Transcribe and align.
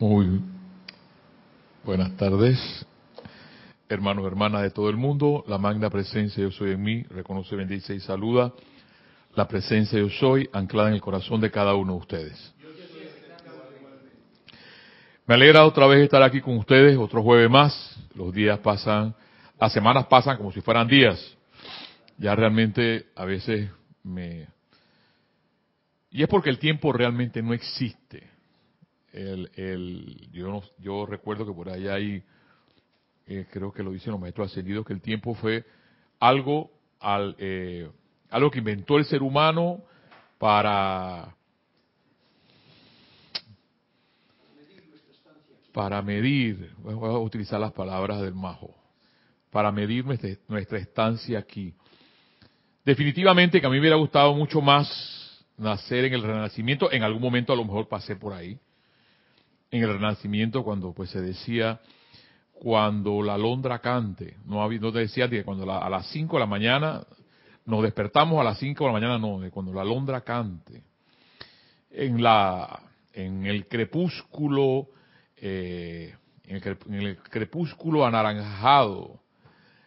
Muy 0.00 0.40
buenas 1.84 2.16
tardes, 2.16 2.86
hermanos, 3.86 4.26
hermanas 4.26 4.62
de 4.62 4.70
todo 4.70 4.88
el 4.88 4.96
mundo. 4.96 5.44
La 5.46 5.58
magna 5.58 5.90
presencia 5.90 6.42
yo 6.42 6.50
soy 6.50 6.70
en 6.70 6.82
mí, 6.82 7.02
reconoce, 7.10 7.54
bendice 7.54 7.94
y 7.94 8.00
saluda. 8.00 8.50
La 9.34 9.46
presencia 9.46 9.98
yo 9.98 10.08
soy 10.08 10.48
anclada 10.54 10.88
en 10.88 10.94
el 10.94 11.02
corazón 11.02 11.42
de 11.42 11.50
cada 11.50 11.74
uno 11.74 11.92
de 11.92 11.98
ustedes. 11.98 12.54
Me 15.26 15.34
alegra 15.34 15.66
otra 15.66 15.86
vez 15.86 16.04
estar 16.04 16.22
aquí 16.22 16.40
con 16.40 16.56
ustedes, 16.56 16.96
otro 16.96 17.22
jueves 17.22 17.50
más. 17.50 18.00
Los 18.14 18.32
días 18.32 18.58
pasan, 18.60 19.14
las 19.60 19.70
semanas 19.70 20.06
pasan 20.06 20.38
como 20.38 20.50
si 20.50 20.62
fueran 20.62 20.88
días. 20.88 21.36
Ya 22.16 22.34
realmente 22.34 23.08
a 23.14 23.26
veces 23.26 23.68
me... 24.02 24.48
Y 26.10 26.22
es 26.22 26.28
porque 26.30 26.48
el 26.48 26.58
tiempo 26.58 26.90
realmente 26.90 27.42
no 27.42 27.52
existe. 27.52 28.29
El, 29.12 29.50
el, 29.54 30.28
yo, 30.32 30.62
yo 30.78 31.06
recuerdo 31.06 31.46
que 31.46 31.52
por 31.52 31.68
ahí 31.68 31.88
hay, 31.88 32.22
eh, 33.26 33.46
creo 33.50 33.72
que 33.72 33.82
lo 33.82 33.92
dicen 33.92 34.12
los 34.12 34.20
maestros 34.20 34.50
ascendidos, 34.50 34.86
que 34.86 34.92
el 34.92 35.00
tiempo 35.00 35.34
fue 35.34 35.64
algo, 36.18 36.70
al, 37.00 37.34
eh, 37.38 37.90
algo 38.30 38.50
que 38.50 38.58
inventó 38.58 38.98
el 38.98 39.04
ser 39.04 39.22
humano 39.22 39.82
para 40.38 41.34
para 45.72 46.02
medir, 46.02 46.72
voy 46.78 46.94
a 47.08 47.18
utilizar 47.18 47.60
las 47.60 47.72
palabras 47.72 48.20
del 48.20 48.34
majo, 48.34 48.74
para 49.50 49.70
medir 49.70 50.04
nuestra, 50.04 50.78
estancia 50.78 51.38
aquí. 51.38 51.74
Definitivamente 52.84 53.60
que 53.60 53.66
a 53.66 53.70
mí 53.70 53.76
me 53.76 53.80
hubiera 53.80 53.96
gustado 53.96 54.34
mucho 54.34 54.60
más 54.60 54.88
nacer 55.56 56.06
en 56.06 56.14
el 56.14 56.22
Renacimiento, 56.22 56.90
en 56.90 57.02
algún 57.02 57.22
momento 57.22 57.52
a 57.52 57.56
lo 57.56 57.64
mejor 57.64 57.88
pasé 57.88 58.16
por 58.16 58.32
ahí, 58.32 58.58
en 59.70 59.82
el 59.82 59.92
Renacimiento 59.92 60.64
cuando 60.64 60.92
pues 60.92 61.10
se 61.10 61.20
decía 61.20 61.80
cuando 62.52 63.22
la 63.22 63.34
alondra 63.34 63.78
cante, 63.78 64.36
no, 64.44 64.68
no 64.68 64.90
decía 64.92 65.30
que 65.30 65.44
cuando 65.44 65.64
la, 65.64 65.78
a 65.78 65.88
las 65.88 66.06
5 66.10 66.36
de 66.36 66.40
la 66.40 66.46
mañana 66.46 67.02
nos 67.64 67.82
despertamos 67.82 68.38
a 68.38 68.44
las 68.44 68.58
5 68.58 68.84
de 68.84 68.88
la 68.88 68.92
mañana, 68.92 69.18
no, 69.18 69.40
cuando 69.50 69.72
la 69.72 69.80
alondra 69.80 70.20
cante. 70.20 70.82
En 71.90 72.22
la 72.22 72.82
en 73.14 73.46
el 73.46 73.66
crepúsculo 73.66 74.88
eh, 75.36 76.14
en, 76.44 76.56
el, 76.56 76.78
en, 76.86 76.94
el, 76.94 77.16
crepúsculo 77.16 78.04
anaranjado, 78.04 79.20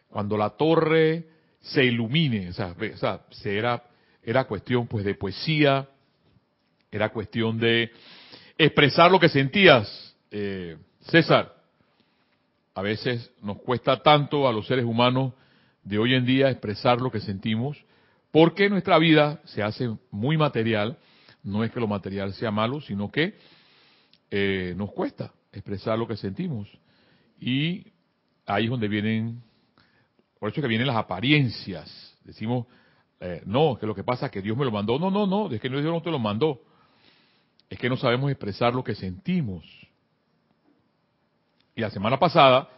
cuando 0.09 0.35
la 0.35 0.49
torre 0.51 1.27
se 1.61 1.85
ilumine, 1.85 2.49
o 2.49 2.53
sea, 2.53 2.75
o 2.75 2.97
sea 2.97 3.21
se 3.29 3.57
era, 3.57 3.83
era 4.23 4.45
cuestión 4.45 4.87
pues 4.87 5.05
de 5.05 5.13
poesía, 5.13 5.87
era 6.91 7.09
cuestión 7.09 7.59
de 7.59 7.91
expresar 8.57 9.11
lo 9.11 9.19
que 9.19 9.29
sentías, 9.29 10.15
eh, 10.31 10.77
César. 11.01 11.53
A 12.75 12.81
veces 12.81 13.31
nos 13.41 13.61
cuesta 13.61 14.01
tanto 14.01 14.47
a 14.47 14.53
los 14.53 14.65
seres 14.67 14.85
humanos 14.85 15.33
de 15.83 15.97
hoy 15.97 16.15
en 16.15 16.25
día 16.25 16.49
expresar 16.49 17.01
lo 17.01 17.11
que 17.11 17.19
sentimos, 17.19 17.77
porque 18.31 18.69
nuestra 18.69 18.97
vida 18.97 19.41
se 19.45 19.61
hace 19.61 19.95
muy 20.09 20.37
material. 20.37 20.97
No 21.43 21.63
es 21.63 21.71
que 21.71 21.79
lo 21.79 21.87
material 21.87 22.33
sea 22.33 22.51
malo, 22.51 22.81
sino 22.81 23.11
que 23.11 23.35
eh, 24.31 24.73
nos 24.75 24.91
cuesta 24.91 25.31
expresar 25.51 25.99
lo 25.99 26.07
que 26.07 26.17
sentimos. 26.17 26.67
Y 27.39 27.91
ahí 28.45 28.63
es 28.65 28.69
donde 28.69 28.87
vienen, 28.87 29.43
por 30.39 30.49
eso 30.49 30.59
es 30.59 30.63
que 30.63 30.67
vienen 30.67 30.87
las 30.87 30.95
apariencias. 30.95 32.17
Decimos, 32.23 32.65
eh, 33.19 33.41
no, 33.45 33.77
que 33.79 33.85
lo 33.85 33.93
que 33.93 34.03
pasa 34.03 34.27
es 34.27 34.31
que 34.31 34.41
Dios 34.41 34.57
me 34.57 34.65
lo 34.65 34.71
mandó. 34.71 34.97
No, 34.97 35.11
no, 35.11 35.27
no, 35.27 35.51
es 35.51 35.61
que 35.61 35.69
Dios 35.69 35.83
no 35.83 36.01
te 36.01 36.09
lo 36.09 36.19
mandó. 36.19 36.61
Es 37.73 37.79
que 37.79 37.89
no 37.89 37.97
sabemos 37.97 38.29
expresar 38.29 38.75
lo 38.75 38.83
que 38.83 38.93
sentimos. 38.93 39.65
Y 41.73 41.81
la 41.81 41.89
semana 41.89 42.19
pasada, 42.19 42.69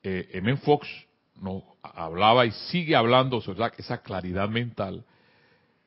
eh, 0.00 0.28
M. 0.34 0.56
Fox 0.58 0.86
nos 1.34 1.64
hablaba 1.82 2.46
y 2.46 2.52
sigue 2.52 2.94
hablando 2.94 3.40
sobre 3.40 3.72
esa 3.78 4.00
claridad 4.00 4.48
mental 4.48 5.04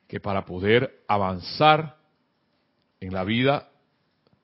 que 0.06 0.20
para 0.20 0.44
poder 0.44 1.02
avanzar 1.08 1.96
en 3.00 3.14
la 3.14 3.24
vida 3.24 3.70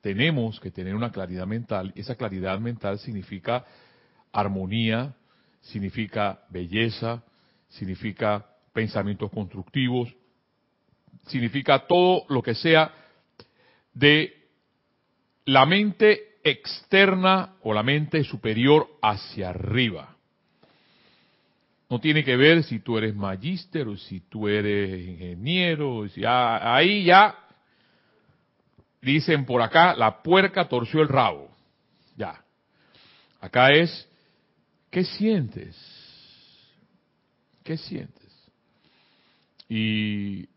tenemos 0.01 0.59
que 0.59 0.71
tener 0.71 0.95
una 0.95 1.13
claridad 1.13 1.47
mental 1.47 1.93
esa 1.95 2.15
claridad 2.15 2.59
mental 2.61 2.99
significa 3.01 3.67
armonía, 4.33 5.15
significa 5.61 6.47
belleza, 6.49 7.23
significa 7.69 8.47
pensamientos 8.73 9.31
constructivos, 9.31 10.09
significa 11.27 11.87
todo 11.87 12.25
lo 12.31 12.43
que 12.43 12.55
sea 12.55 12.91
de 13.99 14.33
la 15.45 15.67
mente 15.67 16.37
externa 16.45 17.57
o 17.63 17.75
la 17.75 17.83
mente 17.83 18.23
superior 18.23 18.89
hacia 19.03 19.51
arriba. 19.51 20.15
No 21.91 22.01
tiene 22.01 22.23
que 22.23 22.37
ver 22.37 22.63
si 22.63 22.81
tú 22.81 22.97
eres 22.97 23.17
magíster 23.17 23.89
o 23.89 23.97
si 23.97 24.21
tú 24.21 24.47
eres 24.47 25.05
ingeniero, 25.05 26.09
si 26.11 26.23
ahí 26.25 27.05
ya 27.05 27.35
dicen 29.01 29.45
por 29.45 29.63
acá, 29.63 29.97
la 29.97 30.23
puerca 30.23 30.69
torció 30.69 31.01
el 31.01 31.09
rabo. 31.09 31.51
Ya. 32.17 32.45
Acá 33.41 33.73
es, 33.73 34.09
¿qué 34.91 35.03
sientes? 35.03 35.77
¿Qué 37.65 37.77
sientes? 37.77 38.51
Y 39.69 40.49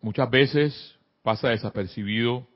muchas 0.00 0.30
veces 0.30 0.96
pasa 1.22 1.48
desapercibido 1.48 2.51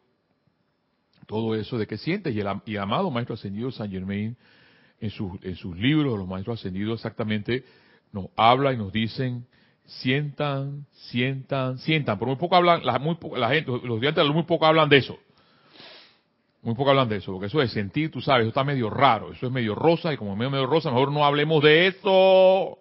todo 1.27 1.55
eso 1.55 1.79
de 1.79 1.87
qué 1.87 1.99
sientes. 1.99 2.35
Y 2.35 2.41
el, 2.41 2.79
amado 2.79 3.11
Maestro 3.11 3.35
Ascendido 3.35 3.71
San 3.71 3.91
Germain, 3.91 4.37
en, 5.01 5.11
sus 5.11 5.33
en 5.43 5.57
sus 5.57 5.77
libros, 5.77 6.19
los 6.19 6.29
Maestros 6.29 6.61
Ascendidos 6.61 7.01
exactamente, 7.01 7.65
nos 8.13 8.27
habla 8.37 8.73
y 8.73 8.77
nos 8.77 8.93
dicen 8.93 9.47
sientan, 9.87 10.87
sientan, 10.93 11.79
sientan, 11.79 12.19
pero 12.19 12.29
muy 12.29 12.37
poco 12.37 12.57
hablan, 12.57 12.85
la, 12.85 12.99
muy 12.99 13.17
la 13.37 13.51
gente, 13.51 13.71
los 13.71 13.83
estudiantes 13.83 14.27
muy 14.29 14.43
poco 14.43 14.67
hablan 14.67 14.89
de 14.89 14.99
eso. 14.99 15.19
Muy 16.63 16.75
poco 16.75 16.91
hablan 16.91 17.09
de 17.09 17.17
eso, 17.17 17.31
porque 17.33 17.47
eso 17.47 17.61
de 17.61 17.69
sentir, 17.69 18.11
tú 18.11 18.21
sabes, 18.21 18.43
eso 18.43 18.49
está 18.49 18.65
medio 18.65 18.91
raro, 18.91 19.33
eso 19.33 19.47
es 19.47 19.53
medio 19.53 19.75
rosa, 19.77 20.13
y 20.13 20.17
como 20.17 20.35
medio, 20.35 20.51
medio 20.51 20.67
rosa, 20.67 20.91
mejor 20.91 21.13
no 21.13 21.25
hablemos 21.25 21.63
de 21.63 21.87
eso. 21.87 22.79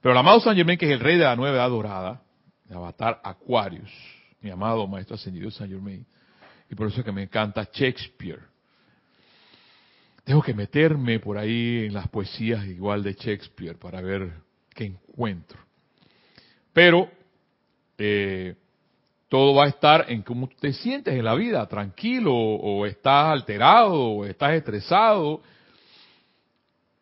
Pero 0.00 0.12
el 0.12 0.18
amado 0.18 0.40
San 0.40 0.56
Germain, 0.56 0.78
que 0.78 0.86
es 0.86 0.92
el 0.92 1.00
rey 1.00 1.16
de 1.16 1.24
la 1.24 1.36
nueva 1.36 1.56
edad 1.56 1.68
dorada, 1.68 2.22
de 2.64 2.74
Avatar 2.74 3.20
Aquarius, 3.22 3.90
mi 4.40 4.50
amado 4.50 4.88
maestro 4.88 5.14
ascendido 5.14 5.50
San 5.52 5.68
Germain, 5.68 6.04
y 6.72 6.74
por 6.74 6.88
eso 6.88 7.00
es 7.00 7.04
que 7.04 7.12
me 7.12 7.24
encanta 7.24 7.68
Shakespeare. 7.70 8.40
Tengo 10.24 10.40
que 10.40 10.54
meterme 10.54 11.20
por 11.20 11.36
ahí 11.36 11.84
en 11.84 11.92
las 11.92 12.08
poesías 12.08 12.66
igual 12.66 13.02
de 13.02 13.12
Shakespeare 13.12 13.76
para 13.76 14.00
ver 14.00 14.32
que 14.70 14.86
encuentro. 14.86 15.58
Pero 16.72 17.10
eh, 17.98 18.54
todo 19.28 19.54
va 19.54 19.66
a 19.66 19.68
estar 19.68 20.06
en 20.08 20.22
cómo 20.22 20.48
te 20.48 20.72
sientes 20.72 21.12
en 21.12 21.26
la 21.26 21.34
vida, 21.34 21.68
tranquilo, 21.68 22.34
o 22.34 22.86
estás 22.86 23.26
alterado, 23.26 23.92
o 23.92 24.24
estás 24.24 24.54
estresado. 24.54 25.42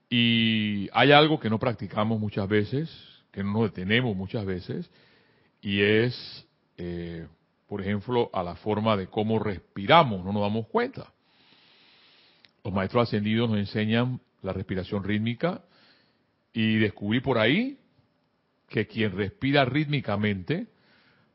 Y 0.09 0.89
hay 0.93 1.13
algo 1.13 1.39
que 1.39 1.49
no 1.49 1.61
practicamos 1.61 2.19
muchas 2.19 2.49
veces, 2.49 2.91
que 3.31 3.45
no 3.45 3.53
nos 3.53 3.63
detenemos 3.73 4.17
muchas 4.17 4.45
veces, 4.45 4.91
y 5.63 5.81
es, 5.81 6.45
eh, 6.77 7.29
por 7.71 7.83
ejemplo, 7.83 8.31
a 8.33 8.43
la 8.43 8.57
forma 8.57 8.97
de 8.97 9.07
cómo 9.07 9.39
respiramos, 9.39 10.25
no 10.25 10.33
nos 10.33 10.43
damos 10.43 10.67
cuenta. 10.67 11.13
Los 12.65 12.75
maestros 12.75 13.07
ascendidos 13.07 13.49
nos 13.49 13.61
enseñan 13.61 14.21
la 14.43 14.53
respiración 14.53 15.05
rítmica, 15.05 15.63
y 16.53 16.79
descubrí 16.79 17.21
por 17.21 17.39
ahí 17.39 17.79
que 18.69 18.89
quien 18.89 19.17
respira 19.17 19.65
rítmicamente 19.65 20.67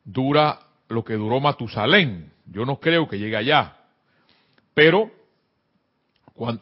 dura 0.03 0.59
lo 0.89 1.05
que 1.05 1.13
duró 1.13 1.39
Matusalén. 1.39 2.33
Yo 2.47 2.65
no 2.65 2.81
creo 2.81 3.07
que 3.07 3.17
llegue 3.17 3.37
allá. 3.37 3.77
Pero, 4.73 5.09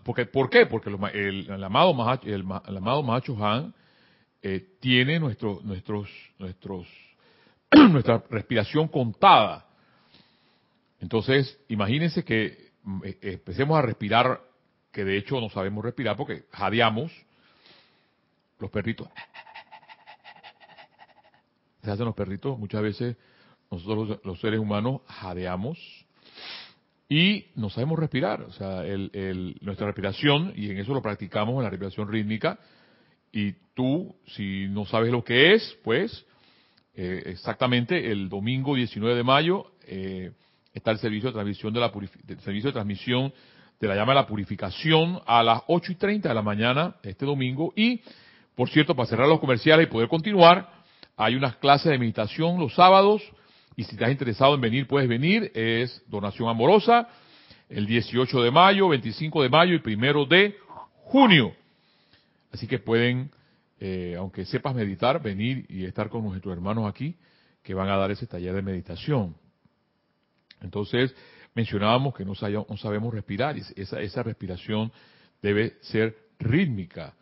porque, 0.03 0.27
¿por 0.27 0.51
qué? 0.51 0.67
Porque 0.67 0.91
el, 0.91 1.63
amado 1.63 1.95
Mahacho, 1.95 3.43
Han 3.43 3.73
eh, 4.43 4.67
tiene 4.79 5.19
nuestro, 5.19 5.61
nuestros, 5.63 6.07
nuestros, 6.37 6.87
nuestra 7.91 8.23
respiración 8.29 8.87
contada. 8.87 9.65
Entonces, 10.99 11.59
imagínense 11.67 12.23
que 12.23 12.71
mm, 12.83 13.01
eh, 13.05 13.17
empecemos 13.21 13.77
a 13.77 13.81
respirar, 13.81 14.41
que 14.91 15.03
de 15.03 15.17
hecho 15.17 15.39
no 15.41 15.49
sabemos 15.49 15.83
respirar 15.83 16.15
porque 16.15 16.45
jadeamos, 16.51 17.11
los 18.59 18.71
perritos. 18.71 19.09
Se 21.83 21.91
hacen 21.91 22.05
los 22.05 22.15
perritos, 22.15 22.57
muchas 22.57 22.81
veces 22.81 23.17
nosotros 23.69 24.19
los, 24.23 24.39
seres 24.39 24.59
humanos 24.59 25.01
jadeamos 25.07 25.77
y 27.09 27.47
no 27.55 27.69
sabemos 27.69 27.99
respirar. 27.99 28.41
O 28.43 28.53
sea, 28.53 28.85
el, 28.85 29.57
nuestra 29.61 29.87
respiración, 29.87 30.53
y 30.55 30.69
en 30.69 30.77
eso 30.77 30.93
lo 30.93 31.01
practicamos 31.01 31.57
en 31.57 31.63
la 31.63 31.69
respiración 31.69 32.07
rítmica, 32.07 32.57
y 33.33 33.51
tú, 33.73 34.15
si 34.27 34.67
no 34.69 34.85
sabes 34.85 35.11
lo 35.11 35.23
que 35.23 35.53
es, 35.55 35.77
pues 35.83 36.25
eh, 36.95 37.23
exactamente 37.25 38.11
el 38.11 38.29
domingo 38.29 38.75
19 38.75 39.15
de 39.15 39.23
mayo, 39.23 39.71
eh, 39.87 40.31
está 40.73 40.91
el 40.91 40.99
servicio 40.99 41.29
de 41.29 41.33
transmisión 41.33 41.73
de 41.73 41.79
la 41.79 41.91
el 42.27 42.39
servicio 42.41 42.69
de 42.69 42.73
transmisión 42.73 43.33
de 43.79 43.87
la 43.87 43.95
llama 43.95 44.13
de 44.13 44.19
la 44.19 44.27
purificación 44.27 45.19
a 45.25 45.43
las 45.43 45.61
8 45.67 45.91
y 45.91 45.95
30 45.95 46.29
de 46.29 46.35
la 46.35 46.41
mañana 46.41 46.95
este 47.03 47.25
domingo. 47.25 47.73
Y, 47.75 48.01
por 48.55 48.69
cierto, 48.69 48.95
para 48.95 49.09
cerrar 49.09 49.27
los 49.27 49.39
comerciales 49.39 49.87
y 49.87 49.91
poder 49.91 50.07
continuar, 50.07 50.69
hay 51.17 51.35
unas 51.35 51.57
clases 51.57 51.91
de 51.91 51.97
meditación 51.97 52.59
los 52.59 52.73
sábados. 52.75 53.21
Y 53.75 53.83
si 53.83 53.91
estás 53.95 54.11
interesado 54.11 54.55
en 54.55 54.61
venir, 54.61 54.87
puedes 54.87 55.09
venir. 55.09 55.51
Es 55.53 56.01
donación 56.07 56.47
amorosa. 56.47 57.09
El 57.69 57.85
18 57.87 58.41
de 58.41 58.51
mayo, 58.51 58.87
25 58.89 59.43
de 59.43 59.49
mayo 59.49 59.73
y 59.73 59.93
1 59.93 60.25
de 60.25 60.55
junio. 61.03 61.53
Así 62.53 62.67
que 62.67 62.79
pueden, 62.79 63.31
eh, 63.85 64.15
aunque 64.17 64.45
sepas 64.45 64.73
meditar, 64.73 65.21
venir 65.21 65.65
y 65.67 65.83
estar 65.83 66.07
con 66.07 66.23
nuestros 66.23 66.53
hermanos 66.53 66.89
aquí 66.89 67.17
que 67.61 67.73
van 67.73 67.89
a 67.89 67.97
dar 67.97 68.11
ese 68.11 68.25
taller 68.25 68.53
de 68.53 68.61
meditación. 68.61 69.35
Entonces, 70.61 71.13
mencionábamos 71.53 72.15
que 72.15 72.23
no 72.23 72.33
sabemos, 72.33 73.13
respirar 73.13 73.57
y 73.57 73.63
esa, 73.75 73.99
esa 73.99 74.23
respiración 74.23 74.89
debe 75.41 75.75
ser 75.81 76.15
rítmica. 76.39 77.13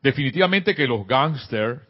Definitivamente 0.00 0.76
que 0.76 0.86
los 0.86 1.04
gángsters 1.08 1.82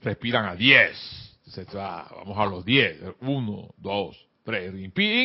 respiran 0.00 0.46
a 0.46 0.56
10. 0.56 1.42
vamos 1.74 2.38
a 2.38 2.46
los 2.46 2.64
10. 2.64 3.02
1, 3.20 3.74
2, 3.76 4.28
3. 4.44 4.74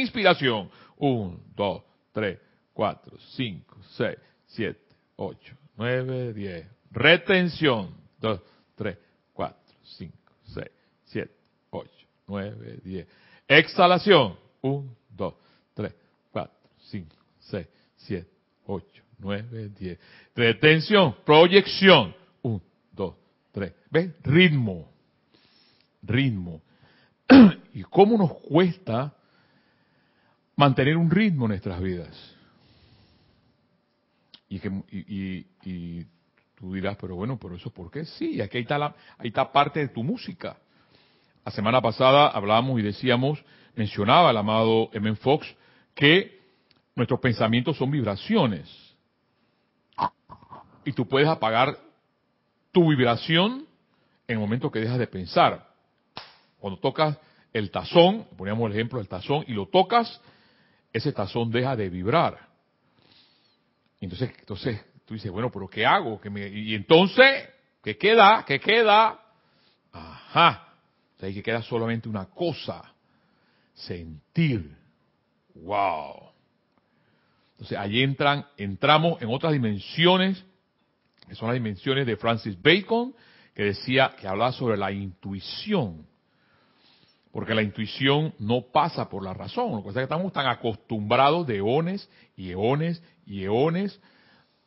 Inspiración. 0.01 0.69
1, 0.97 1.39
2, 1.55 1.83
3, 2.11 2.39
4, 2.73 3.17
5, 3.37 3.77
6, 3.95 4.17
7, 4.47 4.79
8, 5.15 5.55
9, 5.77 6.33
10. 6.33 6.74
Retención. 6.95 7.93
2, 8.21 8.41
3, 8.75 8.97
4, 9.33 9.57
5, 9.83 10.13
6, 10.53 10.67
7, 11.05 11.31
8, 11.69 11.89
9, 12.27 12.79
10. 12.83 13.07
Exhalación. 13.47 14.37
1, 14.61 14.95
2, 15.09 15.33
3, 15.73 15.93
4, 16.31 16.53
5, 16.89 17.15
6, 17.39 17.67
7, 17.97 18.29
8, 18.65 18.87
9, 19.19 19.69
10. 19.77 19.99
Retención, 20.35 21.15
proyección. 21.25 22.15
1, 22.41 22.61
2, 22.93 23.15
3. 23.51 23.73
¿Ves? 23.91 24.11
Ritmo. 24.23 24.89
Ritmo. 26.01 26.61
¿Y 27.73 27.83
cómo 27.83 28.17
nos 28.17 28.33
cuesta 28.35 29.13
mantener 30.55 30.95
un 30.95 31.11
ritmo 31.11 31.45
en 31.45 31.49
nuestras 31.49 31.81
vidas? 31.81 32.35
Y, 34.47 34.59
que, 34.59 34.69
y, 34.91 35.45
y, 35.65 36.05
tú 36.65 36.73
dirás, 36.73 36.97
pero 36.99 37.15
bueno, 37.15 37.37
pero 37.39 37.55
eso 37.55 37.69
¿por 37.69 37.91
qué? 37.91 38.05
Sí, 38.05 38.41
aquí 38.41 38.57
está, 38.57 38.79
la, 38.79 38.95
ahí 39.19 39.27
está 39.27 39.51
parte 39.51 39.81
de 39.81 39.89
tu 39.89 40.03
música. 40.03 40.57
La 41.45 41.51
semana 41.51 41.79
pasada 41.79 42.27
hablábamos 42.29 42.79
y 42.79 42.81
decíamos 42.81 43.43
mencionaba 43.75 44.31
el 44.31 44.37
amado 44.37 44.89
M. 44.93 45.15
Fox 45.17 45.45
que 45.93 46.39
nuestros 46.95 47.19
pensamientos 47.19 47.77
son 47.77 47.91
vibraciones. 47.91 48.67
Y 50.85 50.93
tú 50.93 51.07
puedes 51.07 51.27
apagar 51.27 51.77
tu 52.71 52.89
vibración 52.89 53.67
en 54.27 54.35
el 54.35 54.39
momento 54.39 54.71
que 54.71 54.79
dejas 54.79 54.97
de 54.97 55.07
pensar. 55.07 55.69
Cuando 56.59 56.79
tocas 56.79 57.17
el 57.53 57.69
tazón, 57.69 58.25
poníamos 58.37 58.65
el 58.67 58.73
ejemplo 58.73 58.97
del 58.97 59.07
tazón, 59.07 59.45
y 59.47 59.53
lo 59.53 59.67
tocas, 59.67 60.19
ese 60.91 61.11
tazón 61.11 61.51
deja 61.51 61.75
de 61.75 61.89
vibrar. 61.89 62.47
Entonces, 64.01 64.31
entonces 64.39 64.83
tú 65.05 65.13
dices, 65.13 65.31
bueno, 65.31 65.51
pero 65.51 65.67
¿qué 65.67 65.85
hago? 65.85 66.19
Y 66.35 66.75
entonces, 66.75 67.49
¿qué 67.83 67.97
queda? 67.97 68.43
¿Qué 68.45 68.59
queda? 68.59 69.19
Ajá. 69.91 70.67
O 71.15 71.19
sea, 71.19 71.27
ahí 71.27 71.35
que 71.35 71.43
queda 71.43 71.61
solamente 71.61 72.09
una 72.09 72.25
cosa 72.25 72.93
sentir. 73.73 74.75
¡Wow! 75.53 76.31
Entonces 77.51 77.77
allí 77.77 78.03
entran, 78.03 78.45
entramos 78.57 79.21
en 79.21 79.29
otras 79.29 79.53
dimensiones, 79.53 80.43
que 81.27 81.35
son 81.35 81.47
las 81.47 81.55
dimensiones 81.55 82.05
de 82.05 82.17
Francis 82.17 82.61
Bacon, 82.61 83.13
que 83.53 83.63
decía, 83.63 84.13
que 84.19 84.27
hablaba 84.27 84.51
sobre 84.51 84.75
la 84.75 84.91
intuición. 84.91 86.05
Porque 87.31 87.53
la 87.53 87.61
intuición 87.61 88.33
no 88.39 88.61
pasa 88.73 89.07
por 89.09 89.23
la 89.23 89.33
razón. 89.33 89.71
Lo 89.71 89.77
que 89.77 89.87
pasa 89.87 90.01
es 90.01 90.07
que 90.07 90.13
estamos 90.13 90.33
tan 90.33 90.47
acostumbrados 90.47 91.47
de 91.47 91.57
eones 91.57 92.09
y 92.35 92.51
eones 92.51 93.01
y 93.25 93.43
eones 93.43 94.01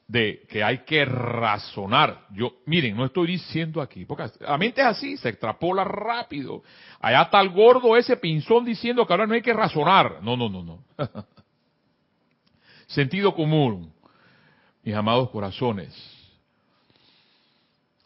de 0.09 0.47
que 0.49 0.65
hay 0.65 0.79
que 0.85 1.05
razonar. 1.05 2.27
Yo, 2.31 2.55
miren, 2.65 2.97
no 2.97 3.05
estoy 3.05 3.29
diciendo 3.29 3.83
aquí, 3.83 4.07
porque 4.07 4.25
la 4.41 4.57
mente 4.57 4.81
es 4.81 4.87
así, 4.87 5.17
se 5.19 5.29
extrapola 5.29 5.85
rápido. 5.85 6.63
Allá 6.99 7.23
está 7.23 7.43
gordo 7.45 7.95
ese 7.95 8.17
pinzón 8.17 8.65
diciendo 8.65 9.07
que 9.07 9.13
ahora 9.13 9.27
no 9.27 9.35
hay 9.35 9.43
que 9.43 9.53
razonar. 9.53 10.23
No, 10.23 10.37
no, 10.37 10.49
no, 10.49 10.63
no. 10.63 10.83
Sentido 12.87 13.35
común, 13.35 13.93
mis 14.83 14.95
amados 14.95 15.29
corazones. 15.29 15.95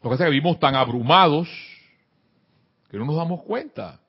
Lo 0.03 0.11
que 0.11 0.15
pasa 0.15 0.25
es 0.25 0.29
que 0.29 0.33
vivimos 0.33 0.59
tan 0.59 0.75
abrumados 0.75 1.49
que 2.91 2.99
no 2.99 3.05
nos 3.05 3.15
damos 3.15 3.45
cuenta. 3.45 4.01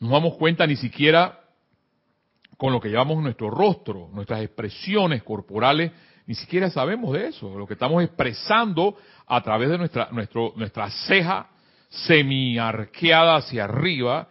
No 0.00 0.08
nos 0.08 0.20
damos 0.20 0.34
cuenta 0.38 0.66
ni 0.66 0.74
siquiera 0.74 1.39
con 2.60 2.74
lo 2.74 2.80
que 2.80 2.90
llevamos 2.90 3.22
nuestro 3.22 3.48
rostro, 3.48 4.10
nuestras 4.12 4.42
expresiones 4.42 5.22
corporales, 5.22 5.92
ni 6.26 6.34
siquiera 6.34 6.68
sabemos 6.68 7.14
de 7.14 7.28
eso. 7.28 7.58
Lo 7.58 7.66
que 7.66 7.72
estamos 7.72 8.04
expresando 8.04 8.98
a 9.26 9.40
través 9.40 9.70
de 9.70 9.78
nuestra, 9.78 10.08
nuestro, 10.12 10.52
nuestra 10.56 10.90
ceja 10.90 11.48
semiarqueada 11.88 13.36
hacia 13.36 13.64
arriba 13.64 14.28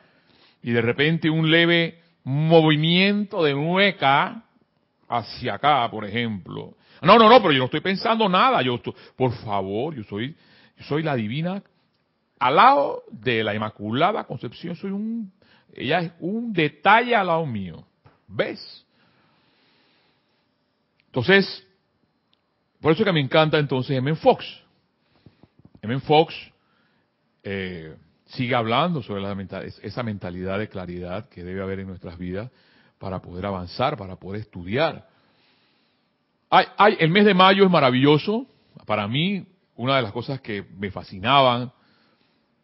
y 0.62 0.70
de 0.70 0.80
repente 0.80 1.28
un 1.31 1.50
leve 1.50 2.02
movimiento 2.24 3.44
de 3.44 3.56
mueca 3.56 4.44
hacia 5.08 5.56
acá, 5.56 5.90
por 5.90 6.06
ejemplo. 6.06 6.76
No, 7.02 7.18
no, 7.18 7.30
no, 7.30 7.42
pero 7.42 7.52
yo 7.52 7.58
no 7.58 7.66
estoy 7.66 7.81
pensando 7.81 8.30
nada. 8.30 8.62
Yo 8.62 8.80
por 9.16 9.31
favor, 9.38 9.96
yo 9.96 10.04
soy, 10.04 10.38
yo 10.78 10.86
soy 10.86 11.02
la 11.02 11.16
divina 11.16 11.64
al 12.38 12.56
lado 12.56 13.02
de 13.10 13.44
la 13.44 13.56
Inmaculada 13.56 14.26
Concepción. 14.26 14.76
Soy 14.76 14.92
un, 14.92 15.34
ella 15.74 16.02
es 16.02 16.12
un 16.20 16.54
detalle 16.54 17.16
al 17.16 17.26
lado 17.26 17.48
mío. 17.48 17.89
¿Ves? 18.30 18.86
Entonces, 21.08 21.68
por 22.80 22.94
eso 22.94 23.04
que 23.04 23.12
me 23.12 23.20
encanta 23.20 23.58
entonces 23.58 23.98
M. 23.98 24.16
Fox. 24.16 24.46
M. 25.81 26.00
Fox 26.02 26.36
eh, 27.44 27.96
sigue 28.28 28.54
hablando 28.54 29.02
sobre 29.02 29.24
esa 29.81 30.04
mentalidad 30.04 30.60
de 30.60 30.70
claridad 30.70 31.28
que 31.30 31.44
debe 31.44 31.62
haber 31.62 31.80
en 31.80 31.88
nuestras 31.88 32.18
vidas 32.18 32.52
para 33.00 33.22
poder 33.22 33.46
avanzar, 33.46 33.98
para 33.98 34.18
poder 34.18 34.42
estudiar. 34.42 35.08
Hay, 36.52 36.98
el 37.00 37.09
mes 37.09 37.26
de 37.26 37.33
mayo 37.33 37.66
es 37.66 37.71
maravilloso. 37.71 38.45
Para 38.86 39.07
mí, 39.07 39.45
una 39.76 39.95
de 39.95 40.04
las 40.04 40.12
cosas 40.12 40.42
que 40.42 40.64
me 40.78 40.92
fascinaban 40.92 41.71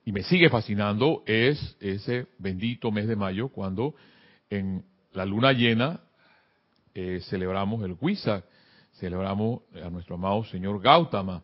y 0.04 0.12
me 0.12 0.24
sigue 0.24 0.50
fascinando 0.50 1.24
es 1.26 1.76
ese 1.80 2.28
bendito 2.38 2.92
mes 2.92 3.08
de 3.08 3.16
mayo 3.16 3.50
cuando 3.50 3.96
en 4.50 4.84
la 5.16 5.26
luna 5.26 5.54
llena 5.54 6.00
eh, 6.94 7.20
celebramos 7.30 7.84
el 7.84 7.98
Huizac, 8.00 8.46
celebramos 8.94 9.62
a 9.84 9.90
nuestro 9.90 10.16
amado 10.16 10.46
señor 10.46 10.82
Gautama, 10.82 11.44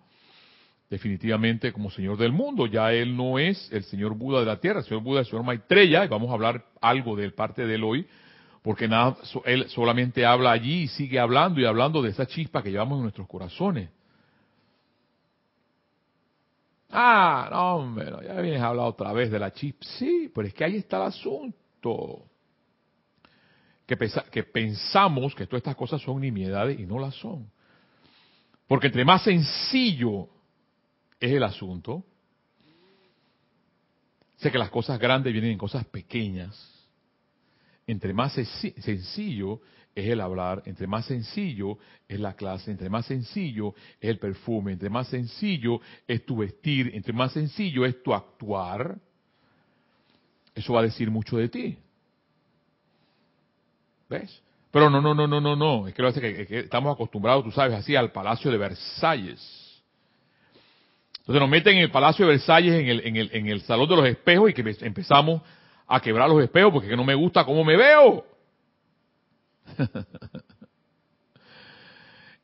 definitivamente 0.89 1.73
como 1.73 1.91
señor 1.91 2.17
del 2.17 2.31
mundo. 2.31 2.67
Ya 2.67 2.93
él 2.93 3.17
no 3.17 3.37
es 3.37 3.69
el 3.71 3.83
señor 3.83 4.15
Buda 4.15 4.39
de 4.39 4.45
la 4.45 4.61
tierra, 4.61 4.79
el 4.79 4.85
señor 4.85 5.03
Buda 5.03 5.21
es 5.21 5.27
el 5.27 5.31
señor 5.31 5.45
Maitreya, 5.45 6.05
y 6.05 6.07
vamos 6.07 6.29
a 6.29 6.33
hablar 6.33 6.65
algo 6.79 7.17
de 7.17 7.29
parte 7.31 7.65
de 7.65 7.75
él 7.75 7.83
hoy, 7.83 8.07
porque 8.61 8.87
nada, 8.87 9.17
él 9.43 9.67
solamente 9.69 10.25
habla 10.25 10.51
allí 10.51 10.83
y 10.83 10.87
sigue 10.87 11.19
hablando 11.19 11.59
y 11.59 11.65
hablando 11.65 12.01
de 12.01 12.11
esa 12.11 12.25
chispa 12.25 12.63
que 12.63 12.71
llevamos 12.71 12.97
en 12.97 13.03
nuestros 13.03 13.27
corazones. 13.27 13.89
Ah, 16.89 17.49
no, 17.51 17.75
hombre, 17.75 18.09
ya 18.25 18.39
vienes 18.39 18.61
a 18.61 18.67
hablar 18.67 18.85
otra 18.85 19.11
vez 19.11 19.31
de 19.31 19.39
la 19.39 19.51
chispa. 19.51 19.85
Sí, 19.97 20.31
pero 20.33 20.47
es 20.47 20.53
que 20.53 20.63
ahí 20.63 20.77
está 20.77 20.97
el 20.97 21.03
asunto 21.03 22.30
que, 23.97 24.43
pensamos 24.43 25.35
que 25.35 25.45
todas 25.45 25.61
estas 25.61 25.75
cosas 25.75 26.01
son 26.01 26.21
nimiedades 26.21 26.79
y 26.79 26.85
no 26.85 26.99
las 26.99 27.15
son. 27.15 27.49
Porque 28.67 28.87
entre 28.87 29.05
más 29.05 29.23
sencillo 29.23 30.29
es 31.19 31.31
el 31.31 31.43
asunto, 31.43 32.05
sé 34.37 34.51
que 34.51 34.57
las 34.57 34.69
cosas 34.69 34.99
grandes 34.99 35.33
vienen 35.33 35.51
en 35.51 35.57
cosas 35.57 35.85
pequeñas. 35.85 36.69
Entre 37.85 38.13
más 38.13 38.33
sencillo 38.33 39.61
es 39.93 40.09
el 40.09 40.21
hablar, 40.21 40.63
entre 40.65 40.87
más 40.87 41.05
sencillo 41.05 41.77
es 42.07 42.19
la 42.19 42.35
clase, 42.35 42.71
entre 42.71 42.89
más 42.89 43.05
sencillo 43.05 43.73
es 43.99 44.09
el 44.09 44.19
perfume, 44.19 44.71
entre 44.71 44.89
más 44.89 45.07
sencillo 45.07 45.81
es 46.07 46.25
tu 46.25 46.37
vestir, 46.37 46.91
entre 46.93 47.13
más 47.13 47.33
sencillo 47.33 47.85
es 47.85 48.01
tu 48.01 48.13
actuar, 48.13 48.97
eso 50.55 50.73
va 50.73 50.79
a 50.81 50.83
decir 50.83 51.09
mucho 51.11 51.37
de 51.37 51.49
ti. 51.49 51.77
¿Ves? 54.11 54.43
Pero 54.71 54.89
no, 54.89 55.01
no, 55.01 55.13
no, 55.13 55.25
no, 55.25 55.39
no, 55.39 55.55
no. 55.55 55.87
Es 55.87 55.93
que, 55.93 56.45
que, 56.45 56.59
estamos 56.59 56.93
acostumbrados, 56.93 57.45
tú 57.45 57.51
sabes, 57.51 57.77
así 57.77 57.95
al 57.95 58.11
Palacio 58.11 58.51
de 58.51 58.57
Versalles. 58.57 59.81
Entonces 61.19 61.39
nos 61.39 61.49
meten 61.49 61.77
en 61.77 61.83
el 61.83 61.91
Palacio 61.91 62.25
de 62.25 62.33
Versalles, 62.33 62.73
en 62.73 62.87
el, 62.87 63.07
en 63.07 63.15
el, 63.15 63.29
en 63.33 63.47
el 63.47 63.61
Salón 63.61 63.87
de 63.87 63.95
los 63.95 64.05
Espejos, 64.05 64.49
y 64.49 64.53
que 64.53 64.75
empezamos 64.81 65.41
a 65.87 66.01
quebrar 66.01 66.29
los 66.29 66.43
espejos 66.43 66.73
porque 66.73 66.95
no 66.95 67.05
me 67.05 67.15
gusta 67.15 67.45
cómo 67.45 67.63
me 67.63 67.77
veo. 67.77 68.25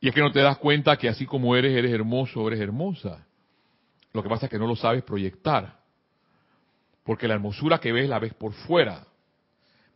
y 0.00 0.08
es 0.08 0.14
que 0.14 0.20
no 0.22 0.32
te 0.32 0.40
das 0.40 0.56
cuenta 0.56 0.96
que 0.96 1.08
así 1.08 1.26
como 1.26 1.54
eres, 1.54 1.76
eres 1.76 1.92
hermoso, 1.92 2.48
eres 2.48 2.60
hermosa. 2.60 3.26
Lo 4.14 4.22
que 4.22 4.28
pasa 4.30 4.46
es 4.46 4.50
que 4.50 4.58
no 4.58 4.66
lo 4.66 4.76
sabes 4.76 5.02
proyectar. 5.02 5.78
Porque 7.04 7.28
la 7.28 7.34
hermosura 7.34 7.78
que 7.78 7.92
ves 7.92 8.08
la 8.08 8.18
ves 8.18 8.32
por 8.32 8.54
fuera. 8.54 9.06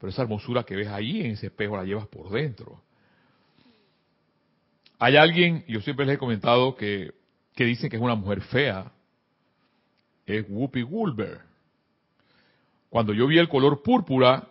Pero 0.02 0.10
esa 0.10 0.22
hermosura 0.22 0.64
que 0.64 0.74
ves 0.74 0.88
ahí 0.88 1.20
en 1.20 1.30
ese 1.30 1.46
espejo 1.46 1.76
la 1.76 1.84
llevas 1.84 2.08
por 2.08 2.28
dentro. 2.28 2.82
Hay 4.98 5.16
alguien, 5.16 5.64
yo 5.68 5.80
siempre 5.80 6.04
les 6.04 6.16
he 6.16 6.18
comentado 6.18 6.74
que, 6.74 7.12
que 7.54 7.64
dice 7.64 7.88
que 7.88 7.94
es 7.94 8.02
una 8.02 8.16
mujer 8.16 8.40
fea. 8.40 8.90
Es 10.26 10.44
Whoopi 10.48 10.82
Goldberg. 10.82 11.42
Cuando 12.90 13.14
yo 13.14 13.28
vi 13.28 13.38
el 13.38 13.48
color 13.48 13.84
púrpura 13.84 14.48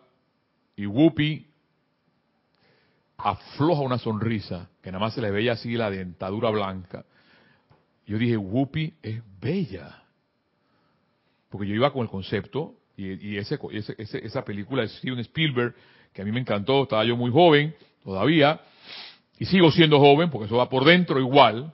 y 0.78 0.86
Whoopi 0.86 1.46
afloja 3.18 3.82
una 3.82 3.98
sonrisa, 3.98 4.70
que 4.82 4.90
nada 4.90 5.04
más 5.04 5.16
se 5.16 5.22
le 5.22 5.32
veía 5.32 5.52
así 5.52 5.74
la 5.74 5.90
dentadura 5.90 6.50
blanca, 6.50 7.04
yo 8.06 8.18
dije, 8.18 8.38
Whoopi 8.38 8.94
es 9.02 9.22
bella. 9.42 10.02
Porque 11.50 11.68
yo 11.68 11.76
iba 11.76 11.92
con 11.92 12.04
el 12.04 12.10
concepto, 12.10 12.78
y, 12.98 13.38
ese, 13.38 13.58
esa 13.98 14.44
película 14.44 14.84
de 14.84 14.90
Steven 14.90 15.20
Spielberg, 15.20 15.76
que 16.14 16.22
a 16.22 16.26
mí 16.26 16.32
me 16.32 16.40
encantó, 16.40 16.84
estaba 16.84 17.04
yo 17.06 17.16
muy 17.16 17.32
joven 17.32 17.76
todavía, 18.04 18.62
y 19.40 19.46
sigo 19.46 19.72
siendo 19.72 20.00
joven, 20.00 20.30
porque 20.30 20.46
eso 20.46 20.58
va 20.58 20.70
por 20.70 20.86
dentro 20.86 21.20
igual, 21.20 21.74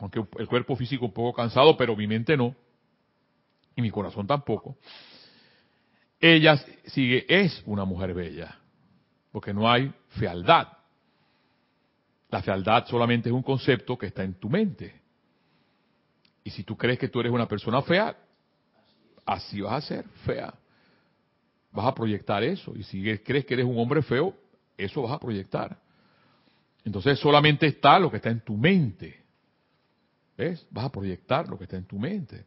aunque 0.00 0.24
el 0.38 0.48
cuerpo 0.48 0.74
físico 0.74 1.06
un 1.06 1.12
poco 1.12 1.32
cansado, 1.32 1.76
pero 1.76 1.94
mi 1.94 2.06
mente 2.06 2.36
no, 2.36 2.56
y 3.76 3.82
mi 3.82 3.90
corazón 3.90 4.26
tampoco. 4.26 4.76
Ella 6.20 6.56
sigue, 6.86 7.24
es 7.28 7.62
una 7.66 7.84
mujer 7.84 8.14
bella, 8.14 8.58
porque 9.30 9.52
no 9.52 9.70
hay 9.70 9.92
fealdad. 10.08 10.68
La 12.30 12.42
fealdad 12.42 12.86
solamente 12.86 13.28
es 13.28 13.34
un 13.34 13.42
concepto 13.42 13.98
que 13.98 14.06
está 14.06 14.24
en 14.24 14.34
tu 14.34 14.48
mente. 14.48 15.00
Y 16.44 16.50
si 16.50 16.64
tú 16.64 16.76
crees 16.76 16.98
que 16.98 17.08
tú 17.08 17.20
eres 17.20 17.32
una 17.32 17.46
persona 17.46 17.82
fea, 17.82 18.16
así 19.24 19.60
vas 19.60 19.84
a 19.84 19.86
ser 19.86 20.04
fea. 20.24 20.54
Vas 21.72 21.86
a 21.86 21.94
proyectar 21.94 22.42
eso. 22.42 22.72
Y 22.76 22.82
si 22.82 23.18
crees 23.18 23.44
que 23.46 23.54
eres 23.54 23.66
un 23.66 23.78
hombre 23.78 24.02
feo, 24.02 24.34
eso 24.76 25.02
vas 25.02 25.12
a 25.12 25.18
proyectar. 25.18 25.78
Entonces 26.84 27.18
solamente 27.18 27.66
está 27.66 27.98
lo 27.98 28.10
que 28.10 28.16
está 28.18 28.30
en 28.30 28.40
tu 28.40 28.56
mente. 28.56 29.20
¿Ves? 30.36 30.66
Vas 30.70 30.86
a 30.86 30.92
proyectar 30.92 31.48
lo 31.48 31.56
que 31.56 31.64
está 31.64 31.76
en 31.76 31.84
tu 31.84 31.98
mente. 31.98 32.44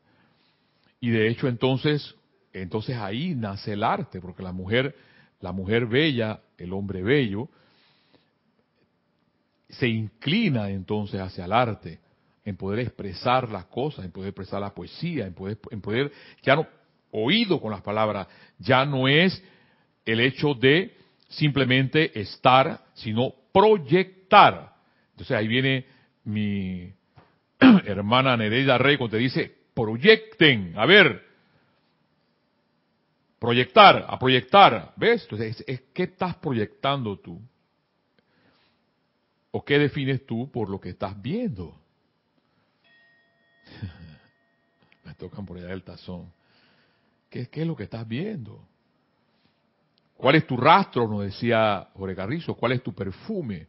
Y 1.00 1.10
de 1.10 1.28
hecho 1.28 1.48
entonces, 1.48 2.16
entonces 2.52 2.98
ahí 2.98 3.36
nace 3.36 3.74
el 3.74 3.84
arte, 3.84 4.20
porque 4.20 4.44
la 4.44 4.52
mujer, 4.52 4.96
la 5.40 5.52
mujer 5.52 5.86
bella, 5.86 6.42
el 6.58 6.74
hombre 6.74 7.04
bello, 7.04 7.50
se 9.70 9.88
inclina 9.88 10.70
entonces 10.70 11.20
hacia 11.20 11.46
el 11.46 11.54
arte 11.54 12.05
en 12.46 12.56
poder 12.56 12.80
expresar 12.80 13.50
las 13.50 13.66
cosas, 13.66 14.06
en 14.06 14.12
poder 14.12 14.30
expresar 14.30 14.62
la 14.62 14.74
poesía, 14.74 15.26
en 15.26 15.34
poder, 15.34 15.58
en 15.72 15.82
poder 15.82 16.12
ya 16.44 16.56
no, 16.56 16.68
oído 17.12 17.60
con 17.60 17.72
las 17.72 17.82
palabras, 17.82 18.28
ya 18.60 18.86
no 18.86 19.08
es 19.08 19.44
el 20.06 20.20
hecho 20.20 20.54
de 20.54 20.96
simplemente 21.28 22.18
estar, 22.20 22.86
sino 22.94 23.34
proyectar. 23.52 24.76
Entonces 25.12 25.36
ahí 25.36 25.48
viene 25.48 25.86
mi 26.24 26.94
hermana 27.86 28.38
Nereida 28.38 28.78
Rey 28.78 28.98
cuando 28.98 29.18
te 29.18 29.24
dice, 29.24 29.56
proyecten, 29.74 30.74
a 30.78 30.86
ver, 30.86 31.24
proyectar, 33.40 34.06
a 34.08 34.20
proyectar, 34.20 34.94
¿ves? 34.96 35.24
Entonces, 35.24 35.64
es, 35.68 35.82
¿qué 35.94 36.04
estás 36.04 36.36
proyectando 36.38 37.18
tú? 37.20 37.42
¿O 39.52 39.64
qué 39.64 39.80
defines 39.80 40.26
tú 40.26 40.52
por 40.52 40.70
lo 40.70 40.80
que 40.80 40.90
estás 40.90 41.20
viendo? 41.22 41.80
Me 45.06 45.14
tocan 45.16 45.46
por 45.46 45.58
allá 45.58 45.72
el 45.72 45.84
tazón. 45.84 46.32
¿Qué, 47.30 47.48
¿Qué, 47.48 47.62
es 47.62 47.68
lo 47.68 47.76
que 47.76 47.84
estás 47.84 48.08
viendo? 48.08 48.66
¿Cuál 50.16 50.36
es 50.36 50.48
tu 50.48 50.58
rastro? 50.58 51.08
Nos 51.08 51.24
decía 51.24 51.90
Jorge 51.94 52.16
Carrizo. 52.16 52.56
¿Cuál 52.56 52.74
es 52.74 52.84
tu 52.84 52.94
perfume? 52.94 53.68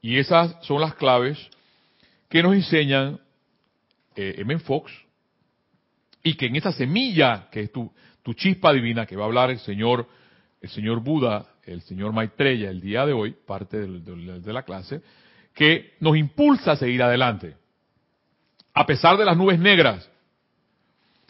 Y 0.00 0.18
esas 0.18 0.56
son 0.64 0.80
las 0.80 0.94
claves 0.94 1.38
que 2.28 2.42
nos 2.42 2.54
enseñan 2.54 3.20
eh, 4.16 4.34
M. 4.38 4.58
Fox 4.60 4.92
y 6.22 6.34
que 6.34 6.46
en 6.46 6.56
esa 6.56 6.72
semilla 6.72 7.48
que 7.50 7.60
es 7.60 7.72
tu, 7.72 7.92
tu 8.22 8.34
chispa 8.34 8.72
divina 8.72 9.06
que 9.06 9.16
va 9.16 9.24
a 9.24 9.26
hablar 9.26 9.50
el 9.50 9.60
señor 9.60 10.08
el 10.60 10.68
señor 10.70 11.00
Buda, 11.00 11.46
el 11.64 11.82
señor 11.82 12.12
Maitreya 12.12 12.70
el 12.70 12.80
día 12.80 13.06
de 13.06 13.12
hoy, 13.12 13.36
parte 13.46 13.78
de 13.78 14.52
la 14.52 14.64
clase, 14.64 15.02
que 15.54 15.94
nos 16.00 16.16
impulsa 16.16 16.72
a 16.72 16.76
seguir 16.76 17.02
adelante 17.02 17.56
a 18.78 18.86
pesar 18.86 19.18
de 19.18 19.24
las 19.24 19.36
nubes 19.36 19.58
negras, 19.58 20.08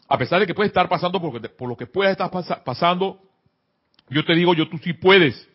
a 0.07 0.19
pesar 0.19 0.39
de 0.39 0.45
que 0.45 0.53
puedes 0.53 0.69
estar 0.69 0.87
pasando 0.87 1.19
por, 1.19 1.67
lo 1.67 1.75
que 1.75 1.87
puedas 1.87 2.11
estar 2.11 2.29
pasando, 2.63 3.19
yo 4.07 4.23
te 4.23 4.35
digo, 4.35 4.53
yo 4.53 4.69
tú 4.69 4.77
sí 4.77 4.93
puedes. 4.93 5.49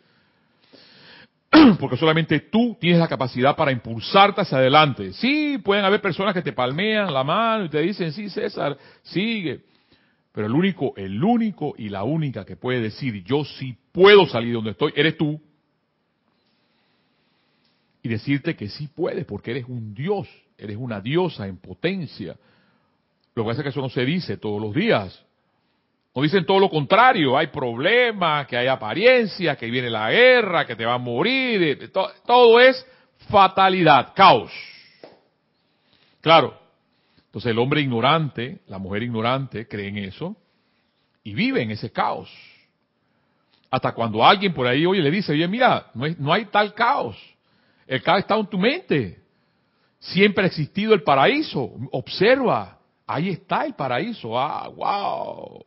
Porque 1.79 1.97
solamente 1.97 2.41
tú 2.41 2.77
tienes 2.81 2.99
la 2.99 3.07
capacidad 3.07 3.55
para 3.55 3.71
impulsarte 3.71 4.41
hacia 4.41 4.59
adelante. 4.59 5.13
Sí, 5.13 5.59
pueden 5.59 5.85
haber 5.85 6.01
personas 6.01 6.35
que 6.35 6.43
te 6.43 6.53
palmean 6.53 7.15
la 7.15 7.23
mano 7.23 7.67
y 7.67 7.69
te 7.69 7.79
dicen, 7.79 8.13
sí, 8.13 8.29
César, 8.29 8.77
sigue. 9.05 9.61
Pero 10.33 10.49
el 10.49 10.53
único, 10.53 10.95
el 10.97 11.23
único 11.23 11.77
y 11.79 11.91
la 11.91 12.03
única 12.03 12.45
que 12.45 12.57
puede 12.57 12.81
decir, 12.81 13.23
yo 13.23 13.45
sí 13.45 13.79
puedo 13.93 14.27
salir 14.27 14.49
de 14.49 14.55
donde 14.55 14.71
estoy, 14.73 14.93
eres 14.97 15.17
tú. 15.17 15.41
Y 18.03 18.09
decirte 18.09 18.57
que 18.57 18.69
sí 18.69 18.89
puedes, 18.89 19.25
porque 19.27 19.53
eres 19.53 19.67
un 19.69 19.95
Dios 19.95 20.27
eres 20.57 20.77
una 20.77 21.01
diosa 21.01 21.47
en 21.47 21.59
potencia. 21.59 22.37
Lo 23.35 23.43
que 23.43 23.49
pasa 23.49 23.61
es 23.61 23.65
que 23.65 23.71
eso 23.71 23.81
no 23.81 23.89
se 23.89 24.05
dice 24.05 24.37
todos 24.37 24.61
los 24.61 24.75
días. 24.75 25.25
No 26.15 26.23
dicen 26.23 26.47
todo 26.47 26.61
lo 26.61 26.71
contrario, 26.71 27.37
hay 27.37 27.49
problemas, 27.49 28.47
que 28.47 28.57
hay 28.57 28.69
apariencia, 28.69 29.57
que 29.57 29.67
viene 29.67 29.91
la 29.91 30.13
guerra, 30.13 30.65
que 30.65 30.77
te 30.77 30.85
va 30.85 30.95
a 30.95 30.99
morir, 30.99 31.91
todo, 32.25 32.61
es 32.61 32.87
fatalidad, 33.29 34.13
caos. 34.15 34.53
Claro, 36.21 36.57
entonces 37.27 37.51
el 37.51 37.59
hombre 37.59 37.81
ignorante, 37.81 38.61
la 38.69 38.79
mujer 38.79 39.03
ignorante, 39.03 39.67
cree 39.67 39.89
en 39.89 39.99
eso 39.99 40.37
y 41.25 41.35
vive 41.35 41.63
en 41.63 41.73
ese 41.73 41.91
caos. 41.91 42.31
Hasta 43.69 43.91
cuando 43.91 44.25
alguien 44.25 44.55
por 44.55 44.69
ahí 44.69 44.87
oye 44.87 45.03
le 45.03 45.11
dice, 45.11 45.33
oye, 45.33 45.49
mira, 45.49 45.91
no 45.95 46.07
no 46.19 46.33
hay 46.33 46.45
tal 46.45 46.75
caos. 46.75 47.17
El 47.89 48.01
caos 48.05 48.21
está 48.21 48.37
en 48.37 48.47
tu 48.47 48.57
mente. 48.57 49.24
Siempre 50.05 50.45
ha 50.45 50.47
existido 50.49 50.93
el 50.93 51.03
paraíso. 51.03 51.71
Observa, 51.93 52.79
ahí 53.07 53.31
está 53.31 53.65
el 53.65 53.75
paraíso. 53.75 54.39
Ah, 54.39 54.69
wow. 54.69 55.65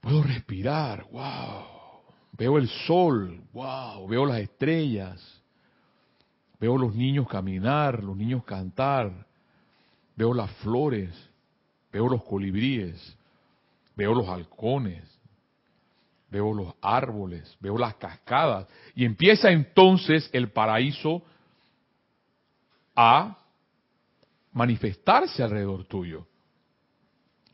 Puedo 0.00 0.22
respirar, 0.22 1.04
wow. 1.12 2.02
Veo 2.32 2.56
el 2.56 2.68
sol, 2.68 3.42
wow. 3.52 4.08
Veo 4.08 4.24
las 4.24 4.38
estrellas. 4.38 5.42
Veo 6.58 6.78
los 6.78 6.94
niños 6.94 7.28
caminar, 7.28 8.02
los 8.02 8.16
niños 8.16 8.44
cantar. 8.44 9.26
Veo 10.16 10.32
las 10.32 10.50
flores. 10.62 11.10
Veo 11.92 12.08
los 12.08 12.24
colibríes. 12.24 13.14
Veo 13.94 14.14
los 14.14 14.26
halcones. 14.26 15.04
Veo 16.30 16.54
los 16.54 16.74
árboles. 16.80 17.58
Veo 17.60 17.76
las 17.76 17.94
cascadas. 17.96 18.66
Y 18.94 19.04
empieza 19.04 19.50
entonces 19.50 20.30
el 20.32 20.50
paraíso 20.50 21.22
a 23.00 23.38
manifestarse 24.52 25.40
alrededor 25.40 25.84
tuyo. 25.84 26.26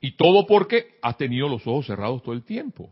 Y 0.00 0.12
todo 0.12 0.46
porque 0.46 0.96
has 1.02 1.18
tenido 1.18 1.50
los 1.50 1.66
ojos 1.66 1.86
cerrados 1.86 2.22
todo 2.22 2.34
el 2.34 2.44
tiempo. 2.44 2.90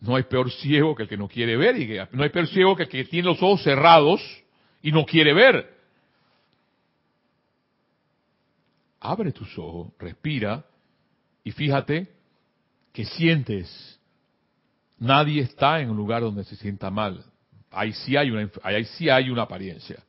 No 0.00 0.16
hay 0.16 0.24
peor 0.24 0.50
ciego 0.50 0.96
que 0.96 1.04
el 1.04 1.08
que 1.08 1.16
no 1.16 1.28
quiere 1.28 1.56
ver, 1.56 1.80
y 1.80 1.96
no 2.16 2.24
hay 2.24 2.30
peor 2.30 2.48
ciego 2.48 2.74
que 2.74 2.82
el 2.82 2.88
que 2.88 3.04
tiene 3.04 3.28
los 3.28 3.40
ojos 3.40 3.62
cerrados 3.62 4.20
y 4.82 4.90
no 4.90 5.06
quiere 5.06 5.32
ver. 5.32 5.78
Abre 8.98 9.30
tus 9.30 9.56
ojos, 9.56 9.92
respira 9.96 10.64
y 11.44 11.52
fíjate 11.52 12.08
que 12.92 13.04
sientes. 13.04 14.00
Nadie 14.98 15.42
está 15.42 15.80
en 15.80 15.90
un 15.90 15.96
lugar 15.96 16.22
donde 16.22 16.42
se 16.42 16.56
sienta 16.56 16.90
mal. 16.90 17.24
Ahí 17.70 17.92
sí 17.92 18.16
hay 18.16 18.30
una, 18.30 18.50
ahí 18.64 18.84
sí 18.84 19.08
hay 19.08 19.30
una 19.30 19.42
apariencia. 19.42 20.02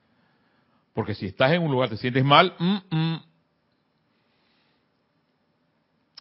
Porque 0.93 1.15
si 1.15 1.25
estás 1.25 1.51
en 1.51 1.61
un 1.61 1.71
lugar 1.71 1.89
te 1.89 1.97
sientes 1.97 2.23
mal, 2.23 2.53
mm, 2.59 2.77
mm. 2.89 3.23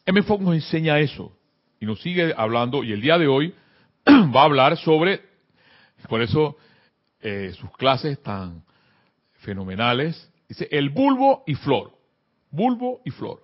M. 0.06 0.22
Fox 0.22 0.42
nos 0.42 0.54
enseña 0.54 0.98
eso 0.98 1.36
y 1.78 1.86
nos 1.86 2.00
sigue 2.00 2.34
hablando 2.36 2.82
y 2.82 2.92
el 2.92 3.00
día 3.00 3.18
de 3.18 3.28
hoy 3.28 3.54
va 4.06 4.42
a 4.42 4.44
hablar 4.44 4.76
sobre, 4.78 5.20
por 6.08 6.22
eso 6.22 6.56
eh, 7.20 7.52
sus 7.58 7.70
clases 7.76 8.20
tan 8.22 8.64
fenomenales, 9.40 10.30
dice 10.48 10.68
el 10.70 10.90
bulbo 10.90 11.44
y 11.46 11.54
flor, 11.54 11.92
bulbo 12.50 13.00
y 13.04 13.10
flor. 13.10 13.42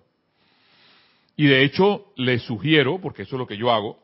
Y 1.37 1.47
de 1.47 1.62
hecho, 1.62 2.12
les 2.16 2.42
sugiero, 2.42 3.00
porque 3.00 3.23
eso 3.23 3.37
es 3.37 3.38
lo 3.38 3.47
que 3.47 3.56
yo 3.56 3.70
hago, 3.70 4.00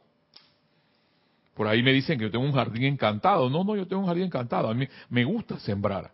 por 1.55 1.69
ahí 1.69 1.83
me 1.83 1.93
dicen 1.93 2.19
que 2.19 2.25
yo 2.25 2.31
tengo 2.31 2.45
un 2.45 2.53
jardín 2.53 2.85
encantado. 2.85 3.49
No, 3.49 3.65
no, 3.65 3.77
yo 3.77 3.87
tengo 3.87 4.03
un 4.03 4.09
jardín 4.09 4.25
encantado. 4.25 4.69
A 4.69 4.75
mí 4.75 4.89
me 5.09 5.25
gusta 5.25 5.59
sembrar. 5.61 6.11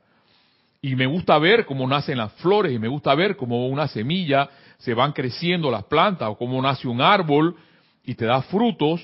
Y 0.82 0.96
me 0.96 1.06
gusta 1.06 1.38
ver 1.38 1.66
cómo 1.66 1.86
nacen 1.86 2.18
las 2.18 2.32
flores, 2.34 2.72
y 2.72 2.78
me 2.78 2.88
gusta 2.88 3.14
ver 3.14 3.36
cómo 3.36 3.68
una 3.68 3.88
semilla 3.88 4.48
se 4.78 4.94
van 4.94 5.12
creciendo 5.12 5.70
las 5.70 5.84
plantas, 5.84 6.28
o 6.28 6.36
cómo 6.36 6.60
nace 6.62 6.88
un 6.88 7.00
árbol 7.00 7.56
y 8.04 8.14
te 8.14 8.24
da 8.24 8.42
frutos. 8.42 9.00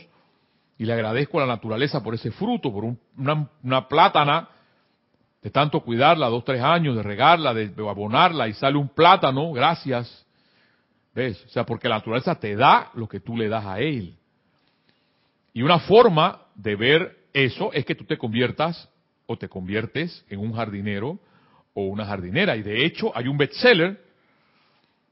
Y 0.78 0.84
le 0.84 0.92
agradezco 0.92 1.38
a 1.38 1.46
la 1.46 1.54
naturaleza 1.54 2.02
por 2.02 2.14
ese 2.14 2.30
fruto, 2.30 2.72
por 2.72 2.84
una, 3.16 3.88
plátana, 3.88 4.48
de 5.42 5.50
tanto 5.50 5.80
cuidarla, 5.80 6.28
dos, 6.28 6.44
tres 6.44 6.62
años, 6.62 6.96
de 6.96 7.02
regarla, 7.02 7.54
de 7.54 7.72
abonarla, 7.88 8.48
y 8.48 8.54
sale 8.54 8.76
un 8.76 8.88
plátano, 8.88 9.52
gracias. 9.52 10.26
¿Ves? 11.14 11.42
O 11.46 11.48
sea, 11.48 11.64
porque 11.64 11.88
la 11.88 11.96
naturaleza 11.96 12.34
te 12.34 12.54
da 12.56 12.90
lo 12.92 13.08
que 13.08 13.20
tú 13.20 13.36
le 13.38 13.48
das 13.48 13.64
a 13.64 13.80
él. 13.80 14.16
Y 15.54 15.62
una 15.62 15.78
forma 15.78 16.42
de 16.54 16.76
ver 16.76 17.16
eso 17.32 17.72
es 17.72 17.86
que 17.86 17.94
tú 17.94 18.04
te 18.04 18.18
conviertas 18.18 18.90
o 19.24 19.38
te 19.38 19.48
conviertes 19.48 20.26
en 20.28 20.40
un 20.40 20.52
jardinero 20.52 21.18
o 21.76 21.82
una 21.82 22.06
jardinera. 22.06 22.56
Y 22.56 22.62
de 22.62 22.84
hecho 22.86 23.12
hay 23.14 23.28
un 23.28 23.36
bestseller, 23.36 24.00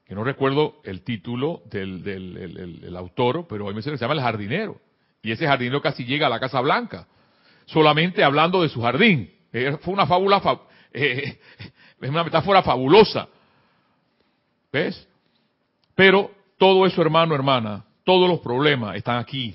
que 0.06 0.14
no 0.14 0.25
recuerdo 0.25 0.80
el 0.85 1.02
título 1.02 1.62
del, 1.66 2.02
del 2.02 2.97
autor, 2.97 3.47
pero 3.49 3.64
hay 3.64 3.71
un 3.71 3.76
bestseller 3.76 3.94
que 3.94 3.99
se 3.99 4.04
llama 4.04 4.14
El 4.14 4.21
jardinero. 4.21 4.80
Y 5.23 5.30
ese 5.30 5.47
jardinero 5.47 5.83
casi 5.83 6.04
llega 6.04 6.26
a 6.26 6.30
la 6.30 6.40
Casa 6.40 6.61
Blanca, 6.61 7.06
solamente 7.66 8.25
hablando 8.25 8.62
de 8.62 8.71
su 8.71 8.80
jardín. 8.80 9.30
Eh, 9.52 9.76
fue 9.83 9.92
una 9.92 10.06
fábula, 10.06 10.42
eh, 10.92 11.38
es 12.00 12.11
una 12.11 12.25
metáfora 12.25 12.62
fabulosa. 12.62 13.28
¿Ves? 14.73 15.06
Pero 15.94 16.30
todo 16.56 16.87
eso, 16.87 17.02
hermano, 17.02 17.35
hermana, 17.35 17.85
todos 18.04 18.28
los 18.28 18.40
problemas 18.40 18.97
están 18.97 19.18
aquí. 19.18 19.54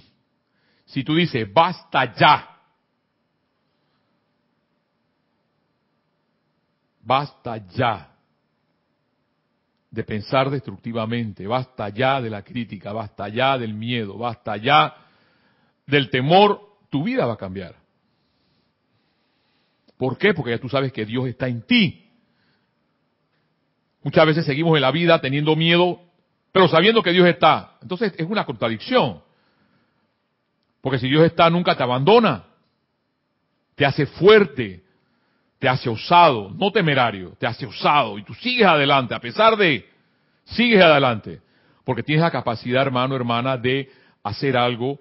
Si 0.85 1.03
tú 1.03 1.15
dices, 1.15 1.51
basta 1.51 2.13
ya, 2.15 2.58
Basta 7.09 7.57
ya 7.69 8.15
de 9.89 10.03
pensar 10.03 10.51
destructivamente, 10.51 11.47
basta 11.47 11.89
ya 11.89 12.21
de 12.21 12.29
la 12.29 12.43
crítica, 12.43 12.93
basta 12.93 13.27
ya 13.29 13.57
del 13.57 13.73
miedo, 13.73 14.15
basta 14.15 14.57
ya 14.57 14.95
del 15.87 16.11
temor, 16.11 16.61
tu 16.91 17.03
vida 17.03 17.25
va 17.25 17.33
a 17.33 17.37
cambiar. 17.37 17.73
¿Por 19.97 20.19
qué? 20.19 20.35
Porque 20.35 20.51
ya 20.51 20.59
tú 20.59 20.69
sabes 20.69 20.93
que 20.93 21.03
Dios 21.03 21.27
está 21.27 21.47
en 21.47 21.63
ti. 21.63 22.11
Muchas 24.03 24.27
veces 24.27 24.45
seguimos 24.45 24.75
en 24.75 24.83
la 24.83 24.91
vida 24.91 25.19
teniendo 25.19 25.55
miedo, 25.55 25.99
pero 26.51 26.67
sabiendo 26.67 27.01
que 27.01 27.11
Dios 27.11 27.27
está. 27.27 27.79
Entonces 27.81 28.13
es 28.19 28.29
una 28.29 28.45
contradicción. 28.45 29.23
Porque 30.81 30.99
si 30.99 31.09
Dios 31.09 31.23
está, 31.23 31.49
nunca 31.49 31.75
te 31.75 31.81
abandona. 31.81 32.45
Te 33.73 33.83
hace 33.83 34.05
fuerte, 34.05 34.83
te 35.59 35.67
hace 35.67 35.89
osado, 35.89 36.49
no 36.51 36.71
temerario, 36.71 37.35
te 37.37 37.45
hace 37.45 37.65
osado 37.65 38.17
y 38.17 38.23
tú 38.23 38.33
sigues 38.33 38.65
adelante, 38.65 39.13
a 39.13 39.19
pesar 39.19 39.57
de, 39.57 39.85
sigues 40.45 40.81
adelante, 40.81 41.41
porque 41.83 42.01
tienes 42.01 42.23
la 42.23 42.31
capacidad, 42.31 42.81
hermano, 42.81 43.15
hermana, 43.15 43.57
de 43.57 43.91
hacer 44.23 44.55
algo 44.55 44.99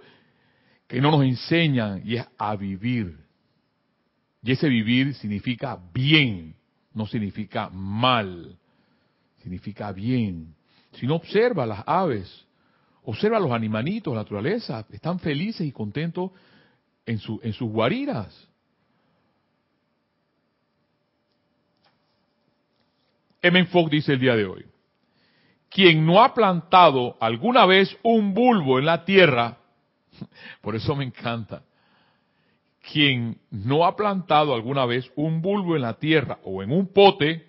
que 0.89 1.01
no 1.01 1.13
nos 1.13 1.23
enseñan 1.23 2.03
y 2.05 2.17
es 2.17 2.27
a 2.37 2.57
vivir. 2.57 3.17
Y 4.43 4.53
ese 4.53 4.69
vivir 4.69 5.15
significa 5.15 5.79
bien, 5.93 6.55
no 6.93 7.07
significa 7.07 7.69
mal, 7.69 8.57
significa 9.43 9.93
bien. 9.93 10.55
Si 10.93 11.07
no 11.07 11.17
observa 11.17 11.67
las 11.67 11.85
aves, 11.87 12.47
observa 13.05 13.39
los 13.39 13.53
animanitos, 13.53 14.13
la 14.15 14.23
naturaleza, 14.23 14.85
están 14.91 15.21
felices 15.21 15.67
y 15.67 15.73
contentos 15.73 16.33
en, 17.07 17.19
su, 17.19 17.39
en 17.43 17.53
sus 17.53 17.71
guariras. 17.71 18.48
M. 23.43 23.67
Fogg 23.67 23.91
dice 23.91 24.15
el 24.15 24.21
día 24.21 24.37
de 24.37 24.45
hoy, 24.45 24.67
quien 25.71 26.05
no 26.05 26.23
ha 26.23 26.35
plantado 26.35 27.17
alguna 27.21 27.67
vez 27.67 27.97
un 28.03 28.35
bulbo 28.35 28.79
en 28.79 28.87
la 28.87 29.05
tierra, 29.05 29.59
por 30.61 30.75
eso 30.75 30.97
me 30.97 31.05
encanta, 31.05 31.63
quien 32.93 33.39
no 33.51 33.85
ha 33.85 33.95
plantado 33.95 34.55
alguna 34.55 34.87
vez 34.87 35.11
un 35.15 35.43
bulbo 35.43 35.77
en 35.77 35.83
la 35.83 35.95
tierra 35.95 36.39
o 36.43 36.63
en 36.63 36.73
un 36.73 36.93
pote 36.93 37.47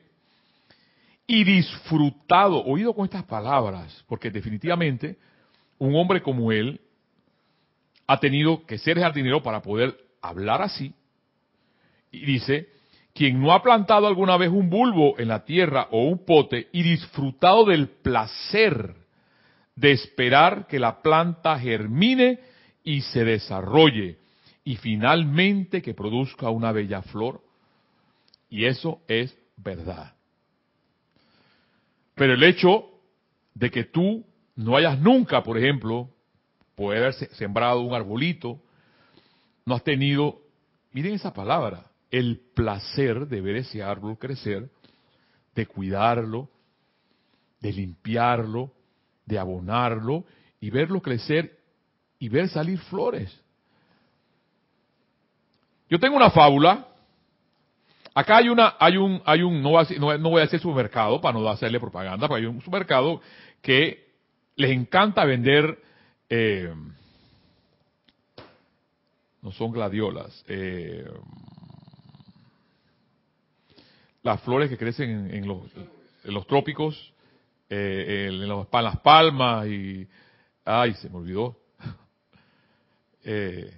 y 1.25 1.43
disfrutado, 1.43 2.63
oído 2.65 2.93
con 2.93 3.05
estas 3.05 3.23
palabras, 3.23 4.03
porque 4.07 4.31
definitivamente 4.31 5.17
un 5.77 5.95
hombre 5.95 6.21
como 6.21 6.51
él 6.51 6.81
ha 8.07 8.19
tenido 8.19 8.65
que 8.65 8.79
ser 8.79 8.99
jardinero 8.99 9.41
para 9.41 9.61
poder 9.61 9.95
hablar 10.21 10.61
así, 10.61 10.93
y 12.11 12.25
dice, 12.25 12.67
quien 13.19 13.41
no 13.41 13.51
ha 13.51 13.61
plantado 13.61 14.07
alguna 14.07 14.37
vez 14.37 14.49
un 14.49 14.69
bulbo 14.69 15.19
en 15.19 15.27
la 15.27 15.43
tierra 15.43 15.89
o 15.91 16.05
un 16.05 16.23
pote 16.23 16.69
y 16.71 16.83
disfrutado 16.83 17.65
del 17.65 17.89
placer 17.89 18.95
de 19.75 19.91
esperar 19.91 20.67
que 20.67 20.79
la 20.79 21.01
planta 21.01 21.59
germine 21.59 22.39
y 22.81 23.01
se 23.01 23.25
desarrolle 23.25 24.19
y 24.63 24.77
finalmente 24.77 25.81
que 25.81 25.93
produzca 25.93 26.49
una 26.49 26.71
bella 26.71 27.01
flor. 27.01 27.41
Y 28.49 28.63
eso 28.63 29.01
es 29.09 29.37
verdad. 29.57 30.13
Pero 32.15 32.35
el 32.35 32.43
hecho 32.43 32.85
de 33.53 33.69
que 33.69 33.83
tú 33.83 34.25
no 34.55 34.77
hayas 34.77 34.97
nunca, 34.97 35.43
por 35.43 35.57
ejemplo, 35.57 36.09
poder 36.73 37.13
sembrado 37.33 37.81
un 37.81 37.93
arbolito, 37.93 38.61
no 39.65 39.75
has 39.75 39.83
tenido, 39.83 40.39
miren 40.93 41.15
esa 41.15 41.33
palabra, 41.33 41.88
el 42.11 42.41
placer 42.53 43.27
de 43.27 43.41
ver 43.41 43.57
ese 43.57 43.83
árbol 43.83 44.17
crecer, 44.17 44.69
de 45.55 45.65
cuidarlo, 45.65 46.49
de 47.59 47.73
limpiarlo, 47.73 48.71
de 49.25 49.37
abonarlo 49.37 50.25
y 50.59 50.69
verlo 50.69 51.01
crecer 51.01 51.59
y 52.17 52.29
ver 52.29 52.49
salir 52.49 52.79
flores. 52.79 53.39
Yo 55.89 55.99
tengo 55.99 56.15
una 56.15 56.29
fábula. 56.29 56.87
Acá 58.13 58.37
hay 58.37 58.49
una, 58.49 58.75
hay 58.79 58.97
un, 58.97 59.21
hay 59.25 59.41
un, 59.43 59.61
no, 59.61 59.69
voy 59.69 60.39
a 60.39 60.43
decir 60.43 60.59
supermercado 60.59 61.21
para 61.21 61.37
no 61.37 61.47
hacerle 61.47 61.79
propaganda, 61.79 62.27
pero 62.27 62.35
hay 62.35 62.45
un 62.45 62.61
supermercado 62.61 63.21
que 63.61 64.09
les 64.55 64.71
encanta 64.71 65.25
vender, 65.25 65.81
eh, 66.29 66.73
no 69.41 69.51
son 69.51 69.71
gladiolas, 69.71 70.43
eh, 70.47 71.09
las 74.23 74.41
flores 74.41 74.69
que 74.69 74.77
crecen 74.77 75.33
en, 75.33 75.47
los, 75.47 76.47
trópicos, 76.47 77.13
eh, 77.69 78.27
en, 78.29 78.47
las 78.47 78.97
palmas 78.99 79.67
y... 79.67 80.07
Ay, 80.65 80.93
se 80.95 81.09
me 81.09 81.17
olvidó. 81.17 81.57
Eh, 83.21 83.77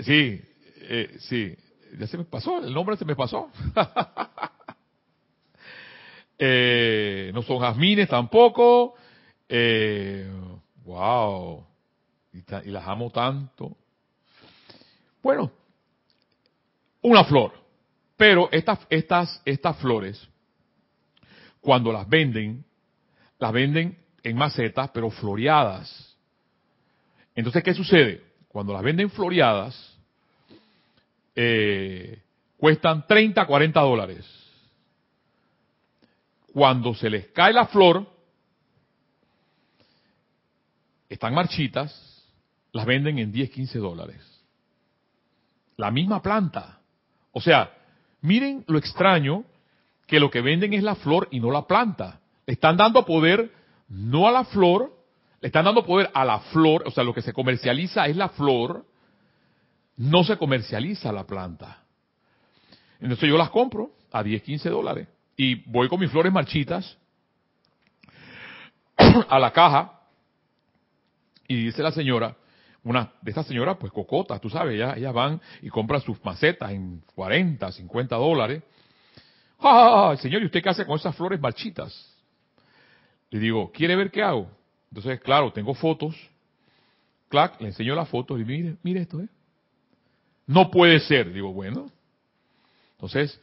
sí, 0.00 0.40
eh, 0.82 1.16
sí, 1.20 1.56
ya 1.98 2.06
se 2.08 2.18
me 2.18 2.24
pasó, 2.24 2.58
el 2.58 2.74
nombre 2.74 2.96
se 2.96 3.04
me 3.04 3.14
pasó. 3.14 3.48
no 7.32 7.42
son 7.42 7.60
jazmines 7.60 8.08
tampoco. 8.08 8.96
wow, 10.84 11.64
y 12.32 12.70
las 12.70 12.88
amo 12.88 13.08
tanto. 13.10 13.76
Bueno, 15.22 15.52
una 17.02 17.24
flor 17.24 17.59
pero 18.20 18.50
estas, 18.52 18.78
estas, 18.90 19.40
estas 19.46 19.78
flores, 19.78 20.28
cuando 21.58 21.90
las 21.90 22.06
venden, 22.06 22.66
las 23.38 23.50
venden 23.50 23.96
en 24.22 24.36
macetas, 24.36 24.90
pero 24.90 25.10
floreadas. 25.10 26.18
Entonces, 27.34 27.62
¿qué 27.62 27.72
sucede? 27.72 28.22
Cuando 28.48 28.74
las 28.74 28.82
venden 28.82 29.08
floreadas, 29.08 29.96
eh, 31.34 32.20
cuestan 32.58 33.06
30, 33.06 33.46
40 33.46 33.80
dólares. 33.80 34.26
Cuando 36.52 36.94
se 36.94 37.08
les 37.08 37.28
cae 37.28 37.54
la 37.54 37.68
flor, 37.68 38.06
están 41.08 41.32
marchitas, 41.32 42.22
las 42.72 42.84
venden 42.84 43.18
en 43.18 43.32
10, 43.32 43.48
15 43.48 43.78
dólares. 43.78 44.20
La 45.78 45.90
misma 45.90 46.20
planta. 46.20 46.80
O 47.32 47.40
sea, 47.40 47.78
Miren 48.22 48.64
lo 48.66 48.78
extraño 48.78 49.44
que 50.06 50.20
lo 50.20 50.30
que 50.30 50.40
venden 50.40 50.74
es 50.74 50.82
la 50.82 50.94
flor 50.96 51.28
y 51.30 51.40
no 51.40 51.50
la 51.50 51.66
planta. 51.66 52.20
Le 52.46 52.54
están 52.54 52.76
dando 52.76 53.04
poder 53.04 53.50
no 53.88 54.28
a 54.28 54.32
la 54.32 54.44
flor, 54.44 54.92
le 55.40 55.48
están 55.48 55.64
dando 55.64 55.84
poder 55.84 56.10
a 56.14 56.24
la 56.24 56.40
flor, 56.40 56.82
o 56.86 56.90
sea, 56.90 57.04
lo 57.04 57.14
que 57.14 57.22
se 57.22 57.32
comercializa 57.32 58.06
es 58.06 58.16
la 58.16 58.28
flor, 58.30 58.84
no 59.96 60.24
se 60.24 60.36
comercializa 60.36 61.12
la 61.12 61.26
planta. 61.26 61.82
Entonces 63.00 63.28
yo 63.28 63.36
las 63.36 63.50
compro 63.50 63.90
a 64.12 64.22
10, 64.22 64.42
15 64.42 64.68
dólares 64.68 65.08
y 65.36 65.56
voy 65.70 65.88
con 65.88 66.00
mis 66.00 66.10
flores 66.10 66.32
marchitas 66.32 66.98
a 69.28 69.38
la 69.38 69.52
caja 69.52 70.00
y 71.48 71.64
dice 71.64 71.82
la 71.82 71.92
señora, 71.92 72.36
una 72.84 73.12
de 73.20 73.30
estas 73.30 73.46
señoras, 73.46 73.76
pues 73.78 73.92
cocotas, 73.92 74.40
tú 74.40 74.48
sabes, 74.48 74.74
ellas, 74.74 74.96
ellas 74.96 75.12
van 75.12 75.40
y 75.62 75.68
compran 75.68 76.00
sus 76.00 76.22
macetas 76.24 76.70
en 76.70 77.02
40, 77.14 77.70
50 77.70 78.16
dólares. 78.16 78.62
¡Ah, 79.58 80.14
señor! 80.20 80.42
¿Y 80.42 80.46
usted 80.46 80.62
qué 80.62 80.70
hace 80.70 80.86
con 80.86 80.98
esas 80.98 81.14
flores 81.14 81.40
marchitas? 81.40 82.16
Le 83.30 83.38
digo, 83.38 83.70
¿quiere 83.70 83.96
ver 83.96 84.10
qué 84.10 84.22
hago? 84.22 84.50
Entonces, 84.90 85.20
claro, 85.20 85.52
tengo 85.52 85.74
fotos. 85.74 86.16
Clac, 87.28 87.60
le 87.60 87.68
enseño 87.68 87.94
las 87.94 88.08
fotos 88.08 88.40
y 88.40 88.44
mire, 88.44 88.76
mire 88.82 89.02
esto, 89.02 89.20
¿eh? 89.20 89.28
No 90.46 90.70
puede 90.70 90.98
ser. 90.98 91.32
Digo, 91.32 91.52
bueno. 91.52 91.90
Entonces, 92.92 93.38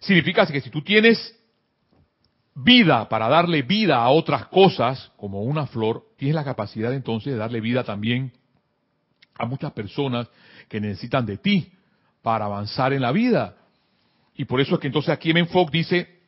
significa 0.00 0.44
que 0.46 0.60
si 0.60 0.70
tú 0.70 0.82
tienes 0.82 1.39
vida 2.54 3.08
para 3.08 3.28
darle 3.28 3.62
vida 3.62 3.96
a 3.96 4.10
otras 4.10 4.46
cosas, 4.46 5.12
como 5.16 5.42
una 5.42 5.66
flor, 5.66 6.04
tienes 6.16 6.34
la 6.34 6.44
capacidad 6.44 6.92
entonces 6.92 7.32
de 7.32 7.38
darle 7.38 7.60
vida 7.60 7.84
también 7.84 8.32
a 9.34 9.46
muchas 9.46 9.72
personas 9.72 10.28
que 10.68 10.80
necesitan 10.80 11.24
de 11.26 11.38
ti 11.38 11.72
para 12.22 12.44
avanzar 12.44 12.92
en 12.92 13.02
la 13.02 13.12
vida. 13.12 13.56
Y 14.34 14.44
por 14.44 14.60
eso 14.60 14.74
es 14.74 14.80
que 14.80 14.86
entonces 14.86 15.10
aquí 15.10 15.30
en 15.30 15.48
Fox 15.48 15.72
dice, 15.72 16.20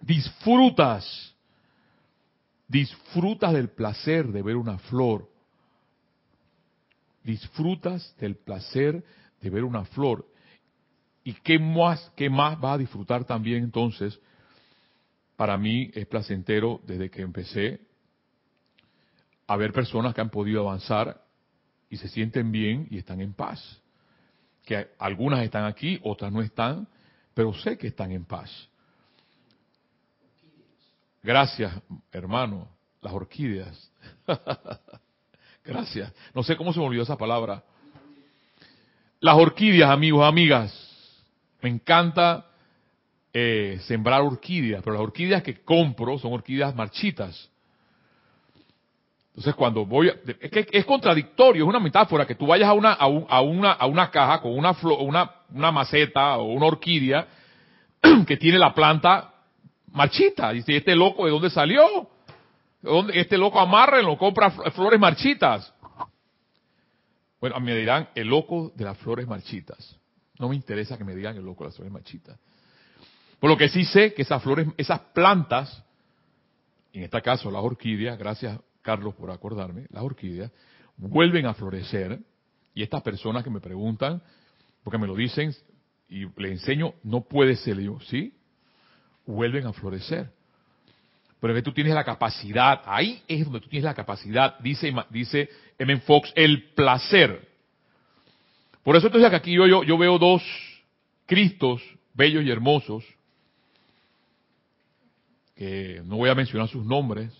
disfrutas, 0.00 1.34
disfrutas 2.68 3.52
del 3.52 3.70
placer 3.70 4.26
de 4.28 4.42
ver 4.42 4.56
una 4.56 4.78
flor, 4.78 5.28
disfrutas 7.24 8.14
del 8.18 8.36
placer 8.36 9.04
de 9.40 9.50
ver 9.50 9.64
una 9.64 9.84
flor. 9.84 10.26
¿Y 11.24 11.32
qué 11.34 11.58
más, 11.58 12.12
qué 12.14 12.30
más 12.30 12.60
vas 12.60 12.74
a 12.74 12.78
disfrutar 12.78 13.24
también 13.24 13.64
entonces? 13.64 14.20
Para 15.36 15.58
mí 15.58 15.90
es 15.94 16.06
placentero 16.06 16.80
desde 16.86 17.10
que 17.10 17.22
empecé 17.22 17.80
a 19.46 19.56
ver 19.56 19.72
personas 19.72 20.14
que 20.14 20.20
han 20.20 20.30
podido 20.30 20.62
avanzar 20.62 21.22
y 21.88 21.98
se 21.98 22.08
sienten 22.08 22.50
bien 22.50 22.88
y 22.90 22.98
están 22.98 23.20
en 23.20 23.32
paz. 23.32 23.80
Que 24.64 24.88
algunas 24.98 25.44
están 25.44 25.64
aquí, 25.64 26.00
otras 26.02 26.32
no 26.32 26.42
están, 26.42 26.88
pero 27.34 27.54
sé 27.54 27.78
que 27.78 27.86
están 27.86 28.10
en 28.12 28.24
paz. 28.24 28.68
Gracias, 31.22 31.72
hermano, 32.12 32.68
las 33.00 33.12
orquídeas. 33.12 33.92
Gracias. 35.64 36.12
No 36.34 36.42
sé 36.42 36.56
cómo 36.56 36.72
se 36.72 36.78
me 36.78 36.86
olvidó 36.86 37.02
esa 37.02 37.16
palabra. 37.16 37.62
Las 39.20 39.36
orquídeas, 39.36 39.90
amigos, 39.90 40.24
amigas. 40.24 40.72
Me 41.60 41.68
encanta 41.68 42.46
eh, 43.38 43.78
sembrar 43.82 44.22
orquídeas, 44.22 44.82
pero 44.82 44.94
las 44.94 45.02
orquídeas 45.02 45.42
que 45.42 45.62
compro 45.62 46.18
son 46.18 46.32
orquídeas 46.32 46.74
marchitas. 46.74 47.50
Entonces 49.28 49.54
cuando 49.54 49.84
voy, 49.84 50.10
es 50.40 50.50
que 50.50 50.66
es 50.72 50.86
contradictorio, 50.86 51.64
es 51.64 51.68
una 51.68 51.78
metáfora 51.78 52.26
que 52.26 52.34
tú 52.34 52.46
vayas 52.46 52.70
a 52.70 52.72
una 52.72 52.94
a, 52.94 53.06
una 53.42 53.72
a 53.72 53.84
una 53.84 54.10
caja 54.10 54.40
con 54.40 54.56
una 54.56 54.74
una 54.80 55.30
una 55.52 55.70
maceta 55.70 56.38
o 56.38 56.44
una 56.44 56.64
orquídea 56.64 57.28
que 58.26 58.38
tiene 58.38 58.58
la 58.58 58.72
planta 58.72 59.34
marchita. 59.92 60.50
Dice, 60.52 60.74
¿este 60.74 60.96
loco 60.96 61.26
de 61.26 61.32
dónde 61.32 61.50
salió? 61.50 62.08
Este 63.12 63.36
loco 63.36 63.60
lo 64.02 64.16
compra 64.16 64.50
flores 64.50 64.98
marchitas. 64.98 65.74
Bueno, 67.38 67.60
me 67.60 67.74
dirán 67.74 68.08
el 68.14 68.28
loco 68.28 68.72
de 68.74 68.84
las 68.86 68.96
flores 68.96 69.26
marchitas. 69.26 69.94
No 70.38 70.48
me 70.48 70.56
interesa 70.56 70.96
que 70.96 71.04
me 71.04 71.14
digan 71.14 71.36
el 71.36 71.44
loco 71.44 71.64
de 71.64 71.68
las 71.68 71.76
flores 71.76 71.92
marchitas. 71.92 72.38
Por 73.40 73.50
lo 73.50 73.56
que 73.56 73.68
sí 73.68 73.84
sé 73.84 74.14
que 74.14 74.22
esas 74.22 74.42
flores, 74.42 74.66
esas 74.76 75.00
plantas, 75.14 75.82
en 76.92 77.02
este 77.02 77.20
caso 77.22 77.50
las 77.50 77.62
orquídeas, 77.62 78.18
gracias 78.18 78.58
Carlos 78.82 79.14
por 79.14 79.30
acordarme, 79.30 79.86
las 79.90 80.02
orquídeas, 80.02 80.50
vuelven 80.96 81.46
a 81.46 81.54
florecer 81.54 82.20
y 82.74 82.82
estas 82.82 83.02
personas 83.02 83.42
que 83.42 83.50
me 83.50 83.60
preguntan, 83.60 84.22
porque 84.82 84.98
me 84.98 85.06
lo 85.06 85.14
dicen 85.14 85.54
y 86.08 86.26
le 86.40 86.52
enseño, 86.52 86.94
no 87.02 87.22
puede 87.22 87.56
ser 87.56 87.80
yo, 87.80 87.98
¿sí? 88.00 88.32
Vuelven 89.26 89.66
a 89.66 89.72
florecer. 89.72 90.30
Pero 91.40 91.54
que 91.54 91.62
tú 91.62 91.72
tienes 91.72 91.94
la 91.94 92.04
capacidad, 92.04 92.82
ahí 92.86 93.22
es 93.28 93.44
donde 93.44 93.60
tú 93.60 93.68
tienes 93.68 93.84
la 93.84 93.94
capacidad, 93.94 94.58
dice, 94.60 94.92
dice 95.10 95.48
M. 95.78 96.00
Fox, 96.00 96.32
el 96.34 96.70
placer. 96.74 97.48
Por 98.82 98.96
eso 98.96 99.06
entonces 99.06 99.32
aquí 99.32 99.52
yo, 99.52 99.66
yo, 99.66 99.82
yo 99.82 99.98
veo 99.98 100.18
dos 100.18 100.42
Cristos 101.26 101.82
bellos 102.14 102.44
y 102.44 102.50
hermosos, 102.50 103.04
que 105.56 106.02
no 106.04 106.16
voy 106.16 106.28
a 106.28 106.34
mencionar 106.34 106.68
sus 106.68 106.84
nombres, 106.84 107.32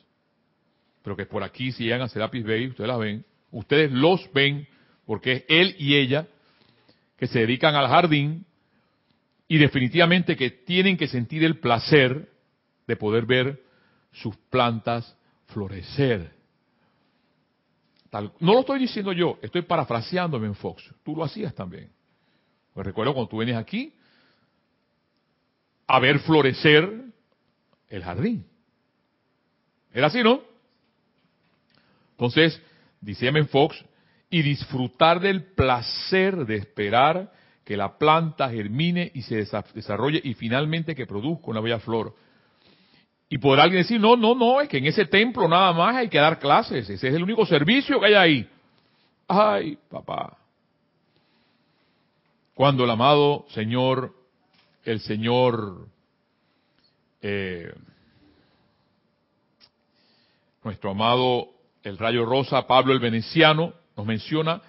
pero 1.02 1.16
que 1.16 1.26
por 1.26 1.42
aquí 1.42 1.70
si 1.70 1.84
llegan 1.84 2.02
a 2.02 2.08
Serapis 2.08 2.44
Bay, 2.44 2.66
ustedes 2.66 2.88
la 2.88 2.96
ven, 2.96 3.24
ustedes 3.52 3.92
los 3.92 4.32
ven, 4.32 4.66
porque 5.04 5.32
es 5.32 5.44
él 5.48 5.76
y 5.78 5.96
ella 5.96 6.26
que 7.16 7.26
se 7.26 7.40
dedican 7.40 7.74
al 7.74 7.88
jardín 7.88 8.44
y 9.46 9.58
definitivamente 9.58 10.34
que 10.34 10.50
tienen 10.50 10.96
que 10.96 11.06
sentir 11.06 11.44
el 11.44 11.60
placer 11.60 12.28
de 12.86 12.96
poder 12.96 13.26
ver 13.26 13.62
sus 14.12 14.36
plantas 14.50 15.16
florecer. 15.46 16.32
no 18.40 18.54
lo 18.54 18.60
estoy 18.60 18.80
diciendo 18.80 19.12
yo, 19.12 19.38
estoy 19.42 19.62
parafraseándome 19.62 20.46
en 20.46 20.54
Fox. 20.54 20.82
Tú 21.04 21.14
lo 21.14 21.22
hacías 21.22 21.54
también. 21.54 21.90
Pues 22.72 22.86
recuerdo 22.86 23.12
cuando 23.12 23.28
tú 23.28 23.38
vienes 23.38 23.56
aquí 23.56 23.92
a 25.86 26.00
ver 26.00 26.18
florecer 26.20 27.05
el 27.88 28.02
jardín. 28.02 28.46
¿Era 29.92 30.08
así, 30.08 30.22
no? 30.22 30.40
Entonces, 32.12 32.60
dice 33.00 33.28
M. 33.28 33.44
Fox, 33.44 33.84
y 34.30 34.42
disfrutar 34.42 35.20
del 35.20 35.44
placer 35.54 36.46
de 36.46 36.56
esperar 36.56 37.32
que 37.64 37.76
la 37.76 37.98
planta 37.98 38.48
germine 38.50 39.10
y 39.14 39.22
se 39.22 39.46
desarrolle 39.74 40.20
y 40.22 40.34
finalmente 40.34 40.94
que 40.94 41.06
produzca 41.06 41.50
una 41.50 41.60
bella 41.60 41.78
flor. 41.78 42.14
Y 43.28 43.38
podrá 43.38 43.64
alguien 43.64 43.82
decir, 43.82 44.00
no, 44.00 44.16
no, 44.16 44.34
no, 44.34 44.60
es 44.60 44.68
que 44.68 44.78
en 44.78 44.86
ese 44.86 45.06
templo 45.06 45.48
nada 45.48 45.72
más 45.72 45.96
hay 45.96 46.08
que 46.08 46.18
dar 46.18 46.38
clases, 46.38 46.88
ese 46.88 47.08
es 47.08 47.14
el 47.14 47.22
único 47.22 47.44
servicio 47.44 47.98
que 47.98 48.06
hay 48.06 48.14
ahí. 48.14 48.50
Ay, 49.26 49.78
papá. 49.90 50.36
Cuando 52.54 52.84
el 52.84 52.90
amado 52.90 53.46
Señor, 53.50 54.14
el 54.84 55.00
Señor 55.00 55.88
eh, 57.22 57.72
nuestro 60.62 60.90
amado 60.90 61.48
el 61.82 61.98
rayo 61.98 62.24
rosa, 62.24 62.66
Pablo 62.66 62.92
el 62.92 62.98
Veneciano, 62.98 63.72
nos 63.96 64.06
menciona 64.06 64.60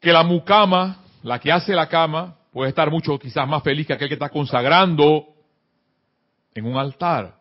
que 0.00 0.12
la 0.12 0.24
mucama, 0.24 1.02
la 1.22 1.38
que 1.38 1.52
hace 1.52 1.72
la 1.72 1.88
cama, 1.88 2.36
puede 2.52 2.70
estar 2.70 2.90
mucho 2.90 3.18
quizás 3.18 3.48
más 3.48 3.62
feliz 3.62 3.86
que 3.86 3.94
aquel 3.94 4.08
que 4.08 4.14
está 4.14 4.28
consagrando 4.28 5.26
en 6.54 6.66
un 6.66 6.76
altar. 6.76 7.36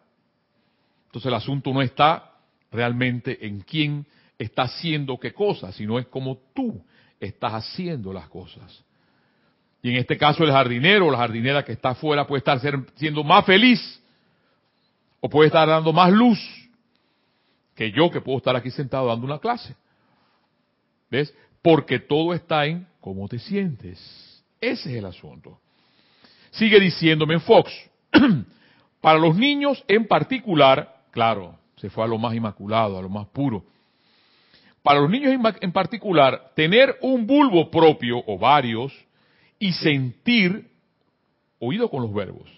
Entonces 1.07 1.27
el 1.27 1.33
asunto 1.33 1.73
no 1.73 1.81
está 1.81 2.31
realmente 2.71 3.45
en 3.45 3.61
quién 3.61 4.05
está 4.37 4.63
haciendo 4.63 5.19
qué 5.19 5.33
cosa, 5.33 5.71
sino 5.71 5.99
es 5.99 6.07
como 6.07 6.37
tú 6.53 6.83
estás 7.19 7.53
haciendo 7.53 8.13
las 8.13 8.27
cosas. 8.29 8.83
Y 9.83 9.89
en 9.89 9.97
este 9.97 10.17
caso 10.17 10.45
el 10.45 10.51
jardinero 10.51 11.07
o 11.07 11.11
la 11.11 11.17
jardinera 11.17 11.65
que 11.65 11.73
está 11.73 11.89
afuera 11.89 12.25
puede 12.25 12.39
estar 12.39 12.59
siendo 12.95 13.23
más 13.23 13.45
feliz 13.45 14.01
o 15.19 15.29
puede 15.29 15.47
estar 15.47 15.67
dando 15.67 15.91
más 15.91 16.09
luz 16.09 16.39
que 17.75 17.91
yo 17.91 18.09
que 18.09 18.21
puedo 18.21 18.37
estar 18.37 18.55
aquí 18.55 18.71
sentado 18.71 19.07
dando 19.07 19.25
una 19.25 19.39
clase. 19.39 19.75
¿Ves? 21.11 21.35
Porque 21.61 21.99
todo 21.99 22.33
está 22.33 22.65
en 22.65 22.87
cómo 23.01 23.27
te 23.27 23.37
sientes. 23.39 23.99
Ese 24.61 24.91
es 24.91 24.97
el 24.99 25.05
asunto. 25.05 25.59
Sigue 26.51 26.79
diciéndome 26.79 27.33
en 27.33 27.41
Fox, 27.41 27.73
para 29.01 29.19
los 29.19 29.35
niños 29.35 29.83
en 29.89 30.07
particular, 30.07 31.03
claro, 31.11 31.57
se 31.75 31.89
fue 31.89 32.05
a 32.05 32.07
lo 32.07 32.17
más 32.17 32.33
inmaculado, 32.33 32.97
a 32.97 33.01
lo 33.01 33.09
más 33.09 33.27
puro. 33.27 33.65
Para 34.81 35.01
los 35.01 35.09
niños 35.09 35.33
en 35.59 35.71
particular, 35.73 36.51
tener 36.55 36.97
un 37.01 37.27
bulbo 37.27 37.69
propio 37.69 38.23
o 38.25 38.37
varios 38.37 38.93
y 39.63 39.71
sentir, 39.71 40.67
oído 41.57 41.89
con 41.89 42.01
los 42.01 42.13
verbos, 42.13 42.49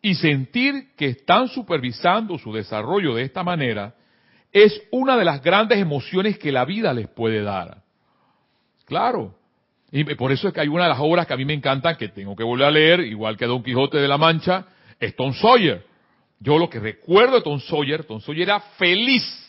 y 0.00 0.14
sentir 0.14 0.94
que 0.96 1.08
están 1.08 1.48
supervisando 1.48 2.38
su 2.38 2.50
desarrollo 2.50 3.14
de 3.14 3.24
esta 3.24 3.42
manera 3.42 3.94
es 4.50 4.80
una 4.90 5.18
de 5.18 5.26
las 5.26 5.42
grandes 5.42 5.78
emociones 5.78 6.38
que 6.38 6.50
la 6.50 6.64
vida 6.64 6.94
les 6.94 7.08
puede 7.08 7.42
dar. 7.42 7.82
Claro. 8.86 9.34
Y 9.92 10.04
por 10.14 10.32
eso 10.32 10.48
es 10.48 10.54
que 10.54 10.62
hay 10.62 10.68
una 10.68 10.84
de 10.84 10.88
las 10.88 10.98
obras 10.98 11.26
que 11.26 11.34
a 11.34 11.36
mí 11.36 11.44
me 11.44 11.52
encantan, 11.52 11.96
que 11.96 12.08
tengo 12.08 12.34
que 12.34 12.42
volver 12.42 12.68
a 12.68 12.70
leer, 12.70 13.00
igual 13.00 13.36
que 13.36 13.44
Don 13.44 13.62
Quijote 13.62 13.98
de 13.98 14.08
la 14.08 14.16
Mancha, 14.16 14.64
es 14.98 15.14
Tom 15.14 15.34
Sawyer. 15.34 15.84
Yo 16.40 16.56
lo 16.56 16.70
que 16.70 16.80
recuerdo 16.80 17.36
de 17.36 17.42
Tom 17.42 17.60
Sawyer, 17.60 18.04
Tom 18.04 18.22
Sawyer 18.22 18.44
era 18.44 18.60
feliz 18.78 19.45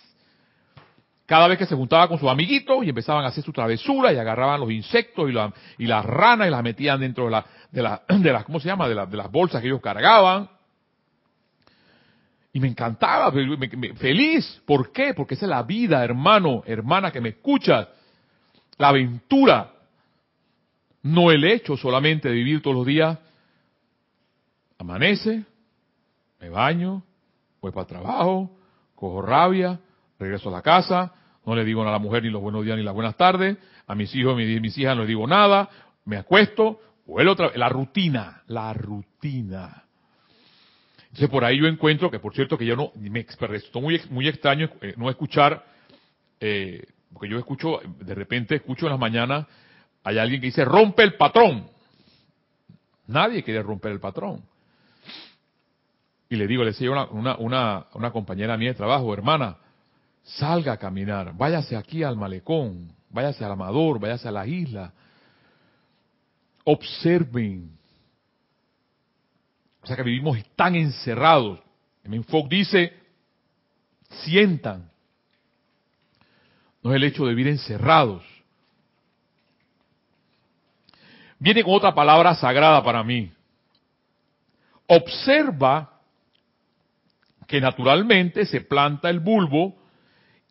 cada 1.27 1.49
vez 1.49 1.59
que 1.59 1.65
se 1.65 1.75
juntaba 1.75 2.07
con 2.07 2.17
sus 2.17 2.29
amiguitos 2.29 2.85
y 2.85 2.89
empezaban 2.89 3.25
a 3.25 3.27
hacer 3.27 3.43
su 3.43 3.51
travesura 3.51 4.13
y 4.13 4.17
agarraban 4.17 4.61
los 4.61 4.71
insectos 4.71 5.29
y, 5.29 5.85
las 5.85 6.05
ranas 6.05 6.47
y 6.47 6.49
las 6.49 6.63
metían 6.63 7.01
dentro 7.01 7.29
de 7.69 7.81
las 7.81 9.31
bolsas 9.31 9.61
que 9.61 9.67
ellos 9.67 9.81
cargaban. 9.81 10.49
Y 12.53 12.61
me 12.61 12.69
encantaba, 12.69 13.29
feliz. 13.97 14.61
¿Por 14.65 14.93
qué? 14.93 15.13
Porque 15.13 15.35
esa 15.35 15.45
es 15.45 15.49
la 15.49 15.63
vida, 15.63 16.01
hermano, 16.01 16.63
hermana 16.65 17.11
que 17.11 17.19
me 17.19 17.29
escuchas. 17.29 17.89
La 18.77 18.87
aventura. 18.87 19.73
No 21.03 21.29
el 21.29 21.43
hecho 21.43 21.75
solamente 21.75 22.29
de 22.29 22.35
vivir 22.35 22.61
todos 22.61 22.77
los 22.77 22.85
días. 22.85 23.17
Amanece, 24.79 25.43
me 26.39 26.49
baño, 26.49 27.03
voy 27.59 27.71
para 27.71 27.81
el 27.81 27.87
trabajo, 27.87 28.51
cojo 28.95 29.21
rabia, 29.21 29.79
regreso 30.19 30.49
a 30.49 30.51
la 30.51 30.61
casa, 30.61 31.13
no 31.45 31.55
le 31.55 31.63
digo 31.63 31.81
a 31.87 31.91
la 31.91 31.99
mujer 31.99 32.23
ni 32.23 32.29
los 32.29 32.41
buenos 32.41 32.65
días 32.65 32.77
ni 32.77 32.83
las 32.83 32.93
buenas 32.93 33.15
tardes, 33.15 33.57
a 33.87 33.95
mis 33.95 34.13
hijos 34.15 34.39
y 34.41 34.59
mis 34.59 34.77
hijas 34.77 34.95
no 34.95 35.03
les 35.03 35.09
digo 35.09 35.25
nada, 35.27 35.69
me 36.05 36.17
acuesto, 36.17 36.79
vuelvo 37.05 37.31
otra 37.31 37.47
vez, 37.47 37.57
la 37.57 37.69
rutina, 37.69 38.43
la 38.47 38.73
rutina. 38.73 39.83
Entonces 41.03 41.29
por 41.29 41.45
ahí 41.45 41.59
yo 41.59 41.67
encuentro 41.67 42.11
que, 42.11 42.19
por 42.19 42.33
cierto, 42.33 42.57
que 42.57 42.65
yo 42.65 42.75
no, 42.75 42.91
me 42.95 43.25
resultó 43.39 43.81
muy, 43.81 44.01
muy 44.09 44.27
extraño 44.27 44.69
eh, 44.81 44.93
no 44.97 45.09
escuchar, 45.09 45.65
eh, 46.39 46.85
porque 47.13 47.29
yo 47.29 47.39
escucho, 47.39 47.79
de 47.99 48.13
repente 48.13 48.55
escucho 48.55 48.85
en 48.85 48.91
las 48.91 48.99
mañanas, 48.99 49.47
hay 50.03 50.17
alguien 50.19 50.41
que 50.41 50.47
dice, 50.47 50.65
rompe 50.65 51.03
el 51.03 51.15
patrón. 51.15 51.69
Nadie 53.07 53.41
quiere 53.41 53.63
romper 53.63 53.93
el 53.93 53.99
patrón. 53.99 54.43
Y 56.29 56.35
le 56.35 56.45
digo, 56.45 56.63
le 56.63 56.71
decía 56.71 56.91
una, 56.91 57.05
una, 57.05 57.37
una, 57.37 57.85
una 57.93 58.11
compañera 58.11 58.57
mía 58.57 58.69
de 58.69 58.75
trabajo, 58.75 59.13
hermana, 59.13 59.57
salga 60.27 60.73
a 60.73 60.77
caminar, 60.77 61.33
váyase 61.35 61.75
aquí 61.75 62.03
al 62.03 62.17
malecón, 62.17 62.91
váyase 63.09 63.45
al 63.45 63.53
amador, 63.53 63.99
váyase 63.99 64.27
a 64.27 64.31
la 64.31 64.45
isla, 64.45 64.93
observen. 66.65 67.71
O 69.81 69.87
sea 69.87 69.95
que 69.95 70.03
vivimos 70.03 70.37
tan 70.55 70.75
encerrados. 70.75 71.59
Minfog 72.03 72.49
dice, 72.49 72.93
sientan. 74.09 74.89
No 76.83 76.91
es 76.91 76.97
el 76.97 77.03
hecho 77.05 77.25
de 77.25 77.29
vivir 77.33 77.47
encerrados. 77.47 78.23
Viene 81.39 81.63
con 81.63 81.73
otra 81.73 81.93
palabra 81.93 82.35
sagrada 82.35 82.83
para 82.83 83.03
mí. 83.03 83.31
Observa 84.87 86.01
que 87.45 87.61
naturalmente 87.61 88.45
se 88.45 88.61
planta 88.61 89.09
el 89.09 89.19
bulbo 89.19 89.86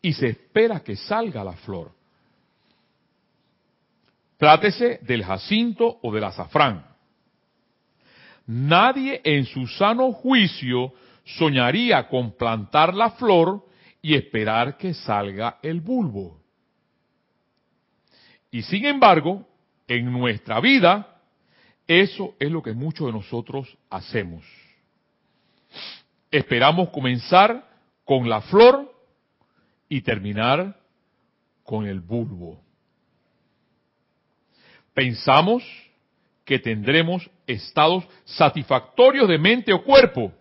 y 0.07 0.13
se 0.13 0.27
espera 0.27 0.79
que 0.79 0.95
salga 0.95 1.43
la 1.43 1.51
flor. 1.51 1.91
Trátese 4.37 4.99
del 5.01 5.21
jacinto 5.21 5.99
o 6.01 6.13
del 6.13 6.23
azafrán. 6.23 6.87
Nadie 8.45 9.19
en 9.25 9.43
su 9.43 9.67
sano 9.67 10.13
juicio 10.13 10.93
soñaría 11.25 12.07
con 12.07 12.37
plantar 12.37 12.93
la 12.93 13.11
flor 13.11 13.65
y 14.01 14.15
esperar 14.15 14.77
que 14.77 14.93
salga 14.93 15.59
el 15.61 15.81
bulbo. 15.81 16.39
Y 18.49 18.61
sin 18.61 18.85
embargo, 18.85 19.45
en 19.89 20.09
nuestra 20.09 20.61
vida, 20.61 21.19
eso 21.85 22.33
es 22.39 22.49
lo 22.49 22.63
que 22.63 22.71
muchos 22.71 23.07
de 23.07 23.11
nosotros 23.11 23.77
hacemos 23.89 24.45
esperamos 26.31 26.89
comenzar 26.89 27.65
con 28.03 28.29
la 28.29 28.41
flor 28.41 28.86
y 29.89 30.01
terminar 30.01 30.79
con 31.63 31.85
el 31.85 31.99
bulbo. 31.99 32.61
Pensamos 34.93 35.63
que 36.43 36.59
tendremos 36.59 37.29
estados 37.45 38.07
satisfactorios 38.25 39.27
de 39.27 39.37
mente 39.37 39.73
o 39.73 39.83
cuerpo. 39.83 40.31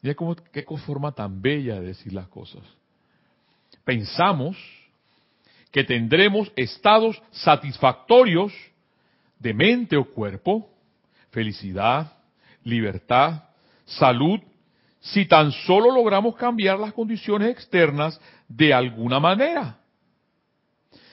Mira 0.00 0.14
cómo, 0.14 0.36
qué 0.36 0.64
forma 0.84 1.12
tan 1.12 1.42
bella 1.42 1.80
de 1.80 1.88
decir 1.88 2.12
las 2.12 2.28
cosas. 2.28 2.62
Pensamos 3.84 4.56
que 5.70 5.84
tendremos 5.84 6.50
estados 6.56 7.20
satisfactorios 7.30 8.52
de 9.38 9.52
mente 9.52 9.96
o 9.96 10.04
cuerpo, 10.04 10.70
felicidad, 11.30 12.16
libertad, 12.64 13.44
salud 13.84 14.40
si 15.12 15.26
tan 15.26 15.52
solo 15.52 15.92
logramos 15.92 16.34
cambiar 16.36 16.78
las 16.78 16.92
condiciones 16.92 17.50
externas 17.50 18.20
de 18.48 18.74
alguna 18.74 19.20
manera. 19.20 19.78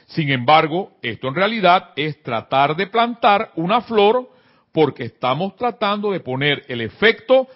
Sin 0.07 0.31
embargo, 0.31 0.93
esto 1.01 1.27
en 1.27 1.35
realidad 1.35 1.91
es 1.95 2.21
tratar 2.23 2.75
de 2.75 2.87
plantar 2.87 3.51
una 3.55 3.81
flor 3.81 4.29
porque 4.71 5.05
estamos 5.05 5.55
tratando 5.55 6.11
de 6.11 6.19
poner 6.19 6.65
el 6.67 6.81
efecto 6.81 7.47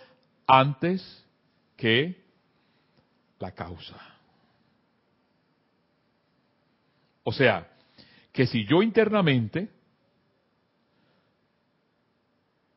antes 0.45 1.26
que 1.76 2.23
la 3.39 3.52
causa. 3.52 3.97
O 7.23 7.32
sea, 7.32 7.67
que 8.32 8.45
si 8.45 8.63
yo 8.65 8.84
internamente 8.84 9.69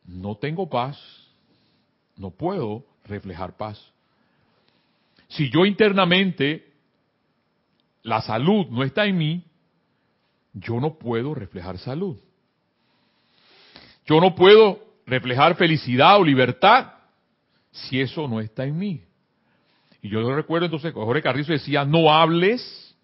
no 0.06 0.36
tengo 0.36 0.68
paz, 0.68 0.98
no 2.16 2.30
puedo 2.30 2.89
reflejar 3.10 3.56
paz. 3.56 3.80
Si 5.28 5.50
yo 5.50 5.66
internamente 5.66 6.72
la 8.02 8.22
salud 8.22 8.66
no 8.68 8.82
está 8.82 9.06
en 9.06 9.18
mí, 9.18 9.44
yo 10.54 10.80
no 10.80 10.98
puedo 10.98 11.34
reflejar 11.34 11.78
salud. 11.78 12.18
Yo 14.06 14.20
no 14.20 14.34
puedo 14.34 14.80
reflejar 15.06 15.56
felicidad 15.56 16.18
o 16.18 16.24
libertad 16.24 16.94
si 17.70 18.00
eso 18.00 18.26
no 18.26 18.40
está 18.40 18.64
en 18.64 18.78
mí. 18.78 19.04
Y 20.02 20.08
yo 20.08 20.34
recuerdo 20.34 20.64
entonces 20.66 20.92
que 20.92 20.98
Jorge 20.98 21.22
Carrizo 21.22 21.52
decía, 21.52 21.84
no 21.84 22.12
hables 22.12 22.96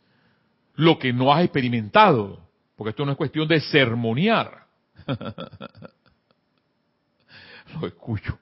lo 0.75 0.99
que 0.99 1.13
no 1.13 1.33
has 1.33 1.45
experimentado, 1.45 2.41
porque 2.75 2.91
esto 2.91 3.05
no 3.05 3.13
es 3.13 3.19
cuestión 3.19 3.47
de 3.47 3.61
sermonear. 3.61 4.67
lo 7.81 7.87
escucho. 7.87 8.39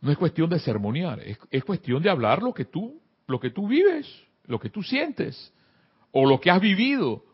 No 0.00 0.12
es 0.12 0.18
cuestión 0.18 0.48
de 0.48 0.60
sermonear, 0.60 1.20
es, 1.50 1.64
cuestión 1.64 2.02
de 2.02 2.10
hablar 2.10 2.42
lo 2.42 2.54
que 2.54 2.64
tú, 2.64 3.00
lo 3.26 3.40
que 3.40 3.50
tú 3.50 3.66
vives, 3.66 4.06
lo 4.46 4.58
que 4.58 4.70
tú 4.70 4.82
sientes, 4.82 5.52
o 6.12 6.24
lo 6.24 6.40
que 6.40 6.50
has 6.50 6.60
vivido. 6.60 7.24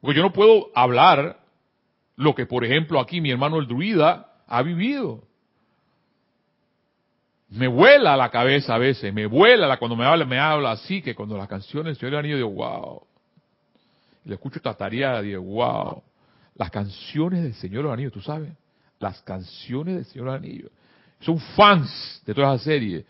Porque 0.00 0.16
yo 0.16 0.22
no 0.22 0.32
puedo 0.32 0.70
hablar 0.74 1.40
lo 2.16 2.34
que, 2.34 2.46
por 2.46 2.64
ejemplo, 2.64 3.00
aquí 3.00 3.20
mi 3.20 3.30
hermano 3.30 3.58
el 3.58 3.66
druida 3.66 4.32
ha 4.46 4.62
vivido. 4.62 5.24
Me 7.50 7.66
vuela 7.66 8.16
la 8.16 8.30
cabeza 8.30 8.76
a 8.76 8.78
veces, 8.78 9.12
me 9.12 9.26
vuela 9.26 9.76
cuando 9.76 9.96
me 9.96 10.06
habla, 10.06 10.24
me 10.24 10.38
habla 10.38 10.72
así, 10.72 11.02
que 11.02 11.14
cuando 11.14 11.36
las 11.36 11.48
canciones 11.48 11.98
del 11.98 12.14
Anillo 12.14 12.36
digo, 12.36 12.50
wow. 12.50 13.02
Le 14.24 14.34
escucho 14.34 14.60
tatarear, 14.60 15.22
digo, 15.22 15.42
wow. 15.42 16.02
Las 16.54 16.70
canciones 16.70 17.42
del 17.42 17.54
Señor 17.54 17.88
Anillo, 17.88 18.12
tú 18.12 18.20
sabes, 18.20 18.52
las 19.00 19.20
canciones 19.22 19.96
del 19.96 20.04
Señor 20.04 20.28
Anillo 20.28 20.70
son 21.22 21.38
fans 21.38 22.22
de 22.26 22.34
toda 22.34 22.54
esa 22.54 22.64
serie, 22.64 23.04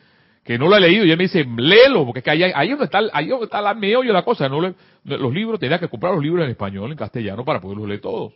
que 0.45 0.59
no 0.59 0.69
lo 0.69 0.77
he 0.77 0.81
leído, 0.81 1.05
y 1.05 1.11
él 1.11 1.17
me 1.17 1.25
dice, 1.25 1.45
léelo, 1.57 2.05
porque 2.05 2.29
ahí, 2.29 2.43
ahí 2.43 2.71
donde 2.71 2.87
está, 2.87 3.01
ahí 3.13 3.29
donde 3.29 3.45
está 3.45 3.61
la 3.61 3.75
meollo 3.75 4.09
de 4.09 4.15
la 4.15 4.25
cosa, 4.25 4.49
no 4.49 4.61
los 5.05 5.33
libros, 5.33 5.61
tenía 5.61 5.79
que 5.79 5.89
comprar 5.89 6.15
los 6.15 6.23
libros 6.23 6.45
en 6.45 6.51
español, 6.51 6.91
en 6.91 6.97
castellano, 6.97 7.45
para 7.45 7.61
poderlos 7.61 7.87
leer 7.87 8.01
todos. 8.01 8.33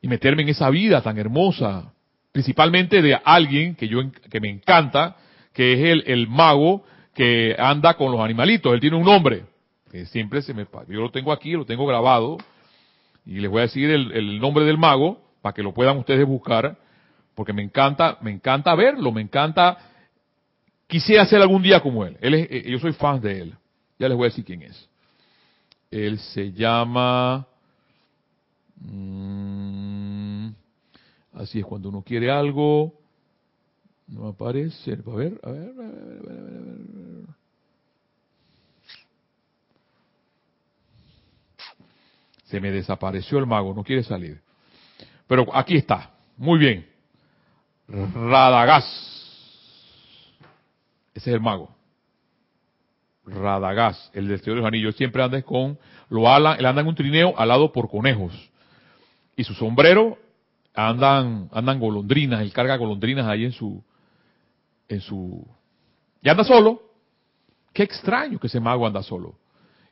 Y 0.00 0.08
meterme 0.08 0.42
en 0.42 0.50
esa 0.50 0.70
vida 0.70 1.02
tan 1.02 1.18
hermosa, 1.18 1.92
principalmente 2.32 3.02
de 3.02 3.18
alguien 3.24 3.74
que 3.74 3.88
yo, 3.88 4.00
que 4.30 4.40
me 4.40 4.50
encanta, 4.50 5.16
que 5.52 5.74
es 5.74 5.80
el, 5.80 6.04
el 6.06 6.28
mago 6.28 6.84
que 7.14 7.54
anda 7.58 7.94
con 7.94 8.10
los 8.10 8.20
animalitos, 8.20 8.72
él 8.74 8.80
tiene 8.80 8.96
un 8.96 9.04
nombre, 9.04 9.44
que 9.90 10.06
siempre 10.06 10.42
se 10.42 10.52
me, 10.52 10.66
yo 10.88 11.00
lo 11.00 11.10
tengo 11.10 11.32
aquí, 11.32 11.52
lo 11.52 11.64
tengo 11.64 11.86
grabado, 11.86 12.38
y 13.26 13.38
les 13.38 13.50
voy 13.50 13.60
a 13.60 13.62
decir 13.62 13.88
el, 13.90 14.12
el 14.12 14.40
nombre 14.40 14.64
del 14.64 14.78
mago, 14.78 15.22
para 15.40 15.52
que 15.52 15.62
lo 15.62 15.72
puedan 15.72 15.98
ustedes 15.98 16.26
buscar, 16.26 16.76
porque 17.34 17.52
me 17.52 17.62
encanta, 17.62 18.18
me 18.20 18.30
encanta 18.30 18.74
verlo, 18.74 19.12
me 19.12 19.20
encanta, 19.20 19.76
quisiera 20.86 21.26
ser 21.26 21.42
algún 21.42 21.62
día 21.62 21.80
como 21.80 22.04
él. 22.04 22.16
él 22.20 22.34
es, 22.34 22.48
eh, 22.50 22.70
yo 22.70 22.78
soy 22.78 22.92
fan 22.92 23.20
de 23.20 23.40
él. 23.40 23.54
Ya 23.98 24.08
les 24.08 24.16
voy 24.16 24.26
a 24.26 24.30
decir 24.30 24.44
quién 24.44 24.62
es. 24.62 24.88
Él 25.90 26.18
se 26.18 26.52
llama, 26.52 27.46
mm, 28.76 30.48
así 31.34 31.60
es 31.60 31.64
cuando 31.64 31.88
uno 31.88 32.02
quiere 32.02 32.30
algo, 32.30 32.94
no 34.06 34.28
aparece, 34.28 34.92
a 34.92 34.96
ver, 35.14 35.40
a 35.42 35.50
ver, 35.50 35.70
a 35.70 35.72
ver, 35.72 35.72
a 35.72 35.82
ver, 35.82 36.28
a 36.28 36.42
ver, 36.42 36.50
a 36.50 36.62
ver. 36.62 36.94
Se 42.44 42.60
me 42.60 42.70
desapareció 42.70 43.38
el 43.38 43.46
mago, 43.46 43.74
no 43.74 43.82
quiere 43.82 44.02
salir. 44.02 44.40
Pero 45.26 45.46
aquí 45.56 45.76
está. 45.76 46.10
Muy 46.36 46.58
bien. 46.58 46.93
Radagás. 47.88 48.84
Ese 51.14 51.30
es 51.30 51.34
el 51.34 51.40
mago. 51.40 51.70
Radagás, 53.26 54.10
el 54.14 54.28
del 54.28 54.40
Señor 54.40 54.56
de 54.56 54.62
los 54.62 54.68
Anillos. 54.68 54.96
Siempre 54.96 55.22
anda 55.22 55.40
con, 55.42 55.78
lo 56.08 56.28
ala, 56.28 56.54
él 56.54 56.66
anda 56.66 56.82
en 56.82 56.88
un 56.88 56.94
trineo 56.94 57.34
alado 57.38 57.72
por 57.72 57.90
conejos. 57.90 58.32
Y 59.36 59.44
su 59.44 59.54
sombrero 59.54 60.18
andan, 60.74 61.48
andan 61.52 61.78
golondrinas, 61.78 62.40
él 62.42 62.52
carga 62.52 62.76
golondrinas 62.76 63.26
ahí 63.26 63.44
en 63.44 63.52
su, 63.52 63.82
en 64.88 65.00
su... 65.00 65.46
y 66.22 66.28
anda 66.28 66.44
solo. 66.44 66.82
Qué 67.72 67.82
extraño 67.82 68.38
que 68.38 68.46
ese 68.46 68.60
mago 68.60 68.86
anda 68.86 69.02
solo. 69.02 69.34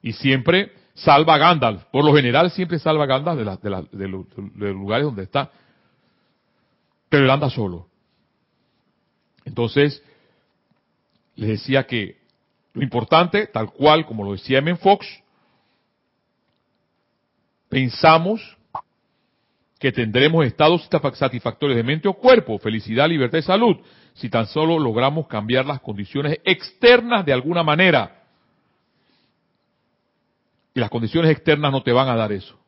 Y 0.02 0.12
siempre 0.12 0.72
salva 0.94 1.34
a 1.34 1.38
Gandalf. 1.38 1.84
Por 1.84 2.04
lo 2.04 2.14
general 2.14 2.50
siempre 2.50 2.78
salva 2.78 3.04
a 3.04 3.06
Gandalf 3.06 3.62
de, 3.62 3.70
de, 3.70 3.86
de, 3.92 4.08
los, 4.08 4.26
lugares 4.56 5.06
donde 5.06 5.24
está. 5.24 5.50
Pero 7.12 7.24
él 7.24 7.30
anda 7.30 7.50
solo. 7.50 7.88
Entonces, 9.44 10.02
les 11.36 11.50
decía 11.50 11.86
que 11.86 12.16
lo 12.72 12.82
importante, 12.82 13.48
tal 13.48 13.70
cual 13.70 14.06
como 14.06 14.24
lo 14.24 14.32
decía 14.32 14.60
M. 14.60 14.74
Fox, 14.76 15.06
pensamos 17.68 18.56
que 19.78 19.92
tendremos 19.92 20.46
estados 20.46 20.88
satisfactorios 21.12 21.76
de 21.76 21.82
mente 21.82 22.08
o 22.08 22.14
cuerpo, 22.14 22.58
felicidad, 22.58 23.10
libertad 23.10 23.40
y 23.40 23.42
salud, 23.42 23.76
si 24.14 24.30
tan 24.30 24.46
solo 24.46 24.78
logramos 24.78 25.26
cambiar 25.26 25.66
las 25.66 25.82
condiciones 25.82 26.38
externas 26.44 27.26
de 27.26 27.34
alguna 27.34 27.62
manera. 27.62 28.22
Y 30.72 30.80
las 30.80 30.88
condiciones 30.88 31.30
externas 31.30 31.72
no 31.72 31.82
te 31.82 31.92
van 31.92 32.08
a 32.08 32.16
dar 32.16 32.32
eso. 32.32 32.61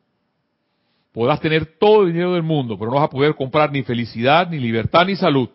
Podrás 1.15 1.39
tener 1.39 1.77
todo 1.79 2.01
el 2.01 2.11
dinero 2.11 2.33
del 2.33 2.43
mundo, 2.43 2.77
pero 2.77 2.91
no 2.91 2.97
vas 2.97 3.05
a 3.05 3.09
poder 3.09 3.35
comprar 3.35 3.71
ni 3.71 3.83
felicidad, 3.83 4.49
ni 4.49 4.59
libertad, 4.59 5.05
ni 5.05 5.15
salud. 5.15 5.47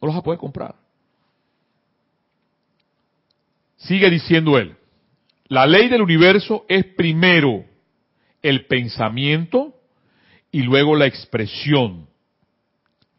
No 0.00 0.06
los 0.06 0.14
vas 0.16 0.22
a 0.22 0.24
poder 0.24 0.40
comprar. 0.40 0.74
Sigue 3.76 4.10
diciendo 4.10 4.58
él, 4.58 4.74
la 5.46 5.66
ley 5.66 5.88
del 5.88 6.02
universo 6.02 6.64
es 6.68 6.84
primero 6.84 7.64
el 8.42 8.66
pensamiento 8.66 9.76
y 10.50 10.62
luego 10.62 10.96
la 10.96 11.06
expresión. 11.06 12.08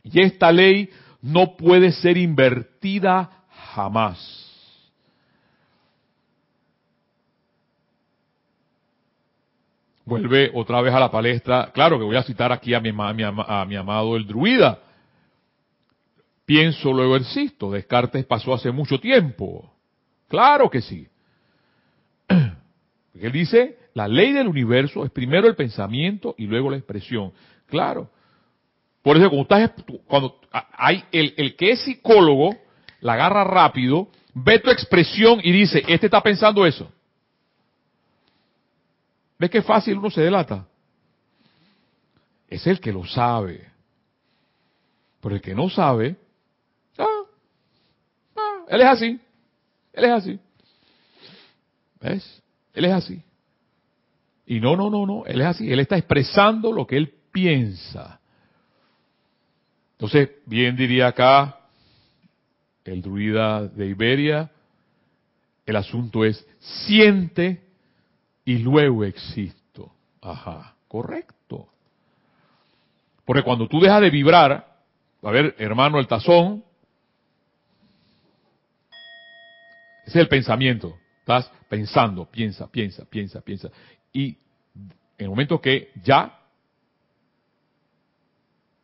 Y 0.04 0.22
esta 0.22 0.52
ley 0.52 0.90
no 1.22 1.56
puede 1.56 1.94
ser 1.94 2.18
invertida 2.18 3.46
jamás. 3.74 4.38
Vuelve 10.10 10.50
otra 10.56 10.82
vez 10.82 10.91
a 10.93 11.00
la 11.00 11.12
palestra. 11.12 11.69
Claro 11.72 12.00
que 12.00 12.04
voy 12.04 12.15
a 12.15 12.24
citar 12.24 12.52
aquí 12.52 12.74
a 12.74 12.80
mi, 12.80 12.89
a 12.98 13.65
mi 13.65 13.76
amado 13.76 14.15
el 14.15 14.26
druida. 14.26 14.80
Pienso, 16.45 16.91
luego 16.91 17.15
existo. 17.15 17.69
Descartes 17.69 18.26
pasó 18.26 18.56
hace 18.56 18.72
mucho 18.72 19.00
tiempo. 19.00 19.72
Claro 20.28 20.67
que 20.67 20.82
sí. 20.82 21.08
Porque 22.26 22.48
él 23.28 23.32
dice, 23.32 23.78
la 23.93 24.08
ley 24.08 24.34
del 24.34 24.48
universo 24.48 25.06
es 25.06 25.12
primero 25.12 25.48
el 25.48 25.56
pensamiento 25.56 26.34
y 26.39 26.48
luego 26.48 26.72
la 26.72 26.78
expresión. 26.78 27.32
Claro. 27.67 28.10
Por 29.04 29.15
eso 29.15 29.30
cuando, 29.30 29.43
estás, 29.43 29.86
cuando 30.08 30.39
hay 30.52 31.04
el, 31.12 31.36
el 31.38 31.56
que 31.56 31.72
es 31.72 31.82
psicólogo, 31.82 32.56
la 33.02 33.13
agarra 33.13 33.43
rápido, 33.43 34.10
ve 34.34 34.58
tu 34.58 34.72
expresión 34.72 35.39
y 35.43 35.52
dice, 35.52 35.84
este 35.88 36.08
está 36.08 36.22
pensando 36.22 36.65
eso. 36.65 36.91
¿Ves 39.39 39.49
qué 39.49 39.62
fácil 39.62 39.97
uno 39.97 40.12
se 40.12 40.21
delata? 40.21 40.67
Es 42.49 42.67
el 42.67 42.82
que 42.82 42.91
lo 42.91 43.06
sabe. 43.06 43.71
Pero 45.21 45.36
el 45.36 45.41
que 45.41 45.56
no 45.56 45.69
sabe, 45.69 46.17
ah, 46.97 48.65
él 48.67 48.82
es 48.82 48.88
así. 48.88 49.19
Él 49.93 50.04
es 50.06 50.12
así. 50.12 50.39
¿Ves? 52.02 52.43
Él 52.73 52.86
es 52.86 52.91
así. 52.91 53.21
Y 54.45 54.60
no, 54.60 54.75
no, 54.75 54.89
no, 54.89 55.06
no, 55.06 55.25
él 55.25 55.41
es 55.41 55.47
así. 55.47 55.71
Él 55.71 55.80
está 55.80 55.97
expresando 55.97 56.71
lo 56.71 56.86
que 56.86 56.97
él 56.97 57.13
piensa. 57.32 58.19
Entonces, 59.93 60.30
bien 60.45 60.75
diría 60.75 61.08
acá 61.08 61.60
el 62.84 63.02
druida 63.02 63.67
de 63.67 63.88
Iberia, 63.88 64.52
el 65.65 65.75
asunto 65.75 66.25
es 66.25 66.45
siente 66.60 67.69
y 68.50 68.58
luego 68.58 69.04
existo. 69.04 69.94
Ajá, 70.22 70.76
correcto. 70.88 71.70
Porque 73.24 73.44
cuando 73.44 73.68
tú 73.68 73.80
dejas 73.80 74.02
de 74.02 74.10
vibrar, 74.10 74.76
a 75.22 75.30
ver, 75.30 75.54
hermano, 75.60 76.00
el 76.00 76.08
tazón, 76.08 76.64
ese 80.04 80.18
es 80.18 80.24
el 80.24 80.28
pensamiento. 80.28 80.98
Estás 81.20 81.52
pensando, 81.70 82.26
piensa, 82.26 82.66
piensa, 82.72 83.06
piensa, 83.06 83.40
piensa. 83.42 83.70
Y 84.12 84.30
en 84.80 84.90
el 85.20 85.30
momento 85.30 85.62
que 85.62 85.92
ya 86.04 86.40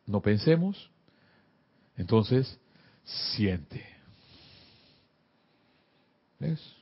no 0.06 0.20
pensemos, 0.20 0.88
entonces 1.96 2.56
siente. 3.02 3.84
¿Ves? 6.38 6.75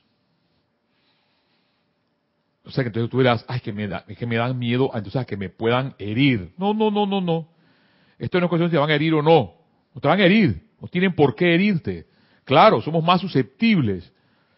O 2.65 2.71
sea 2.71 2.83
que 2.83 2.87
entonces 2.87 3.09
tú 3.09 3.19
dirás, 3.19 3.45
ay, 3.47 3.59
que 3.59 3.71
me 3.71 3.87
da, 3.87 4.05
que 4.05 4.25
me 4.25 4.37
dan 4.37 4.57
miedo, 4.57 4.89
entonces 4.93 5.21
a 5.21 5.25
que 5.25 5.37
me 5.37 5.49
puedan 5.49 5.95
herir. 5.99 6.51
No, 6.57 6.73
no, 6.73 6.89
no, 6.89 7.05
no, 7.05 7.21
no. 7.21 7.47
Esto 8.17 8.39
no 8.39 8.45
es 8.45 8.49
cuestión 8.49 8.69
de 8.69 8.71
si 8.71 8.75
te 8.75 8.79
van 8.79 8.89
a 8.89 8.95
herir 8.95 9.13
o 9.13 9.21
no. 9.21 9.53
No 9.93 10.01
te 10.01 10.07
van 10.07 10.19
a 10.19 10.25
herir. 10.25 10.63
No 10.81 10.87
tienen 10.87 11.13
por 11.13 11.35
qué 11.35 11.53
herirte. 11.53 12.07
Claro, 12.43 12.81
somos 12.81 13.03
más 13.03 13.21
susceptibles. 13.21 14.11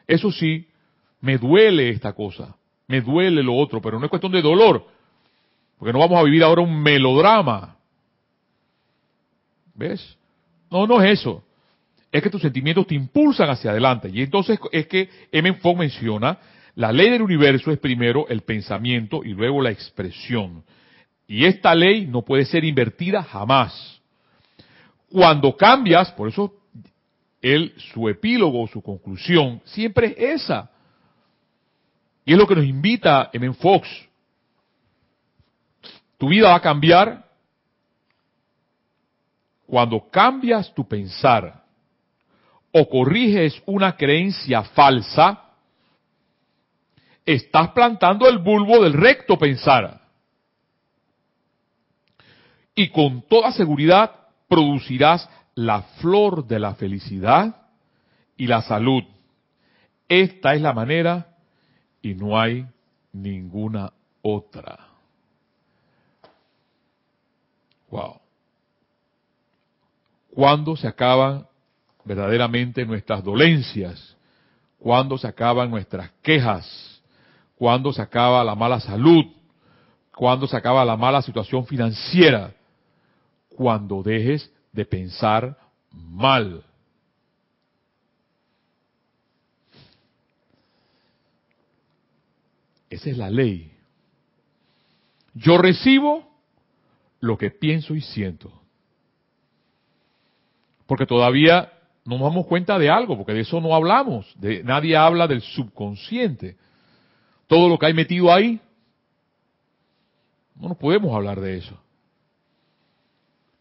Eso 0.07 0.31
sí, 0.31 0.67
me 1.19 1.37
duele 1.37 1.89
esta 1.89 2.13
cosa 2.13 2.57
me 2.87 3.01
duele 3.01 3.43
lo 3.43 3.55
otro, 3.55 3.81
pero 3.81 3.99
no 3.99 4.05
es 4.05 4.09
cuestión 4.09 4.31
de 4.31 4.41
dolor, 4.41 4.85
porque 5.77 5.93
no 5.93 5.99
vamos 5.99 6.17
a 6.19 6.23
vivir 6.23 6.43
ahora 6.43 6.61
un 6.61 6.81
melodrama. 6.81 7.77
¿Ves? 9.75 10.17
No, 10.71 10.87
no 10.87 11.01
es 11.01 11.19
eso. 11.19 11.43
Es 12.11 12.23
que 12.23 12.29
tus 12.29 12.41
sentimientos 12.41 12.87
te 12.87 12.95
impulsan 12.95 13.49
hacia 13.49 13.71
adelante. 13.71 14.09
Y 14.11 14.21
entonces 14.21 14.57
es 14.71 14.87
que 14.87 15.09
M. 15.31 15.53
Fogg 15.55 15.77
menciona, 15.77 16.39
la 16.77 16.91
ley 16.91 17.09
del 17.09 17.23
universo 17.23 17.71
es 17.71 17.79
primero 17.79 18.27
el 18.29 18.43
pensamiento 18.43 19.23
y 19.23 19.29
luego 19.29 19.63
la 19.63 19.71
expresión. 19.71 20.63
Y 21.25 21.45
esta 21.45 21.73
ley 21.73 22.05
no 22.05 22.21
puede 22.21 22.45
ser 22.45 22.63
invertida 22.63 23.23
jamás. 23.23 23.99
Cuando 25.09 25.57
cambias, 25.57 26.11
por 26.11 26.29
eso 26.29 26.53
él, 27.41 27.73
su 27.77 28.07
epílogo, 28.07 28.67
su 28.67 28.83
conclusión, 28.83 29.59
siempre 29.65 30.13
es 30.15 30.43
esa. 30.43 30.69
Y 32.23 32.33
es 32.33 32.37
lo 32.37 32.45
que 32.45 32.55
nos 32.55 32.65
invita 32.65 33.31
en 33.33 33.55
Fox. 33.55 33.89
Tu 36.19 36.27
vida 36.27 36.49
va 36.49 36.57
a 36.57 36.61
cambiar 36.61 37.25
cuando 39.65 40.11
cambias 40.11 40.71
tu 40.75 40.87
pensar 40.87 41.63
o 42.71 42.87
corriges 42.87 43.59
una 43.65 43.97
creencia 43.97 44.61
falsa, 44.61 45.46
estás 47.27 47.71
plantando 47.71 48.27
el 48.29 48.37
bulbo 48.37 48.81
del 48.81 48.93
recto 48.93 49.37
pensar. 49.37 49.99
Y 52.73 52.89
con 52.89 53.21
toda 53.23 53.51
seguridad 53.51 54.11
producirás 54.47 55.29
la 55.53 55.81
flor 55.99 56.47
de 56.47 56.59
la 56.59 56.75
felicidad 56.75 57.67
y 58.37 58.47
la 58.47 58.61
salud. 58.61 59.03
Esta 60.07 60.53
es 60.53 60.61
la 60.61 60.71
manera 60.71 61.35
y 62.01 62.13
no 62.13 62.39
hay 62.39 62.65
ninguna 63.11 63.91
otra. 64.21 64.87
Wow. 67.89 68.21
¿Cuándo 70.33 70.77
se 70.77 70.87
acaban 70.87 71.45
verdaderamente 72.05 72.85
nuestras 72.85 73.21
dolencias? 73.21 74.15
¿Cuándo 74.79 75.17
se 75.17 75.27
acaban 75.27 75.69
nuestras 75.69 76.11
quejas? 76.21 76.86
¿Cuándo 77.57 77.91
se 77.91 78.01
acaba 78.01 78.43
la 78.43 78.55
mala 78.55 78.79
salud? 78.79 79.25
¿Cuándo 80.15 80.47
se 80.47 80.55
acaba 80.55 80.85
la 80.85 80.95
mala 80.95 81.21
situación 81.21 81.65
financiera? 81.65 82.53
Cuando 83.49 84.03
dejes 84.03 84.51
de 84.71 84.85
pensar 84.85 85.57
mal. 85.91 86.63
Esa 92.89 93.09
es 93.09 93.17
la 93.17 93.29
ley. 93.29 93.71
Yo 95.33 95.57
recibo 95.57 96.27
lo 97.19 97.37
que 97.37 97.51
pienso 97.51 97.95
y 97.95 98.01
siento. 98.01 98.51
Porque 100.85 101.05
todavía 101.05 101.73
no 102.05 102.17
nos 102.17 102.29
damos 102.29 102.45
cuenta 102.45 102.79
de 102.79 102.89
algo, 102.89 103.17
porque 103.17 103.33
de 103.33 103.41
eso 103.41 103.59
no 103.59 103.75
hablamos. 103.75 104.31
De, 104.39 104.63
nadie 104.63 104.95
habla 104.95 105.27
del 105.27 105.41
subconsciente. 105.41 106.57
Todo 107.47 107.69
lo 107.69 107.77
que 107.77 107.85
hay 107.85 107.93
metido 107.93 108.31
ahí, 108.31 108.59
no 110.55 110.69
nos 110.69 110.77
podemos 110.77 111.15
hablar 111.15 111.39
de 111.39 111.57
eso. 111.57 111.79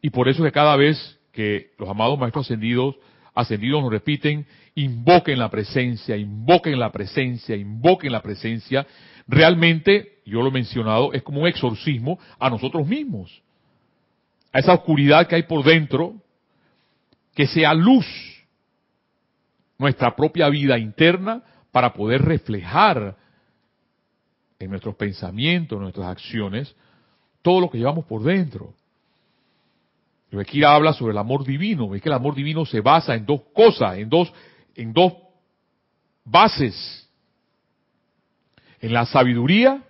Y 0.01 0.11
por 0.11 0.29
eso 0.29 0.43
que 0.43 0.53
cada 0.53 0.77
vez 0.77 1.19
que 1.33 1.73
los 1.79 1.89
amados 1.89 2.19
maestros 2.19 2.47
ascendidos, 2.47 2.97
ascendidos 3.35 3.83
nos 3.83 3.91
repiten, 3.91 4.47
invoquen 4.75 5.39
la 5.39 5.51
presencia, 5.51 6.17
invoquen 6.17 6.79
la 6.79 6.91
presencia, 6.91 7.57
invoquen 7.57 8.13
la 8.13 8.23
presencia, 8.23 8.87
realmente, 9.27 10.21
yo 10.25 10.43
lo 10.43 10.49
he 10.49 10.53
mencionado, 10.53 11.13
es 11.13 11.23
como 11.23 11.43
un 11.43 11.49
exorcismo 11.49 12.19
a 12.39 12.49
nosotros 12.51 12.87
mismos. 12.87 13.43
A 14.53 14.61
esa 14.61 14.73
oscuridad 14.73 15.27
que 15.27 15.35
hay 15.35 15.43
por 15.43 15.65
dentro, 15.65 16.15
que 17.35 17.47
sea 17.47 17.75
luz 17.75 18.07
nuestra 19.79 20.17
propia 20.17 20.49
vida 20.49 20.79
interna 20.79 21.43
para 21.71 21.93
poder 21.93 22.23
reflejar 22.23 23.17
en 24.59 24.71
nuestros 24.71 24.95
pensamientos, 24.95 25.77
en 25.77 25.83
nuestras 25.83 26.09
acciones, 26.09 26.75
todo 27.43 27.61
lo 27.61 27.71
que 27.71 27.79
llevamos 27.79 28.05
por 28.07 28.23
dentro. 28.23 28.75
aquí 30.41 30.65
habla 30.65 30.93
sobre 30.93 31.13
el 31.13 31.19
amor 31.19 31.45
divino. 31.45 31.95
Es 31.95 32.03
que 32.03 32.09
el 32.09 32.15
amor 32.15 32.35
divino 32.35 32.67
se 32.67 32.81
basa 32.81 33.15
en 33.15 33.25
dos 33.25 33.43
cosas, 33.55 33.99
en 33.99 34.09
dos, 34.09 34.33
en 34.75 34.93
dos 34.93 35.15
bases. 36.25 37.09
En 38.81 38.93
la 38.93 39.07
sabiduría 39.07 39.83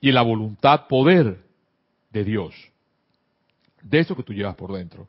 y 0.00 0.08
en 0.08 0.14
la 0.14 0.22
voluntad 0.22 0.86
poder 0.88 1.38
de 2.10 2.24
Dios. 2.24 2.54
De 3.82 4.00
eso 4.00 4.16
que 4.16 4.22
tú 4.22 4.32
llevas 4.32 4.56
por 4.56 4.72
dentro. 4.72 5.08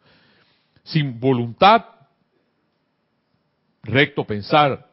Sin 0.84 1.20
voluntad, 1.20 1.86
recto 3.84 4.26
pensar, 4.26 4.87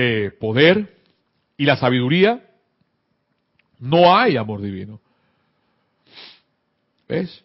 eh, 0.00 0.30
poder 0.30 0.96
y 1.56 1.64
la 1.64 1.76
sabiduría, 1.76 2.40
no 3.80 4.16
hay 4.16 4.36
amor 4.36 4.62
divino. 4.62 5.00
¿Ves? 7.08 7.44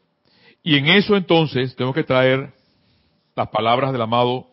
Y 0.61 0.77
en 0.77 0.85
eso 0.85 1.15
entonces 1.15 1.75
tengo 1.75 1.95
que 1.95 2.03
traer 2.03 2.53
las 3.35 3.49
palabras 3.49 3.91
del 3.91 4.03
amado 4.03 4.45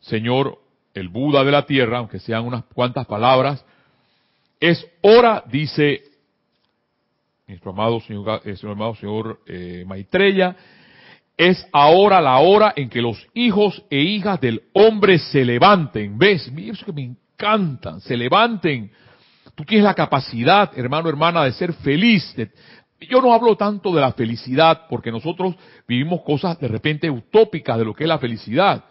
Señor, 0.00 0.58
el 0.94 1.08
Buda 1.10 1.44
de 1.44 1.50
la 1.52 1.66
tierra, 1.66 1.98
aunque 1.98 2.20
sean 2.20 2.46
unas 2.46 2.64
cuantas 2.72 3.06
palabras. 3.06 3.62
Es 4.58 4.88
hora, 5.02 5.44
dice 5.46 6.04
nuestro 7.46 7.72
amado 7.72 8.00
señor, 8.00 8.40
eh, 8.46 8.56
señor 8.56 9.40
eh, 9.46 9.84
Maitreya, 9.86 10.56
es 11.36 11.68
ahora 11.70 12.22
la 12.22 12.38
hora 12.38 12.72
en 12.74 12.88
que 12.88 13.02
los 13.02 13.28
hijos 13.34 13.84
e 13.90 13.98
hijas 14.00 14.40
del 14.40 14.62
hombre 14.72 15.18
se 15.18 15.44
levanten. 15.44 16.16
¿Ves? 16.16 16.50
Eso 16.56 16.86
que 16.86 16.92
me 16.94 17.14
encantan, 17.36 18.00
se 18.00 18.16
levanten. 18.16 18.90
Tú 19.54 19.64
tienes 19.64 19.84
la 19.84 19.94
capacidad, 19.94 20.70
hermano, 20.76 21.08
hermana, 21.08 21.44
de 21.44 21.52
ser 21.52 21.72
feliz. 21.74 22.34
yo 23.00 23.20
no 23.20 23.32
hablo 23.32 23.56
tanto 23.56 23.94
de 23.94 24.00
la 24.00 24.12
felicidad 24.12 24.86
porque 24.88 25.12
nosotros 25.12 25.54
vivimos 25.86 26.22
cosas 26.22 26.58
de 26.58 26.68
repente 26.68 27.10
utópicas 27.10 27.78
de 27.78 27.84
lo 27.84 27.94
que 27.94 28.04
es 28.04 28.08
la 28.08 28.18
felicidad. 28.18 28.84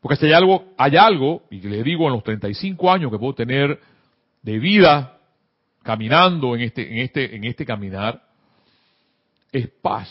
Porque 0.00 0.16
si 0.16 0.26
hay 0.26 0.32
algo, 0.32 0.72
hay 0.76 0.96
algo, 0.96 1.44
y 1.50 1.60
le 1.60 1.82
digo 1.82 2.06
en 2.06 2.14
los 2.14 2.24
35 2.24 2.90
años 2.90 3.10
que 3.10 3.18
puedo 3.18 3.34
tener 3.34 3.78
de 4.42 4.58
vida 4.58 5.18
caminando 5.82 6.56
en 6.56 6.62
este, 6.62 6.90
en 6.90 6.98
este, 6.98 7.36
en 7.36 7.44
este 7.44 7.64
caminar, 7.64 8.20
es 9.52 9.68
paz. 9.68 10.08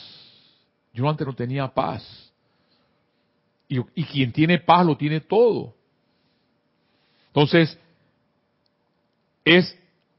Yo 0.93 1.09
antes 1.09 1.25
no 1.27 1.33
tenía 1.33 1.67
paz. 1.67 2.31
Y 3.67 4.03
quien 4.03 4.33
tiene 4.33 4.59
paz 4.59 4.85
lo 4.85 4.97
tiene 4.97 5.21
todo. 5.21 5.75
Entonces, 7.31 7.79
es 9.45 9.77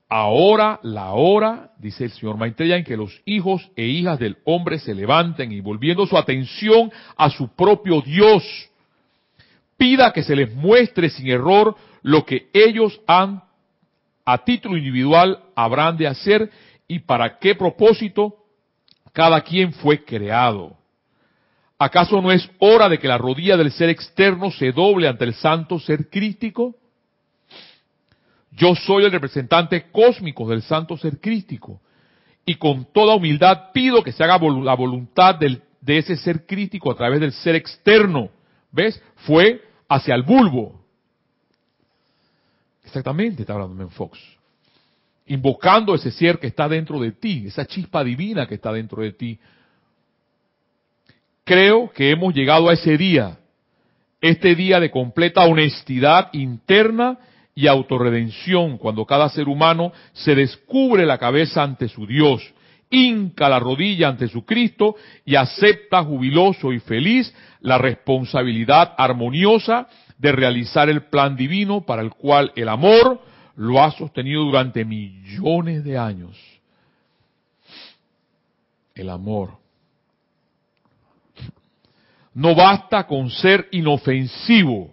ahora 0.09 0.81
la 0.83 1.13
hora, 1.13 1.71
dice 1.79 2.05
el 2.05 2.11
señor 2.11 2.37
Maitreya, 2.39 2.77
en 2.77 2.85
que 2.85 2.97
los 2.97 3.21
hijos 3.27 3.71
e 3.77 3.85
hijas 3.85 4.19
del 4.19 4.39
hombre 4.45 4.79
se 4.79 4.95
levanten 4.95 5.53
y 5.53 5.61
volviendo 5.61 6.07
su 6.07 6.17
atención 6.17 6.91
a 7.17 7.31
su 7.31 7.49
propio 7.55 8.01
Dios, 8.01 8.43
pida 9.77 10.13
que 10.13 10.23
se 10.23 10.35
les 10.35 10.55
muestre 10.55 11.11
sin 11.11 11.29
error 11.29 11.77
lo 12.03 12.25
que 12.25 12.49
ellos 12.53 13.01
han 13.07 13.43
a 14.25 14.45
título 14.45 14.77
individual 14.77 15.41
habrán 15.55 15.97
de 15.97 16.07
hacer 16.07 16.51
y 16.87 17.01
para 17.01 17.39
qué 17.39 17.55
propósito 17.55 18.37
cada 19.13 19.41
quien 19.41 19.73
fue 19.73 20.05
creado. 20.05 20.77
¿Acaso 21.79 22.23
no 22.23 22.31
es 22.31 22.49
hora 22.59 22.89
de 22.89 22.99
que 22.99 23.09
la 23.09 23.19
rodilla 23.19 23.57
del 23.57 23.73
ser 23.73 23.89
externo 23.89 24.51
se 24.51 24.73
doble 24.73 25.09
ante 25.09 25.25
el 25.25 25.35
santo 25.35 25.81
ser 25.81 26.09
crístico? 26.09 26.77
Yo 28.55 28.75
soy 28.75 29.05
el 29.05 29.13
representante 29.13 29.91
cósmico 29.91 30.49
del 30.49 30.63
santo 30.63 30.97
ser 30.97 31.19
crístico 31.21 31.81
y 32.45 32.57
con 32.57 32.85
toda 32.93 33.15
humildad 33.15 33.73
pido 33.73 34.03
que 34.03 34.13
se 34.13 34.23
haga 34.23 34.39
la 34.39 34.75
voluntad 34.75 35.37
de 35.37 35.99
ese 35.99 36.17
ser 36.17 36.45
crítico 36.45 36.91
a 36.91 36.97
través 36.97 37.21
del 37.21 37.33
ser 37.33 37.55
externo. 37.55 38.31
¿Ves? 38.71 39.03
Fue 39.27 39.63
hacia 39.89 40.15
el 40.15 40.23
bulbo. 40.23 40.81
Exactamente, 42.85 43.43
está 43.43 43.55
hablando 43.55 43.89
Fox. 43.91 44.19
Invocando 45.27 45.95
ese 45.95 46.11
ser 46.11 46.39
que 46.39 46.49
está 46.49 46.69
dentro 46.69 47.01
de 47.01 47.13
ti, 47.13 47.45
esa 47.47 47.65
chispa 47.65 48.05
divina 48.05 48.47
que 48.47 48.57
está 48.57 48.73
dentro 48.73 49.03
de 49.03 49.13
ti. 49.13 49.39
Creo 51.45 51.91
que 51.91 52.11
hemos 52.11 52.35
llegado 52.35 52.69
a 52.69 52.75
ese 52.75 52.99
día, 52.99 53.39
este 54.21 54.55
día 54.55 54.79
de 54.79 54.91
completa 54.91 55.45
honestidad 55.45 56.29
interna 56.33 57.19
y 57.55 57.67
autorredención, 57.67 58.79
cuando 58.79 59.05
cada 59.05 59.29
ser 59.29 59.49
humano 59.49 59.93
se 60.13 60.35
descubre 60.35 61.05
la 61.05 61.19
cabeza 61.19 61.63
ante 61.63 61.89
su 61.89 62.07
Dios, 62.07 62.43
hinca 62.91 63.49
la 63.49 63.59
rodilla 63.59 64.09
ante 64.09 64.29
su 64.29 64.45
Cristo 64.45 64.97
y 65.25 65.35
acepta 65.35 66.03
jubiloso 66.03 66.73
y 66.73 66.81
feliz 66.81 67.35
la 67.61 67.79
responsabilidad 67.79 68.95
armoniosa 68.97 69.87
de 70.19 70.33
realizar 70.33 70.89
el 70.89 71.07
plan 71.07 71.37
divino 71.37 71.83
para 71.83 72.03
el 72.03 72.11
cual 72.11 72.53
el 72.55 72.69
amor 72.69 73.21
lo 73.57 73.83
ha 73.83 73.91
sostenido 73.91 74.45
durante 74.45 74.85
millones 74.85 75.85
de 75.85 75.99
años. 75.99 76.39
El 78.95 79.11
amor. 79.11 79.59
No 82.35 82.55
basta 82.55 83.07
con 83.07 83.31
ser 83.31 83.69
inofensivo. 83.73 84.91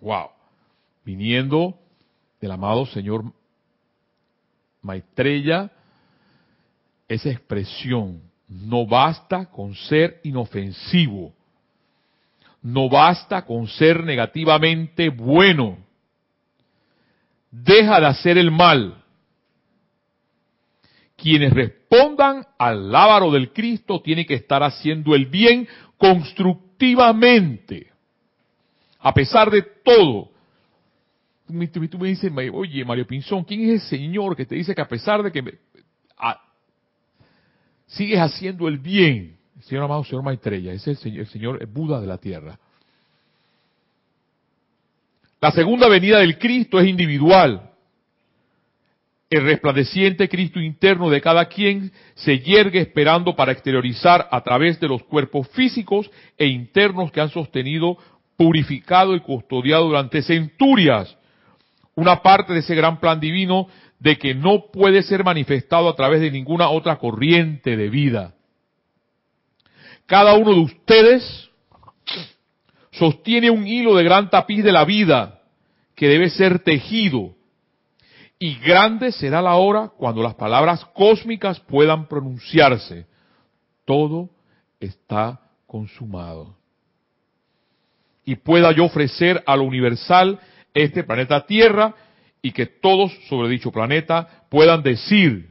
Wow 0.00 0.41
viniendo 1.04 1.78
del 2.40 2.50
amado 2.50 2.86
Señor 2.86 3.24
Maitreya, 4.82 5.70
esa 7.08 7.30
expresión, 7.30 8.20
no 8.48 8.86
basta 8.86 9.46
con 9.46 9.74
ser 9.74 10.20
inofensivo, 10.24 11.32
no 12.62 12.88
basta 12.88 13.44
con 13.44 13.66
ser 13.68 14.02
negativamente 14.04 15.08
bueno, 15.08 15.78
deja 17.50 18.00
de 18.00 18.06
hacer 18.06 18.38
el 18.38 18.50
mal. 18.50 18.98
Quienes 21.16 21.52
respondan 21.52 22.44
al 22.58 22.90
lábaro 22.90 23.30
del 23.30 23.52
Cristo 23.52 24.00
tienen 24.00 24.26
que 24.26 24.34
estar 24.34 24.62
haciendo 24.62 25.14
el 25.14 25.26
bien 25.26 25.68
constructivamente, 25.96 27.92
a 28.98 29.14
pesar 29.14 29.50
de 29.50 29.62
todo, 29.62 30.31
tú 31.90 31.98
me 31.98 32.08
dices, 32.08 32.32
oye, 32.52 32.84
Mario 32.84 33.06
Pinzón, 33.06 33.44
¿quién 33.44 33.62
es 33.62 33.70
el 33.70 33.80
Señor 33.80 34.36
que 34.36 34.46
te 34.46 34.54
dice 34.54 34.74
que 34.74 34.82
a 34.82 34.88
pesar 34.88 35.22
de 35.22 35.30
que 35.32 35.58
sigues 37.86 38.18
haciendo 38.18 38.68
el 38.68 38.78
bien, 38.78 39.36
Señor 39.60 39.84
amado, 39.84 40.04
Señor 40.04 40.24
Maitreya, 40.24 40.72
es 40.72 40.86
el 40.86 40.96
Señor, 40.96 41.20
el 41.20 41.26
Señor 41.28 41.66
Buda 41.66 42.00
de 42.00 42.06
la 42.06 42.18
tierra. 42.18 42.58
La 45.40 45.50
segunda 45.50 45.88
venida 45.88 46.18
del 46.18 46.38
Cristo 46.38 46.78
es 46.78 46.86
individual. 46.86 47.70
El 49.28 49.44
resplandeciente 49.44 50.28
Cristo 50.28 50.60
interno 50.60 51.10
de 51.10 51.20
cada 51.20 51.46
quien 51.46 51.90
se 52.14 52.38
yergue 52.38 52.80
esperando 52.80 53.34
para 53.34 53.52
exteriorizar 53.52 54.28
a 54.30 54.40
través 54.42 54.78
de 54.78 54.88
los 54.88 55.02
cuerpos 55.04 55.48
físicos 55.48 56.10
e 56.36 56.46
internos 56.46 57.10
que 57.10 57.20
han 57.20 57.30
sostenido, 57.30 57.96
purificado 58.36 59.16
y 59.16 59.20
custodiado 59.20 59.86
durante 59.86 60.22
centurias 60.22 61.16
una 61.94 62.22
parte 62.22 62.52
de 62.52 62.60
ese 62.60 62.74
gran 62.74 63.00
plan 63.00 63.20
divino 63.20 63.68
de 63.98 64.18
que 64.18 64.34
no 64.34 64.66
puede 64.72 65.02
ser 65.02 65.24
manifestado 65.24 65.88
a 65.88 65.94
través 65.94 66.20
de 66.20 66.30
ninguna 66.30 66.68
otra 66.68 66.98
corriente 66.98 67.76
de 67.76 67.88
vida. 67.88 68.34
Cada 70.06 70.34
uno 70.34 70.52
de 70.52 70.60
ustedes 70.60 71.50
sostiene 72.90 73.50
un 73.50 73.66
hilo 73.66 73.94
de 73.94 74.04
gran 74.04 74.28
tapiz 74.30 74.64
de 74.64 74.72
la 74.72 74.84
vida 74.84 75.40
que 75.94 76.08
debe 76.08 76.30
ser 76.30 76.58
tejido. 76.60 77.34
Y 78.38 78.56
grande 78.56 79.12
será 79.12 79.40
la 79.40 79.54
hora 79.54 79.92
cuando 79.96 80.22
las 80.22 80.34
palabras 80.34 80.84
cósmicas 80.94 81.60
puedan 81.60 82.08
pronunciarse. 82.08 83.06
Todo 83.84 84.30
está 84.80 85.40
consumado. 85.66 86.56
Y 88.24 88.34
pueda 88.34 88.72
yo 88.72 88.84
ofrecer 88.84 89.42
a 89.46 89.56
lo 89.56 89.62
universal 89.62 90.40
este 90.74 91.04
planeta 91.04 91.46
Tierra 91.46 91.94
y 92.40 92.52
que 92.52 92.66
todos 92.66 93.12
sobre 93.28 93.48
dicho 93.48 93.70
planeta 93.70 94.44
puedan 94.48 94.82
decir, 94.82 95.50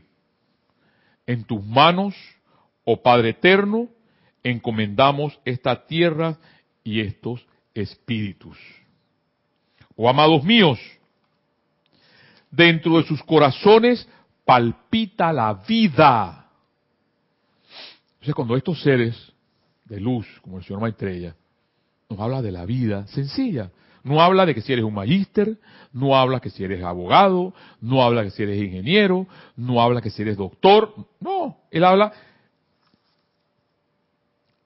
en 1.26 1.44
tus 1.46 1.64
manos, 1.66 2.16
oh 2.84 3.02
Padre 3.02 3.30
Eterno, 3.30 3.88
encomendamos 4.44 5.40
esta 5.46 5.86
tierra 5.86 6.38
y 6.84 7.00
estos 7.00 7.46
espíritus. 7.74 8.58
Oh 9.96 10.10
amados 10.10 10.44
míos, 10.44 10.80
dentro 12.50 12.98
de 12.98 13.04
sus 13.04 13.24
corazones 13.24 14.08
palpita 14.44 15.32
la 15.32 15.54
vida. 15.54 16.50
Entonces 18.14 18.36
cuando 18.36 18.58
estos 18.58 18.82
seres 18.82 19.32
de 19.86 20.00
luz, 20.00 20.28
como 20.42 20.58
el 20.58 20.64
señor 20.64 20.82
Maitreya, 20.82 21.36
nos 22.10 22.20
habla 22.20 22.42
de 22.42 22.52
la 22.52 22.66
vida 22.66 23.08
sencilla, 23.08 23.72
no 24.04 24.22
habla 24.22 24.46
de 24.46 24.56
que 24.56 24.62
si 24.62 24.74
eres 24.74 24.86
un 24.86 24.94
magíster, 24.94 25.58
no 25.94 26.18
habla 26.18 26.40
que 26.40 26.50
si 26.50 26.64
eres 26.64 26.84
abogado, 26.84 27.54
no 27.80 28.04
habla 28.04 28.24
que 28.24 28.32
si 28.32 28.44
eres 28.44 28.62
ingeniero, 28.62 29.28
no 29.56 29.82
habla 29.82 30.02
que 30.02 30.10
si 30.10 30.22
eres 30.22 30.38
doctor, 30.38 30.94
no, 31.20 31.58
él 31.70 31.84
habla 31.84 32.12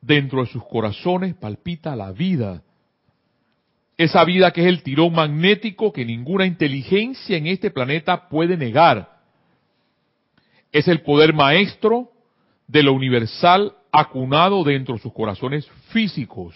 dentro 0.01 0.41
de 0.41 0.47
sus 0.47 0.63
corazones 0.65 1.36
palpita 1.36 1.95
la 1.95 2.11
vida. 2.11 2.61
Esa 3.97 4.23
vida 4.23 4.51
que 4.51 4.61
es 4.61 4.67
el 4.67 4.83
tirón 4.83 5.13
magnético 5.13 5.91
que 5.91 6.05
ninguna 6.05 6.45
inteligencia 6.45 7.38
en 7.38 7.47
este 7.47 7.71
planeta 7.71 8.29
puede 8.29 8.57
negar. 8.57 9.15
Es 10.71 10.88
el 10.88 11.01
poder 11.01 11.33
maestro 11.33 12.11
de 12.67 12.83
lo 12.83 12.93
universal 12.93 13.73
acunado 13.91 14.63
dentro 14.63 14.95
de 14.95 15.01
sus 15.01 15.13
corazones 15.13 15.65
físicos 15.89 16.55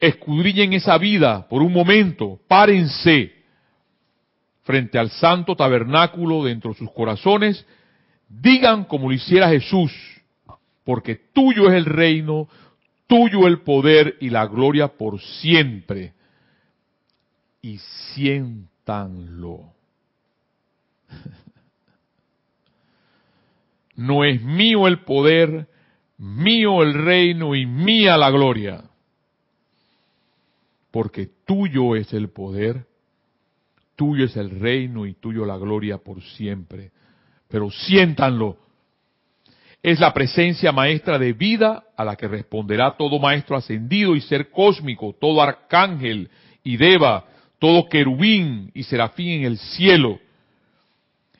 escudriñen 0.00 0.72
esa 0.74 0.98
vida 0.98 1.48
por 1.48 1.62
un 1.62 1.72
momento, 1.72 2.38
párense 2.48 3.32
frente 4.62 4.98
al 4.98 5.10
santo 5.10 5.54
tabernáculo 5.54 6.44
dentro 6.44 6.72
de 6.72 6.78
sus 6.78 6.90
corazones, 6.90 7.64
digan 8.28 8.84
como 8.84 9.08
lo 9.08 9.14
hiciera 9.14 9.48
Jesús, 9.48 9.92
porque 10.84 11.14
tuyo 11.32 11.68
es 11.68 11.74
el 11.74 11.84
reino, 11.84 12.48
tuyo 13.06 13.46
el 13.46 13.60
poder 13.60 14.16
y 14.20 14.30
la 14.30 14.46
gloria 14.46 14.88
por 14.88 15.20
siempre. 15.20 16.14
Y 17.62 17.78
siéntanlo. 17.78 19.72
No 23.98 24.26
es 24.26 24.42
mío 24.42 24.88
el 24.88 25.04
poder, 25.04 25.68
mío 26.18 26.82
el 26.82 26.92
reino 26.92 27.54
y 27.54 27.64
mía 27.64 28.18
la 28.18 28.30
gloria 28.30 28.84
porque 30.96 31.28
tuyo 31.44 31.94
es 31.94 32.10
el 32.14 32.30
poder, 32.30 32.86
tuyo 33.96 34.24
es 34.24 34.34
el 34.34 34.48
reino 34.48 35.04
y 35.04 35.12
tuyo 35.12 35.44
la 35.44 35.58
gloria 35.58 35.98
por 35.98 36.22
siempre. 36.22 36.90
Pero 37.50 37.70
siéntanlo. 37.70 38.56
Es 39.82 40.00
la 40.00 40.14
presencia 40.14 40.72
maestra 40.72 41.18
de 41.18 41.34
vida 41.34 41.84
a 41.98 42.02
la 42.02 42.16
que 42.16 42.26
responderá 42.26 42.96
todo 42.96 43.18
maestro 43.18 43.56
ascendido 43.56 44.16
y 44.16 44.22
ser 44.22 44.48
cósmico, 44.48 45.14
todo 45.20 45.42
arcángel 45.42 46.30
y 46.64 46.78
deva, 46.78 47.26
todo 47.58 47.90
querubín 47.90 48.70
y 48.72 48.82
serafín 48.84 49.40
en 49.40 49.44
el 49.44 49.58
cielo. 49.58 50.18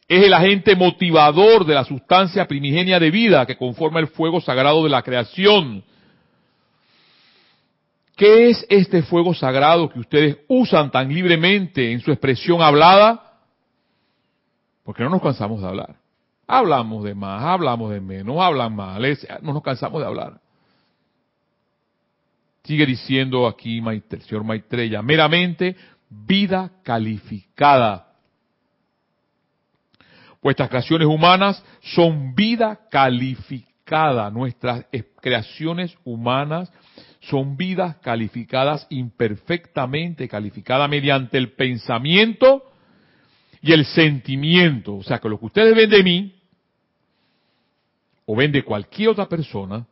Es 0.06 0.22
el 0.22 0.34
agente 0.34 0.76
motivador 0.76 1.64
de 1.64 1.72
la 1.72 1.84
sustancia 1.86 2.46
primigenia 2.46 3.00
de 3.00 3.10
vida 3.10 3.46
que 3.46 3.56
conforma 3.56 4.00
el 4.00 4.08
fuego 4.08 4.38
sagrado 4.42 4.84
de 4.84 4.90
la 4.90 5.00
creación 5.00 5.82
¿Qué 8.16 8.48
es 8.48 8.66
este 8.70 9.02
fuego 9.02 9.34
sagrado 9.34 9.90
que 9.90 10.00
ustedes 10.00 10.38
usan 10.48 10.90
tan 10.90 11.12
libremente 11.12 11.92
en 11.92 12.00
su 12.00 12.10
expresión 12.10 12.62
hablada? 12.62 13.22
Porque 14.82 15.02
no 15.02 15.10
nos 15.10 15.20
cansamos 15.20 15.60
de 15.60 15.68
hablar. 15.68 15.96
Hablamos 16.46 17.04
de 17.04 17.14
más, 17.14 17.42
hablamos 17.42 17.90
de 17.90 18.00
menos, 18.00 18.38
hablan 18.40 18.74
mal, 18.74 19.02
no 19.42 19.52
nos 19.52 19.62
cansamos 19.62 20.00
de 20.00 20.06
hablar. 20.06 20.40
Sigue 22.64 22.86
diciendo 22.86 23.46
aquí 23.46 23.82
el 23.86 24.22
señor 24.22 24.44
Maitreya, 24.44 25.02
meramente 25.02 25.76
vida 26.08 26.70
calificada. 26.82 28.06
Vuestras 30.40 30.70
creaciones 30.70 31.06
humanas 31.06 31.62
son 31.82 32.34
vida 32.34 32.80
calificada. 32.90 34.30
Nuestras 34.30 34.86
creaciones 35.20 35.96
humanas 36.04 36.72
son 37.28 37.56
vidas 37.56 37.96
calificadas 37.96 38.86
imperfectamente, 38.90 40.28
calificadas 40.28 40.88
mediante 40.88 41.38
el 41.38 41.52
pensamiento 41.52 42.62
y 43.62 43.72
el 43.72 43.84
sentimiento. 43.84 44.96
O 44.96 45.02
sea 45.02 45.18
que 45.18 45.28
lo 45.28 45.38
que 45.38 45.46
ustedes 45.46 45.74
ven 45.74 45.90
de 45.90 46.02
mí, 46.02 46.34
o 48.26 48.36
ven 48.36 48.52
de 48.52 48.62
cualquier 48.62 49.10
otra 49.10 49.28
persona, 49.28 49.86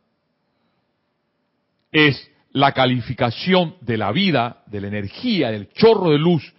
es 1.91 2.31
la 2.51 2.71
calificación 2.71 3.75
de 3.81 3.97
la 3.97 4.11
vida, 4.11 4.63
de 4.67 4.81
la 4.81 4.87
energía, 4.87 5.51
del 5.51 5.69
chorro 5.69 6.11
de 6.11 6.19
luz 6.19 6.53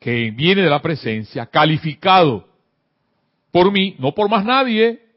que 0.00 0.30
viene 0.30 0.62
de 0.62 0.70
la 0.70 0.80
presencia, 0.80 1.46
calificado 1.46 2.48
por 3.50 3.72
mí, 3.72 3.96
no 3.98 4.14
por 4.14 4.28
más 4.28 4.44
nadie, 4.44 5.07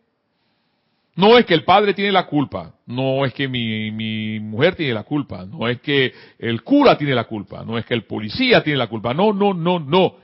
no 1.21 1.37
es 1.37 1.45
que 1.45 1.53
el 1.53 1.63
padre 1.63 1.93
tiene 1.93 2.11
la 2.11 2.25
culpa, 2.25 2.73
no 2.87 3.23
es 3.25 3.33
que 3.35 3.47
mi, 3.47 3.91
mi, 3.91 4.39
mujer 4.39 4.75
tiene 4.75 4.91
la 4.91 5.03
culpa, 5.03 5.45
no 5.45 5.67
es 5.67 5.79
que 5.79 6.11
el 6.39 6.63
cura 6.63 6.97
tiene 6.97 7.13
la 7.13 7.25
culpa, 7.25 7.63
no 7.63 7.77
es 7.77 7.85
que 7.85 7.93
el 7.93 8.05
policía 8.05 8.63
tiene 8.63 8.79
la 8.79 8.87
culpa, 8.87 9.13
no, 9.13 9.31
no, 9.31 9.53
no, 9.53 9.77
no. 9.77 10.15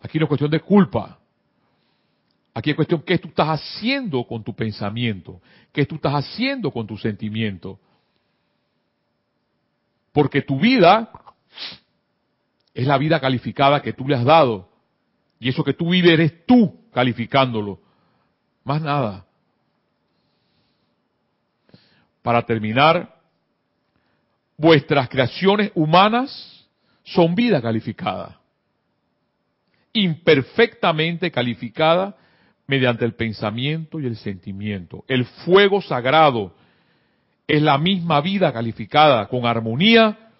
Aquí 0.00 0.18
no 0.18 0.24
es 0.24 0.28
cuestión 0.28 0.50
de 0.50 0.60
culpa. 0.60 1.18
Aquí 2.54 2.70
es 2.70 2.76
cuestión 2.76 3.02
qué 3.02 3.18
tú 3.18 3.28
estás 3.28 3.60
haciendo 3.60 4.24
con 4.24 4.42
tu 4.42 4.54
pensamiento, 4.54 5.42
qué 5.70 5.84
tú 5.84 5.96
estás 5.96 6.14
haciendo 6.14 6.70
con 6.70 6.86
tu 6.86 6.96
sentimiento. 6.96 7.78
Porque 10.12 10.40
tu 10.40 10.58
vida 10.58 11.10
es 12.72 12.86
la 12.86 12.96
vida 12.96 13.20
calificada 13.20 13.82
que 13.82 13.92
tú 13.92 14.08
le 14.08 14.14
has 14.14 14.24
dado. 14.24 14.66
Y 15.38 15.50
eso 15.50 15.62
que 15.62 15.74
tú 15.74 15.90
vives 15.90 16.12
eres 16.12 16.46
tú 16.46 16.74
calificándolo. 16.90 17.80
Más 18.64 18.80
nada. 18.80 19.26
Para 22.24 22.40
terminar, 22.40 23.16
vuestras 24.56 25.10
creaciones 25.10 25.70
humanas 25.74 26.66
son 27.02 27.34
vida 27.34 27.60
calificada, 27.60 28.40
imperfectamente 29.92 31.30
calificada 31.30 32.16
mediante 32.66 33.04
el 33.04 33.12
pensamiento 33.12 34.00
y 34.00 34.06
el 34.06 34.16
sentimiento. 34.16 35.04
El 35.06 35.26
fuego 35.26 35.82
sagrado 35.82 36.54
es 37.46 37.60
la 37.60 37.76
misma 37.76 38.22
vida 38.22 38.50
calificada 38.54 39.28
con 39.28 39.44
armonía, 39.44 40.30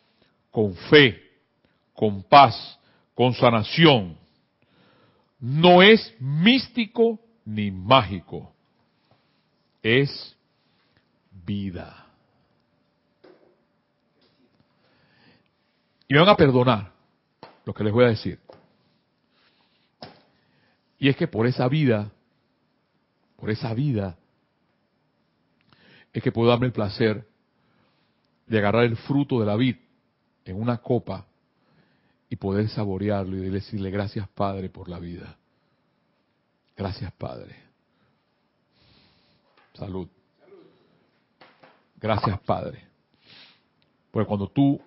con 0.50 0.74
fe, 0.88 1.20
con 1.92 2.22
paz, 2.22 2.78
con 3.14 3.34
sanación. 3.34 4.16
No 5.38 5.82
es 5.82 6.14
místico 6.18 7.20
ni 7.44 7.70
mágico, 7.70 8.50
es 9.82 10.33
vida. 11.44 12.06
Y 16.08 16.16
van 16.16 16.28
a 16.28 16.36
perdonar 16.36 16.92
lo 17.64 17.72
que 17.72 17.84
les 17.84 17.92
voy 17.92 18.04
a 18.04 18.08
decir. 18.08 18.38
Y 20.98 21.08
es 21.08 21.16
que 21.16 21.28
por 21.28 21.46
esa 21.46 21.68
vida, 21.68 22.10
por 23.36 23.50
esa 23.50 23.74
vida, 23.74 24.16
es 26.12 26.22
que 26.22 26.32
puedo 26.32 26.48
darme 26.48 26.66
el 26.66 26.72
placer 26.72 27.26
de 28.46 28.58
agarrar 28.58 28.84
el 28.84 28.96
fruto 28.96 29.40
de 29.40 29.46
la 29.46 29.56
vid 29.56 29.76
en 30.44 30.60
una 30.60 30.78
copa 30.78 31.26
y 32.28 32.36
poder 32.36 32.68
saborearlo 32.68 33.36
y 33.36 33.50
decirle 33.50 33.90
gracias 33.90 34.28
Padre 34.28 34.68
por 34.68 34.88
la 34.88 34.98
vida. 34.98 35.36
Gracias 36.76 37.12
Padre. 37.12 37.56
Salud. 39.74 40.08
Gracias, 42.04 42.38
Padre. 42.40 42.84
Porque 44.10 44.26
cuando 44.26 44.46
tú 44.48 44.78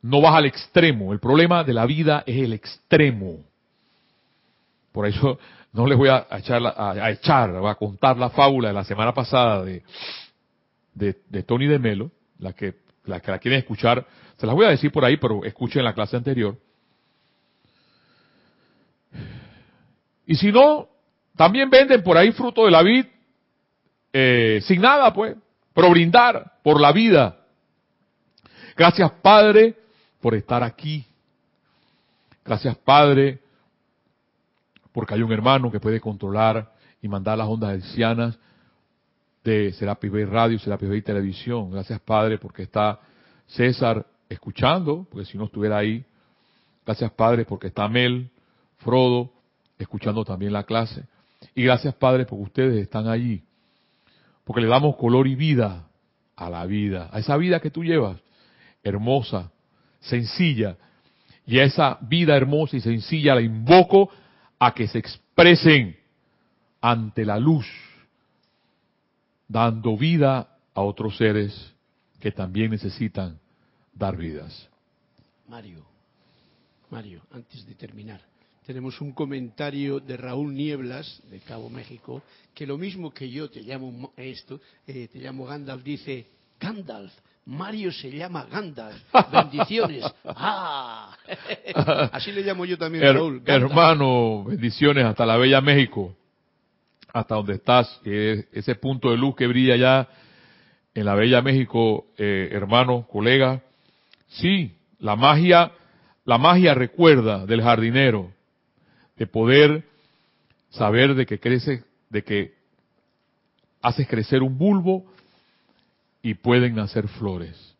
no 0.00 0.22
vas 0.22 0.34
al 0.34 0.46
extremo, 0.46 1.12
el 1.12 1.20
problema 1.20 1.62
de 1.62 1.74
la 1.74 1.84
vida 1.84 2.24
es 2.26 2.42
el 2.42 2.54
extremo. 2.54 3.44
Por 4.92 5.06
eso 5.06 5.38
no 5.74 5.86
les 5.86 5.98
voy 5.98 6.08
a 6.08 6.26
echar, 6.38 6.62
a, 6.64 7.10
echar, 7.10 7.54
a 7.54 7.74
contar 7.74 8.16
la 8.16 8.30
fábula 8.30 8.68
de 8.68 8.74
la 8.74 8.84
semana 8.84 9.12
pasada 9.12 9.62
de, 9.62 9.82
de, 10.94 11.42
Tony 11.42 11.66
de 11.66 11.78
Melo, 11.78 12.10
la 12.38 12.54
que, 12.54 12.76
la 13.04 13.20
que 13.20 13.30
la 13.30 13.38
quieren 13.38 13.60
escuchar, 13.60 14.06
se 14.38 14.46
las 14.46 14.54
voy 14.54 14.64
a 14.64 14.70
decir 14.70 14.90
por 14.90 15.04
ahí, 15.04 15.18
pero 15.18 15.44
escuchen 15.44 15.84
la 15.84 15.92
clase 15.92 16.16
anterior. 16.16 16.56
Y 20.24 20.34
si 20.36 20.50
no, 20.50 20.88
también 21.36 21.68
venden 21.68 22.02
por 22.02 22.16
ahí 22.16 22.32
fruto 22.32 22.64
de 22.64 22.70
la 22.70 22.82
vid 22.82 23.04
eh, 24.14 24.60
sin 24.62 24.80
nada, 24.80 25.12
pues 25.12 25.36
pero 25.74 25.90
brindar 25.90 26.52
por 26.62 26.80
la 26.80 26.92
vida. 26.92 27.36
Gracias 28.76 29.10
Padre 29.22 29.76
por 30.20 30.34
estar 30.34 30.62
aquí. 30.62 31.04
Gracias 32.44 32.76
Padre 32.78 33.40
porque 34.92 35.14
hay 35.14 35.22
un 35.22 35.32
hermano 35.32 35.70
que 35.70 35.80
puede 35.80 36.00
controlar 36.00 36.72
y 37.02 37.08
mandar 37.08 37.36
las 37.36 37.48
ondas 37.48 37.74
hercianas 37.74 38.38
de 39.42 39.72
Serapis 39.72 40.10
Bay 40.10 40.24
Radio, 40.24 40.58
Serapis 40.58 40.88
Bay 40.88 41.02
Televisión. 41.02 41.70
Gracias 41.70 42.00
Padre 42.00 42.38
porque 42.38 42.62
está 42.62 43.00
César 43.46 44.06
escuchando, 44.28 45.06
porque 45.10 45.26
si 45.26 45.36
no 45.36 45.44
estuviera 45.44 45.76
ahí. 45.76 46.02
Gracias 46.86 47.10
Padre 47.12 47.44
porque 47.44 47.66
está 47.66 47.88
Mel, 47.88 48.30
Frodo, 48.78 49.30
escuchando 49.78 50.24
también 50.24 50.52
la 50.52 50.64
clase. 50.64 51.04
Y 51.54 51.64
gracias, 51.64 51.94
Padre, 51.94 52.24
porque 52.24 52.44
ustedes 52.44 52.82
están 52.82 53.08
allí. 53.08 53.42
Porque 54.44 54.60
le 54.60 54.68
damos 54.68 54.96
color 54.96 55.26
y 55.26 55.34
vida 55.34 55.88
a 56.36 56.50
la 56.50 56.66
vida, 56.66 57.08
a 57.12 57.18
esa 57.18 57.36
vida 57.36 57.60
que 57.60 57.70
tú 57.70 57.82
llevas, 57.82 58.20
hermosa, 58.82 59.50
sencilla. 60.00 60.76
Y 61.46 61.58
a 61.58 61.64
esa 61.64 61.98
vida 62.00 62.36
hermosa 62.36 62.76
y 62.76 62.80
sencilla 62.80 63.34
la 63.34 63.40
invoco 63.40 64.10
a 64.58 64.72
que 64.74 64.86
se 64.88 64.98
expresen 64.98 65.96
ante 66.80 67.24
la 67.24 67.38
luz, 67.38 67.66
dando 69.48 69.96
vida 69.96 70.58
a 70.74 70.80
otros 70.82 71.16
seres 71.16 71.74
que 72.20 72.32
también 72.32 72.70
necesitan 72.70 73.38
dar 73.92 74.16
vidas. 74.16 74.68
Mario, 75.48 75.84
Mario, 76.90 77.22
antes 77.30 77.66
de 77.66 77.74
terminar, 77.74 78.20
tenemos 78.66 79.00
un 79.00 79.12
comentario 79.12 80.00
de 80.00 80.16
Raúl 80.16 80.54
Nieblas, 80.54 81.22
de 81.30 81.40
Cabo 81.40 81.68
México, 81.68 82.22
que 82.54 82.66
lo 82.66 82.78
mismo 82.78 83.12
que 83.12 83.28
yo 83.28 83.50
te 83.50 83.60
llamo 83.60 84.12
esto, 84.16 84.60
eh, 84.86 85.08
te 85.12 85.18
llamo 85.18 85.44
Gandalf, 85.44 85.82
dice, 85.82 86.26
Gandalf, 86.58 87.12
Mario 87.46 87.92
se 87.92 88.10
llama 88.10 88.46
Gandalf, 88.50 88.96
bendiciones. 89.32 90.04
¡Ah! 90.24 91.14
Así 92.12 92.32
le 92.32 92.42
llamo 92.42 92.64
yo 92.64 92.78
también, 92.78 93.04
Raúl. 93.04 93.42
Hermano, 93.44 94.44
bendiciones 94.44 95.04
hasta 95.04 95.26
la 95.26 95.36
Bella 95.36 95.60
México, 95.60 96.16
hasta 97.12 97.34
donde 97.34 97.54
estás, 97.54 98.00
ese 98.04 98.74
punto 98.76 99.10
de 99.10 99.18
luz 99.18 99.36
que 99.36 99.46
brilla 99.46 99.74
allá 99.74 100.08
en 100.94 101.04
la 101.04 101.14
Bella 101.14 101.42
México, 101.42 102.06
eh, 102.16 102.48
hermano, 102.50 103.06
colega. 103.10 103.60
Sí, 104.28 104.74
la 105.00 105.16
magia, 105.16 105.72
la 106.24 106.38
magia 106.38 106.72
recuerda 106.72 107.44
del 107.46 107.62
jardinero, 107.62 108.33
de 109.16 109.26
poder 109.26 109.84
saber 110.70 111.14
de 111.14 111.26
que 111.26 111.38
crece, 111.38 111.84
de 112.10 112.24
que 112.24 112.54
haces 113.80 114.08
crecer 114.08 114.42
un 114.42 114.56
bulbo 114.58 115.04
y 116.22 116.34
pueden 116.34 116.74
nacer 116.74 117.06
flores. 117.08 117.76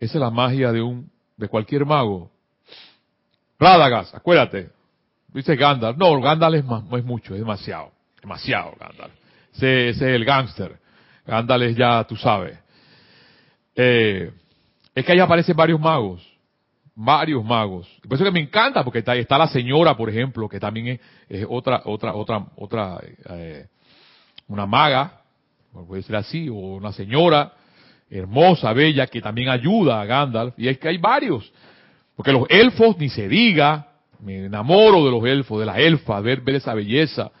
Esa 0.00 0.14
es 0.14 0.20
la 0.20 0.30
magia 0.30 0.72
de 0.72 0.82
un, 0.82 1.10
de 1.36 1.48
cualquier 1.48 1.84
mago. 1.84 2.30
Rádagas, 3.58 4.14
acuérdate. 4.14 4.70
Dice 5.28 5.56
Gandalf. 5.56 5.96
No, 5.96 6.20
Gandalf 6.20 6.56
es, 6.56 6.64
más, 6.64 6.84
no 6.84 6.96
es 6.96 7.04
mucho, 7.04 7.34
es 7.34 7.40
demasiado. 7.40 7.92
Demasiado 8.20 8.74
Gandalf. 8.78 9.12
Ese, 9.54 9.90
ese 9.90 10.10
es 10.10 10.16
el 10.16 10.24
gángster. 10.24 10.78
Gandalf 11.26 11.64
es 11.64 11.76
ya, 11.76 12.04
tú 12.04 12.16
sabes. 12.16 12.58
Eh, 13.76 14.32
es 14.94 15.04
que 15.04 15.12
ahí 15.12 15.20
aparecen 15.20 15.56
varios 15.56 15.80
magos 15.80 16.33
varios 16.94 17.44
magos. 17.44 17.88
Por 18.02 18.14
eso 18.14 18.24
que 18.24 18.30
me 18.30 18.40
encanta, 18.40 18.84
porque 18.84 19.00
está, 19.00 19.16
está 19.16 19.38
la 19.38 19.48
señora, 19.48 19.96
por 19.96 20.08
ejemplo, 20.08 20.48
que 20.48 20.60
también 20.60 21.00
es, 21.28 21.46
otra, 21.48 21.82
otra, 21.84 22.14
otra, 22.14 22.46
otra, 22.56 23.00
eh, 23.30 23.66
una 24.48 24.66
maga, 24.66 25.22
puede 25.86 26.02
ser 26.02 26.16
así, 26.16 26.48
o 26.48 26.54
una 26.54 26.92
señora 26.92 27.52
hermosa, 28.10 28.72
bella, 28.72 29.06
que 29.08 29.20
también 29.20 29.48
ayuda 29.48 30.00
a 30.00 30.04
Gandalf. 30.04 30.54
Y 30.58 30.68
es 30.68 30.78
que 30.78 30.88
hay 30.88 30.98
varios. 30.98 31.52
Porque 32.16 32.32
los 32.32 32.46
elfos, 32.48 32.96
ni 32.98 33.08
se 33.08 33.28
diga, 33.28 33.88
me 34.20 34.46
enamoro 34.46 35.04
de 35.04 35.10
los 35.10 35.24
elfos, 35.24 35.58
de 35.60 35.66
las 35.66 35.78
elfas, 35.78 36.22
ver, 36.22 36.40
ver 36.42 36.56
esa 36.56 36.74
belleza. 36.74 37.32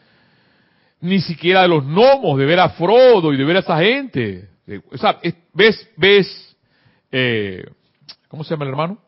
Ni 1.00 1.20
siquiera 1.20 1.62
de 1.62 1.68
los 1.68 1.84
gnomos, 1.84 2.38
de 2.38 2.46
ver 2.46 2.58
a 2.58 2.70
Frodo 2.70 3.32
y 3.32 3.36
de 3.36 3.44
ver 3.44 3.58
a 3.58 3.60
esa 3.60 3.78
gente. 3.78 4.48
Eh, 4.66 4.80
o 4.90 4.96
sea, 4.96 5.20
ves, 5.52 5.88
ves, 5.96 6.56
eh, 7.12 7.64
¿cómo 8.28 8.42
se 8.42 8.50
llama 8.50 8.64
el 8.64 8.70
hermano? 8.70 9.03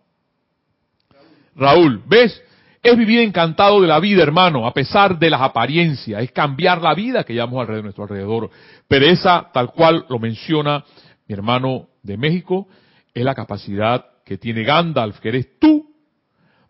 Raúl, 1.57 2.03
¿ves? 2.07 2.43
Es 2.83 2.97
vivir 2.97 3.21
encantado 3.21 3.81
de 3.81 3.89
la 3.89 3.99
vida, 3.99 4.23
hermano, 4.23 4.67
a 4.67 4.73
pesar 4.73 5.19
de 5.19 5.31
las 5.31 5.41
apariencias. 5.41 6.23
Es 6.23 6.31
cambiar 6.31 6.81
la 6.83 6.95
vida 6.95 7.25
que 7.25 7.33
llevamos 7.33 7.61
alrededor, 7.61 7.85
nuestro 7.85 8.05
alrededor. 8.05 8.51
Pero 8.87 9.07
esa, 9.07 9.51
tal 9.53 9.73
cual 9.73 10.07
lo 10.09 10.19
menciona 10.19 10.85
mi 11.27 11.35
hermano 11.35 11.89
de 12.03 12.17
México, 12.17 12.69
es 13.13 13.25
la 13.25 13.35
capacidad 13.35 14.05
que 14.25 14.39
tiene 14.39 14.63
Gandalf, 14.63 15.19
que 15.19 15.31
eres 15.31 15.59
tú, 15.59 15.91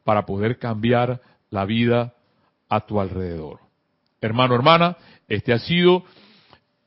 para 0.04 0.24
poder 0.24 0.58
cambiar 0.58 1.20
la 1.50 1.64
vida 1.64 2.14
a 2.68 2.80
tu 2.86 3.00
alrededor. 3.00 3.60
Hermano, 4.20 4.54
hermana, 4.54 4.96
este 5.28 5.52
ha 5.52 5.58
sido 5.58 6.04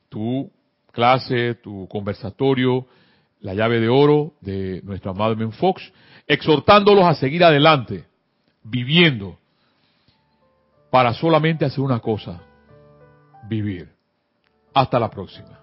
tu 0.08 0.50
clase, 0.92 1.54
tu 1.56 1.86
conversatorio, 1.88 2.86
la 3.40 3.54
llave 3.54 3.78
de 3.80 3.88
oro 3.88 4.34
de 4.40 4.80
nuestro 4.82 5.12
amado 5.12 5.36
Men 5.36 5.52
Fox 5.52 5.92
exhortándolos 6.30 7.04
a 7.06 7.14
seguir 7.14 7.42
adelante, 7.42 8.04
viviendo, 8.62 9.36
para 10.88 11.12
solamente 11.12 11.64
hacer 11.64 11.80
una 11.80 11.98
cosa, 11.98 12.40
vivir. 13.48 13.88
Hasta 14.72 15.00
la 15.00 15.10
próxima. 15.10 15.59